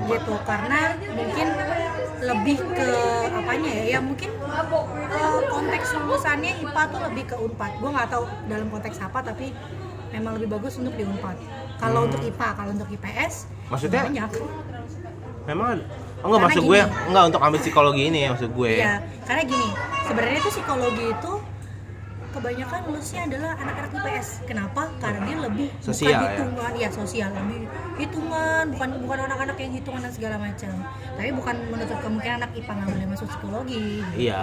gitu. 0.06 0.34
Karena 0.46 0.80
mungkin 1.10 1.48
lebih 2.20 2.58
ke 2.76 2.88
apanya 3.32 3.70
ya? 3.80 3.84
Ya 3.96 3.98
mungkin 3.98 4.30
eh, 4.30 5.40
konteks 5.50 5.88
lulusannya 5.96 6.52
IPA 6.62 6.82
tuh 6.92 7.00
lebih 7.10 7.24
ke 7.26 7.36
Unpad 7.36 7.72
gue 7.80 7.90
nggak 7.90 8.08
tahu 8.12 8.24
dalam 8.46 8.68
konteks 8.68 9.00
apa 9.00 9.18
tapi 9.24 9.50
memang 10.10 10.36
lebih 10.36 10.58
bagus 10.58 10.76
untuk 10.76 10.94
di 10.94 11.02
Unpad 11.06 11.36
kalau 11.80 12.00
untuk 12.06 12.20
IPA 12.20 12.48
kalau 12.54 12.70
untuk 12.70 12.88
IPS 12.92 13.34
Maksudnya? 13.72 14.02
banyak 14.06 14.30
Memang 15.48 15.68
ada? 15.80 15.84
Oh, 16.20 16.28
enggak 16.28 16.36
Karena 16.36 16.44
maksud 16.52 16.62
gue 16.62 16.80
gini. 16.84 17.08
enggak 17.08 17.24
untuk 17.32 17.40
ambil 17.40 17.58
psikologi 17.64 18.02
ini 18.12 18.18
ya 18.20 18.28
maksud 18.36 18.50
gue. 18.52 18.72
ya 18.76 18.94
karena 19.24 19.42
gini 19.48 19.68
sebenarnya 20.04 20.38
tuh 20.38 20.52
psikologi 20.52 21.04
itu 21.08 21.32
kebanyakan 22.30 22.78
lulusnya 22.86 23.22
adalah 23.26 23.52
anak-anak 23.58 23.90
IPS 23.90 24.28
kenapa 24.46 24.82
karena 25.02 25.18
dia 25.26 25.36
lebih 25.42 25.68
Sosial, 25.82 26.10
ya? 26.12 26.18
bukan 26.20 26.30
hitungan 26.30 26.72
ya? 26.78 26.88
sosial 26.94 27.30
lebih 27.34 27.60
hitungan 27.98 28.64
bukan 28.70 28.88
bukan 29.02 29.18
anak-anak 29.26 29.56
yang 29.58 29.72
hitungan 29.74 30.00
dan 30.06 30.12
segala 30.14 30.36
macam 30.38 30.72
tapi 31.18 31.30
bukan 31.34 31.56
menutup 31.74 31.98
kemungkinan 31.98 32.36
anak 32.44 32.50
IPA 32.54 32.70
nggak 32.70 32.88
boleh 32.94 33.06
masuk 33.10 33.26
psikologi 33.26 33.82
gitu. 34.06 34.30
Iya. 34.30 34.40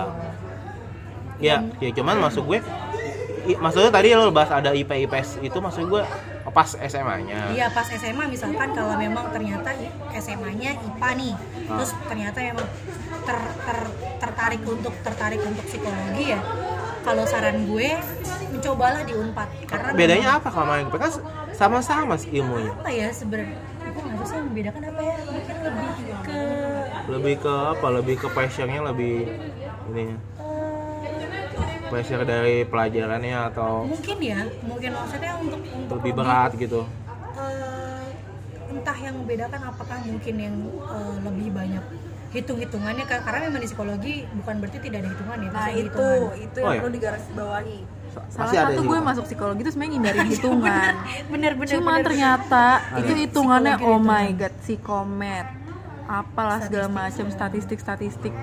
Ya, 1.38 1.62
ya 1.78 1.90
cuman 1.94 2.18
maksud 2.18 2.44
gue 2.44 2.60
maksudnya 3.56 3.92
tadi 3.94 4.12
lo 4.12 4.34
bahas 4.34 4.52
ada 4.52 4.74
IP 4.74 4.90
IPS 5.08 5.40
itu 5.40 5.58
maksud 5.62 5.86
gue 5.88 6.02
pas 6.50 6.70
SMA-nya. 6.72 7.52
Iya 7.52 7.68
pas 7.70 7.86
SMA 7.86 8.24
misalkan 8.26 8.72
kalau 8.72 8.96
memang 8.96 9.30
ternyata 9.30 9.76
SMA-nya 10.14 10.76
IPA 10.76 11.10
nih, 11.14 11.34
Ah. 11.66 11.76
terus 11.76 11.92
ternyata 12.04 12.38
memang 12.42 12.68
ter, 13.22 13.38
ter- 13.60 13.94
tertarik 14.18 14.62
untuk 14.64 14.94
tertarik 15.02 15.42
untuk 15.42 15.64
psikologi 15.64 16.32
ya. 16.32 16.40
Kalau 17.02 17.24
saran 17.24 17.64
gue 17.66 17.88
mencobalah 18.50 19.02
di 19.02 19.14
Unpad 19.14 19.48
karena 19.64 19.90
Bedanya 19.92 20.24
memang- 20.26 20.38
apa 20.38 20.48
kalau 20.50 20.66
main 20.68 20.84
IPS? 20.84 20.98
Kan 20.98 21.12
sama-sama 21.54 22.14
sih 22.16 22.32
ilmunya. 22.34 22.72
apa 22.74 22.90
ya 22.90 23.08
sebenarnya? 23.10 23.60
Gue 23.88 24.02
nggak 24.04 24.28
yang 24.30 24.46
membedakan 24.46 24.84
apa 24.86 25.02
ya. 25.02 25.16
Mungkin 25.26 25.56
lebih 25.64 25.90
ke 26.22 26.40
Lebih 27.08 27.36
ke 27.40 27.54
apa? 27.72 27.88
Lebih 27.90 28.16
ke 28.18 28.28
passionnya 28.30 28.82
lebih 28.84 29.16
ini 29.88 30.04
pressure 31.88 32.24
dari 32.24 32.56
pelajarannya 32.64 33.38
atau 33.48 33.84
mungkin 33.84 34.18
ya, 34.20 34.40
mungkin 34.62 34.90
maksudnya 34.92 35.32
untuk 35.36 35.60
untuk 35.64 35.96
lebih 35.98 36.14
berat 36.14 36.52
gitu. 36.56 36.82
eh, 37.34 38.06
entah 38.70 38.98
yang 38.98 39.16
membedakan 39.18 39.62
apakah 39.66 39.98
mungkin 40.04 40.36
yang 40.38 40.56
eh, 40.68 41.16
lebih 41.22 41.50
banyak 41.52 41.84
hitung-hitungannya 42.28 43.06
karena 43.08 43.40
memang 43.42 43.62
di 43.62 43.68
psikologi 43.68 44.16
bukan 44.36 44.56
berarti 44.58 44.78
tidak 44.80 45.00
ada 45.00 45.10
hitungan 45.10 45.38
ya 45.38 45.50
Nah, 45.50 45.68
itu 45.70 45.80
hitungan. 45.80 46.36
itu 46.38 46.58
Oh, 46.58 46.62
yang 46.62 46.70
iya? 46.70 46.80
perlu 46.80 46.94
digarisbawahi. 46.94 47.78
Sa- 48.08 48.26
Salah 48.30 48.52
ada 48.52 48.60
satu 48.68 48.82
gue 48.84 49.00
masuk 49.00 49.24
psikologi 49.24 49.62
itu 49.62 49.72
sebenarnya 49.72 49.92
ngindarin 49.94 50.28
hitungan. 50.34 50.94
bener 51.28 51.52
bener 51.54 51.80
bener. 51.80 52.04
ternyata 52.04 52.66
itu 52.98 53.12
hitungannya 53.18 53.74
Psikologi 53.74 53.88
oh 53.88 54.00
hitungan. 54.00 54.26
my 54.26 54.38
god, 54.38 54.54
psikomet. 54.60 55.48
Apalah 56.06 56.60
segala 56.62 56.88
macam 56.90 57.26
statistik-statistik. 57.28 58.34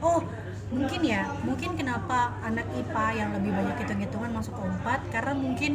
oh 0.00 0.20
mungkin 0.70 1.00
ya 1.02 1.26
mungkin 1.42 1.74
kenapa 1.74 2.38
anak 2.46 2.66
IPA 2.78 3.06
yang 3.18 3.30
lebih 3.34 3.50
banyak 3.50 3.76
hitung-hitungan 3.82 4.30
masuk 4.30 4.54
ke 4.54 4.62
Unpad 4.62 5.00
karena 5.10 5.32
mungkin 5.34 5.72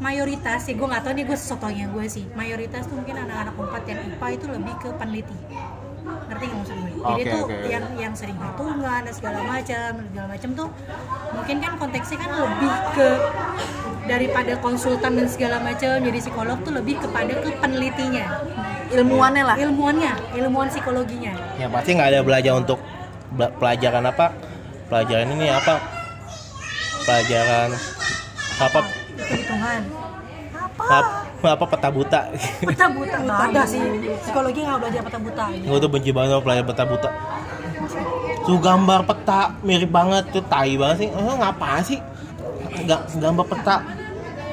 mayoritas 0.00 0.64
sih 0.64 0.72
gue 0.76 0.86
nggak 0.88 1.04
tahu 1.04 1.12
nih 1.16 1.24
gue 1.28 1.36
sesotonya 1.36 1.86
gue 1.92 2.04
sih 2.08 2.24
mayoritas 2.32 2.88
tuh 2.88 2.96
mungkin 2.96 3.16
anak-anak 3.20 3.54
Unpad 3.60 3.84
yang 3.84 4.00
IPA 4.08 4.28
itu 4.32 4.46
lebih 4.48 4.74
ke 4.80 4.88
peneliti 4.96 5.36
ngerti 6.06 6.44
nggak 6.46 6.58
maksud 6.58 6.76
gue? 6.76 6.90
Jadi 6.96 7.22
tuh 7.28 7.44
oke. 7.44 7.56
yang 7.66 7.84
yang 7.98 8.14
sering 8.14 8.38
hitungan 8.38 9.00
dan 9.04 9.14
segala 9.14 9.40
macam 9.42 9.90
segala 10.10 10.26
macam 10.32 10.50
tuh 10.54 10.68
mungkin 11.34 11.56
kan 11.60 11.72
konteksnya 11.76 12.16
kan 12.24 12.30
lebih 12.34 12.74
ke 12.94 13.08
daripada 14.06 14.52
konsultan 14.62 15.12
dan 15.18 15.26
segala 15.26 15.56
macam 15.60 15.98
jadi 15.98 16.18
psikolog 16.22 16.58
tuh 16.62 16.72
lebih 16.72 16.96
kepada 17.02 17.32
ke 17.42 17.50
penelitinya 17.58 18.26
Ilmuannya 18.86 19.42
lah. 19.42 19.56
ilmuannya 19.58 20.14
ilmuwan 20.38 20.70
psikologinya 20.70 21.34
Ya 21.58 21.66
pasti 21.66 21.98
nggak 21.98 22.08
ada 22.14 22.20
belajar 22.22 22.54
untuk 22.54 22.78
pelajaran 23.36 24.04
apa? 24.04 24.32
Pelajaran 24.86 25.28
ini 25.32 25.46
apa? 25.48 25.74
Pelajaran 27.02 27.70
apa? 28.56 28.78
hitung-hitungan 29.16 29.80
apa 30.52 30.82
Apa, 31.40 31.48
apa 31.56 31.64
peta 31.68 31.88
buta? 31.88 32.20
peta 32.60 32.86
buta 32.88 33.16
nggak 33.18 33.40
ada 33.48 33.62
sih 33.64 33.80
psikologi 34.20 34.60
nggak 34.60 34.78
belajar 34.78 35.02
peta 35.02 35.18
buta 35.18 35.44
Gue 35.52 35.78
tuh 35.78 35.90
benci 35.90 36.10
banget 36.12 36.30
sama 36.32 36.42
pelajaran 36.42 36.66
peta 36.66 36.84
buta. 36.84 37.10
Tuh 38.44 38.58
gambar 38.58 39.00
peta 39.04 39.40
mirip 39.60 39.90
banget 39.90 40.24
tuh 40.30 40.44
tai 40.44 40.76
banget 40.76 40.96
sih. 41.00 41.08
Eh, 41.08 41.36
ngapa 41.36 41.80
sih? 41.82 41.98
Ga- 42.84 43.08
gambar 43.08 43.46
peta 43.46 43.76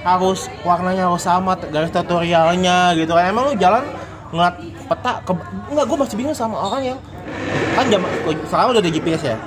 harus 0.03 0.39
warnanya 0.61 1.07
harus 1.07 1.23
sama 1.23 1.55
garis 1.55 1.87
tutorialnya 1.87 2.91
gitu 2.93 3.15
kan 3.15 3.23
emang 3.23 3.51
lu 3.51 3.55
jalan 3.55 3.83
ngeliat 4.35 4.55
peta 4.83 5.23
ke 5.23 5.31
enggak 5.71 5.85
gue 5.87 5.97
masih 5.97 6.15
bingung 6.19 6.35
sama 6.35 6.59
orang 6.59 6.83
yang 6.83 6.99
kan 7.73 7.85
jam 7.89 8.01
sekarang 8.47 8.67
udah 8.73 8.81
ada 8.81 8.91
GPS 8.91 9.21
ya? 9.23 9.37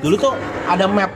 Dulu 0.00 0.14
tuh 0.16 0.32
ada 0.66 0.86
map. 0.86 1.10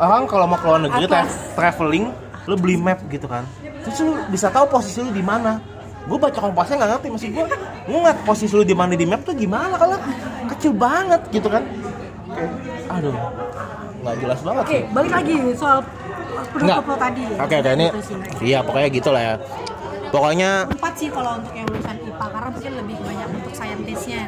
Orang 0.00 0.24
kalau 0.24 0.48
mau 0.48 0.56
ke 0.56 0.64
luar 0.64 0.80
negeri 0.80 1.04
tra- 1.04 1.28
traveling 1.52 2.08
lu 2.48 2.54
beli 2.56 2.76
map 2.76 2.98
gitu 3.06 3.28
kan. 3.28 3.44
Terus 3.84 3.96
lu 4.00 4.12
bisa 4.28 4.48
tahu 4.48 4.64
posisi 4.68 5.00
lu 5.00 5.12
di 5.12 5.20
mana. 5.20 5.60
Gue 6.08 6.16
baca 6.16 6.40
kompasnya 6.40 6.80
nggak 6.80 6.90
ngerti 6.96 7.08
masih 7.12 7.28
gue 7.30 7.44
ngeliat 7.86 8.18
posisi 8.24 8.52
lu 8.56 8.64
di 8.64 8.72
mana 8.72 8.96
di 8.96 9.04
map 9.04 9.20
tuh 9.22 9.36
gimana 9.36 9.76
kalau 9.76 10.00
kecil 10.48 10.72
banget 10.72 11.20
gitu 11.30 11.48
kan. 11.52 11.62
Aduh 12.88 13.14
nggak 14.00 14.16
jelas 14.16 14.40
banget 14.40 14.64
Oke, 14.64 14.72
sih. 14.72 14.82
balik 14.96 15.12
lagi 15.12 15.36
soal 15.52 15.78
produk 16.56 16.96
tadi. 16.96 17.20
Ya. 17.20 17.36
oke 17.44 17.54
oke 17.60 17.70
ini 17.76 17.86
Gitu 17.92 18.14
iya 18.40 18.58
pokoknya 18.64 18.88
gitu 18.88 19.08
lah 19.12 19.22
ya. 19.22 19.34
Pokoknya 20.10 20.50
empat 20.66 20.92
sih 20.98 21.08
kalau 21.12 21.38
untuk 21.38 21.54
yang 21.54 21.68
lulusan 21.70 21.96
IPA 22.02 22.26
karena 22.26 22.48
mungkin 22.50 22.72
lebih 22.82 22.96
banyak 22.98 23.28
untuk 23.30 23.52
saintisnya 23.54 24.22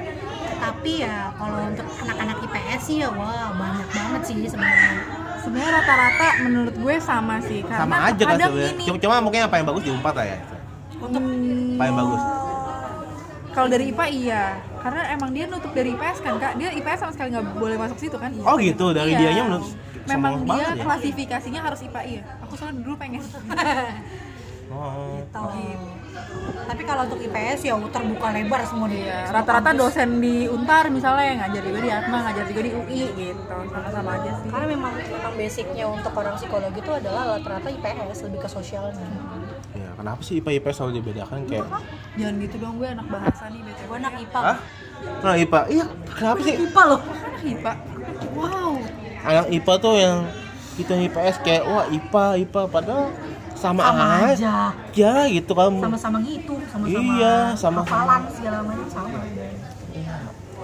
tapi 0.63 0.93
ya 1.03 1.35
kalau 1.35 1.59
untuk 1.67 1.87
anak-anak 1.99 2.37
IPS 2.47 2.81
sih 2.87 2.97
ya 3.03 3.09
wah 3.11 3.51
banyak 3.53 3.89
banget 3.91 4.23
sih 4.31 4.39
sebenarnya. 4.47 4.95
Sebenarnya 5.43 5.71
rata-rata 5.75 6.27
menurut 6.47 6.75
gue 6.79 6.95
sama 7.03 7.43
sih 7.43 7.67
karena 7.67 7.83
sama 7.83 7.97
aja 8.07 8.23
kan 8.23 8.37
sebenarnya. 8.39 8.87
cuma, 8.87 8.99
cuma 9.03 9.15
mungkin 9.19 9.41
apa 9.43 9.55
yang 9.59 9.67
bagus 9.67 9.83
di 9.83 9.91
empat 9.91 10.15
lah 10.15 10.27
ya. 10.31 10.39
Untuk 11.03 11.19
Hmm, 11.19 11.75
apa 11.75 11.85
yang 11.91 11.97
bagus? 11.99 12.23
Kalau 13.53 13.69
dari 13.69 13.85
IPA 13.91 14.07
iya. 14.09 14.45
Karena 14.81 15.03
emang 15.13 15.31
dia 15.35 15.45
nutup 15.51 15.73
dari 15.75 15.91
IPS 15.93 16.19
kan 16.23 16.35
kak. 16.39 16.53
Dia 16.57 16.71
IPS 16.73 16.99
sama 17.03 17.13
sekali 17.13 17.29
nggak 17.35 17.47
boleh 17.59 17.77
masuk 17.77 17.99
situ 17.99 18.17
kan? 18.17 18.31
Oh 18.47 18.55
gitu. 18.57 18.95
Dari 18.95 19.13
Iya. 19.13 19.19
dianya 19.19 19.43
menurut 19.51 19.67
memang 20.03 20.33
dia 20.47 20.73
ya? 20.73 20.83
klasifikasinya 20.83 21.61
harus 21.61 21.81
IPA 21.83 22.01
iya. 22.07 22.23
Aku 22.47 22.55
soalnya 22.55 22.81
dulu 22.87 22.95
pengen. 22.97 23.23
Oh. 24.73 25.21
gitu. 25.21 25.45
Tapi 26.63 26.83
kalau 26.83 27.03
untuk 27.05 27.21
IPS 27.21 27.61
ya 27.65 27.75
terbuka 27.77 28.29
lebar 28.31 28.61
semua 28.65 28.87
di 28.87 29.01
Iya, 29.01 29.27
semua 29.27 29.37
rata-rata 29.39 29.71
kampus. 29.71 29.83
dosen 29.83 30.09
di 30.19 30.37
Untar 30.47 30.85
misalnya 30.89 31.25
yang 31.25 31.39
ngajar 31.41 31.63
juga 31.63 31.79
di 31.79 31.91
Atma, 31.91 32.19
ngajar 32.23 32.45
juga 32.47 32.61
di 32.63 32.71
UI 32.73 33.01
gitu. 33.13 33.43
Sama-sama 33.69 34.11
aja 34.15 34.31
sih. 34.35 34.49
karena 34.49 34.67
memang 34.69 34.93
memang 34.95 35.33
basicnya 35.35 35.85
untuk 35.87 36.13
orang 36.13 36.35
psikologi 36.35 36.79
itu 36.79 36.93
adalah 36.93 37.23
rata-rata 37.35 37.69
IPS 37.69 38.19
lebih 38.25 38.39
ke 38.41 38.49
sosialnya 38.49 39.07
ya 39.73 39.89
kenapa 39.95 40.21
sih 40.21 40.39
IPA 40.39 40.51
IPS 40.59 40.75
selalu 40.77 40.93
dibedakan 40.99 41.39
kayak 41.45 41.67
Jangan 42.13 42.35
gitu 42.39 42.57
dong 42.61 42.75
gue 42.77 42.89
anak 42.89 43.07
bahasa 43.09 43.45
nih 43.49 43.61
BTW. 43.63 43.83
gue 43.83 43.97
anak 43.99 44.15
IPA 44.21 44.41
ah 44.43 44.59
nah 45.19 45.35
IPA 45.35 45.61
iya 45.69 45.85
kenapa 46.09 46.39
sih 46.41 46.55
IPA 46.61 46.83
loh 46.87 47.01
Anak 47.03 47.43
IPA. 47.43 47.73
wow 48.33 48.73
anak 49.23 49.47
IPA 49.51 49.73
tuh 49.79 49.95
yang 49.95 50.17
kita 50.73 50.93
IPS 50.99 51.37
kayak 51.41 51.63
wah 51.65 51.85
IPA 51.87 52.25
IPA 52.43 52.63
padahal 52.67 53.05
sama, 53.63 53.83
sama 53.87 54.05
aja. 54.27 54.33
aja. 54.35 54.55
Ya 54.91 55.15
gitu 55.31 55.53
kan 55.55 55.71
sama-sama 55.79 56.19
ngitung 56.19 56.61
sama-sama 56.67 56.99
Iya, 57.15 57.37
sama-sama. 57.55 57.81
hafalan 57.87 58.23
segala 58.35 58.59
macam 58.67 58.89
sama. 58.91 59.19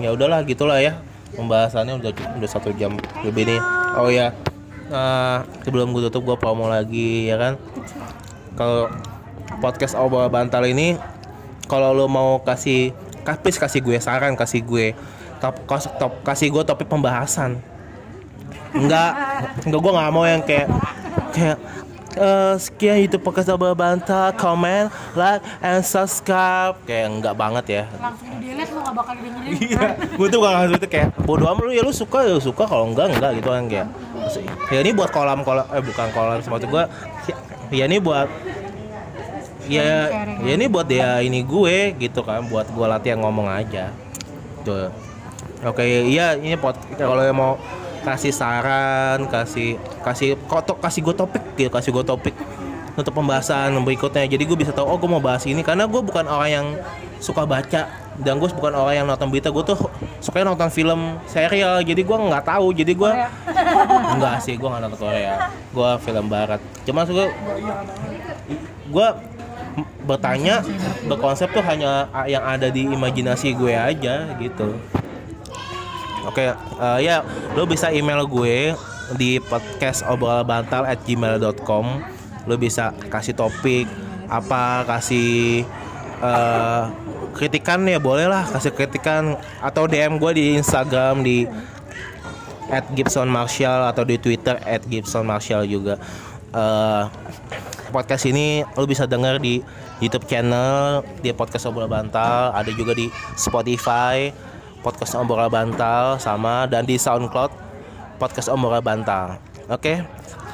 Ya 0.03 0.09
udahlah 0.11 0.43
gitulah 0.43 0.79
ya. 0.83 0.99
Pembahasannya 1.33 2.03
udah 2.03 2.11
udah 2.43 2.49
satu 2.51 2.75
jam 2.75 2.99
lebih 3.23 3.47
nih. 3.47 3.61
Oh 3.95 4.11
ya 4.11 4.35
Nah, 4.89 5.45
sebelum 5.69 5.93
gue 5.93 6.09
tutup 6.09 6.25
gue 6.25 6.37
promo 6.41 6.65
lagi 6.65 7.29
ya 7.29 7.37
kan? 7.37 7.61
Kalau 8.57 8.89
podcast 9.61 9.93
obor 10.01 10.25
bantal 10.33 10.65
ini 10.65 10.97
kalau 11.69 11.93
lo 11.93 12.09
mau 12.09 12.41
kasih 12.41 12.97
kapis 13.21 13.61
kasih 13.61 13.85
gue 13.85 14.01
saran 14.01 14.33
kasih 14.33 14.65
gue 14.65 14.97
top, 15.45 15.61
top 16.01 16.13
kasih 16.25 16.49
gue 16.49 16.65
topik 16.65 16.89
pembahasan. 16.89 17.61
Enggak 18.73 19.13
enggak 19.69 19.81
gue 19.85 19.93
nggak 19.93 20.13
mau 20.13 20.25
yang 20.25 20.41
kayak 20.41 20.69
kayak 21.37 21.61
eh, 22.19 22.55
sekian 22.59 22.99
YouTube 22.99 23.23
podcast 23.23 23.49
obor 23.55 23.73
bantal 23.79 24.35
comment 24.35 24.91
like 25.15 25.41
and 25.63 25.87
subscribe. 25.87 26.75
Kayak 26.85 27.07
enggak 27.15 27.35
banget 27.39 27.65
ya. 27.67 27.83
Langsung 27.97 28.29
di 28.43 28.51
delete 28.51 28.73
lu 28.75 28.81
gak 28.83 28.95
bakal 28.99 29.15
dengerin 29.17 29.53
Iya, 29.63 29.87
gue 30.19 30.27
tuh 30.27 30.39
gak 30.43 30.53
ngasih 30.53 30.77
itu 30.77 30.89
kayak 30.91 31.09
bodo 31.23 31.45
amat 31.47 31.63
lu 31.63 31.73
ya 31.73 31.83
lu 31.87 31.93
suka 31.95 32.19
ya 32.27 32.33
lu 32.35 32.43
suka. 32.43 32.65
Kalau 32.67 32.91
enggak 32.91 33.15
enggak 33.15 33.31
gitu 33.39 33.49
kan 33.49 33.65
kayak. 33.71 33.89
Ya 34.69 34.79
ini 34.83 34.91
buat 34.93 35.11
kolam 35.15 35.47
kolam 35.47 35.65
eh 35.73 35.83
bukan 35.83 36.07
kolam 36.13 36.43
maksud 36.43 36.69
gue 36.69 36.85
ya 37.73 37.85
ini 37.87 37.97
buat 38.03 38.29
ya 39.69 39.89
ya 40.43 40.53
ini 40.57 40.67
buat 40.67 40.87
dia 40.91 41.23
ini 41.23 41.41
gue 41.47 41.95
gitu 41.97 42.21
kan. 42.27 42.45
Buat 42.51 42.69
gue 42.75 42.87
latihan 42.91 43.23
ngomong 43.23 43.47
aja. 43.47 43.95
Tuh. 44.67 44.91
Oke 45.65 45.83
iya 45.87 46.39
ini 46.39 46.55
pot 46.55 46.79
kalau 46.95 47.23
yang 47.23 47.35
mau 47.35 47.59
kasih 48.07 48.33
saran 48.35 49.27
kasih 49.27 49.79
kasih 50.03 50.39
kotok 50.47 50.79
kasih 50.83 51.01
gue 51.03 51.15
topik 51.15 51.45
gitu 51.57 51.71
kasih 51.71 51.91
gue 51.95 52.05
topik 52.05 52.35
untuk 52.99 53.15
pembahasan 53.15 53.79
berikutnya. 53.87 54.27
Jadi 54.27 54.43
gue 54.43 54.59
bisa 54.59 54.75
tahu 54.75 54.91
oh 54.91 54.99
gue 54.99 55.07
mau 55.07 55.23
bahas 55.23 55.47
ini 55.47 55.63
karena 55.63 55.87
gue 55.87 56.03
bukan 56.03 56.27
orang 56.27 56.51
yang 56.51 56.67
suka 57.23 57.47
baca 57.47 57.87
dan 58.19 58.35
gue 58.43 58.51
bukan 58.51 58.75
orang 58.75 58.95
yang 58.99 59.07
nonton 59.07 59.31
berita. 59.31 59.55
Gue 59.55 59.63
tuh 59.63 59.79
suka 60.19 60.43
nonton 60.43 60.67
film 60.67 61.15
serial 61.31 61.79
jadi 61.87 62.03
gue 62.03 62.17
nggak 62.19 62.43
tahu. 62.43 62.75
Jadi 62.75 62.93
gue 62.99 63.13
nggak 64.19 64.37
sih 64.43 64.59
gue 64.59 64.67
nggak 64.67 64.83
nonton 64.91 64.99
Korea. 64.99 65.47
Gue 65.71 65.91
film 66.03 66.27
barat. 66.27 66.59
Cuma 66.83 67.07
gue 67.07 67.27
gue 68.91 69.09
bertanya 70.03 70.67
berkonsep 71.07 71.55
tuh 71.55 71.63
hanya 71.63 72.11
yang 72.27 72.43
ada 72.43 72.67
di 72.67 72.83
imajinasi 72.91 73.55
gue 73.55 73.79
aja 73.79 74.27
gitu 74.43 74.75
oke 76.29 76.45
eh, 76.55 76.99
ya 77.01 77.25
lo 77.57 77.65
bisa 77.65 77.89
email 77.89 78.29
gue 78.29 78.77
di 79.17 79.41
podcast 79.41 80.05
bantal 80.45 80.85
at 80.85 81.01
gmail.com 81.09 81.87
lo 82.45 82.55
bisa 82.61 82.93
kasih 83.09 83.33
topik 83.33 83.89
apa 84.29 84.85
kasih 84.85 85.65
eh, 86.21 86.85
kritikan 87.39 87.87
ya 87.87 88.03
boleh 88.03 88.27
lah 88.27 88.43
kasih 88.51 88.75
kritikan. 88.75 89.39
Atau 89.63 89.87
DM 89.87 90.19
gue 90.19 90.33
di 90.35 90.45
Instagram 90.59 91.23
di 91.23 91.47
at 92.69 92.85
Gibson 92.93 93.31
Marshall 93.31 93.89
atau 93.89 94.05
di 94.05 94.21
Twitter 94.21 94.59
at 94.61 94.85
Gibson 94.85 95.25
Marshall 95.25 95.65
juga. 95.65 95.97
Eh, 96.53 97.05
podcast 97.89 98.29
ini 98.29 98.67
lo 98.77 98.85
bisa 98.85 99.09
denger 99.09 99.41
di 99.41 99.63
YouTube 99.99 100.29
channel 100.29 101.01
di 101.25 101.33
podcast 101.33 101.67
obrolan 101.67 101.89
bantal 101.89 102.53
ada 102.53 102.71
juga 102.71 102.93
di 102.93 103.09
Spotify 103.35 104.29
podcast 104.81 105.19
obrolan 105.19 105.51
bantal 105.51 106.17
sama 106.23 106.65
dan 106.71 106.87
di 106.87 106.97
SoundCloud 106.97 107.51
podcast 108.19 108.49
obrolan 108.51 108.83
bantal. 108.83 109.39
Oke 109.69 110.03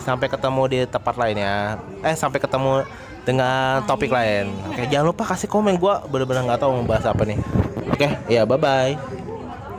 sampai 0.05 0.29
ketemu 0.29 0.63
di 0.69 0.79
tempat 0.85 1.15
lain 1.17 1.37
ya. 1.41 1.81
Eh 2.05 2.17
sampai 2.17 2.39
ketemu 2.39 2.85
dengan 3.25 3.81
topik 3.89 4.13
lain. 4.13 4.53
Oke 4.69 4.85
jangan 4.89 5.11
lupa 5.11 5.25
kasih 5.25 5.49
komen. 5.49 5.81
Gua 5.81 6.05
bener-bener 6.05 6.45
nggak 6.45 6.61
tahu 6.61 6.83
mau 6.83 6.85
bahas 6.85 7.09
apa 7.09 7.25
nih. 7.25 7.41
Oke 7.89 8.09
ya 8.29 8.45
bye 8.45 8.61
bye 8.61 9.24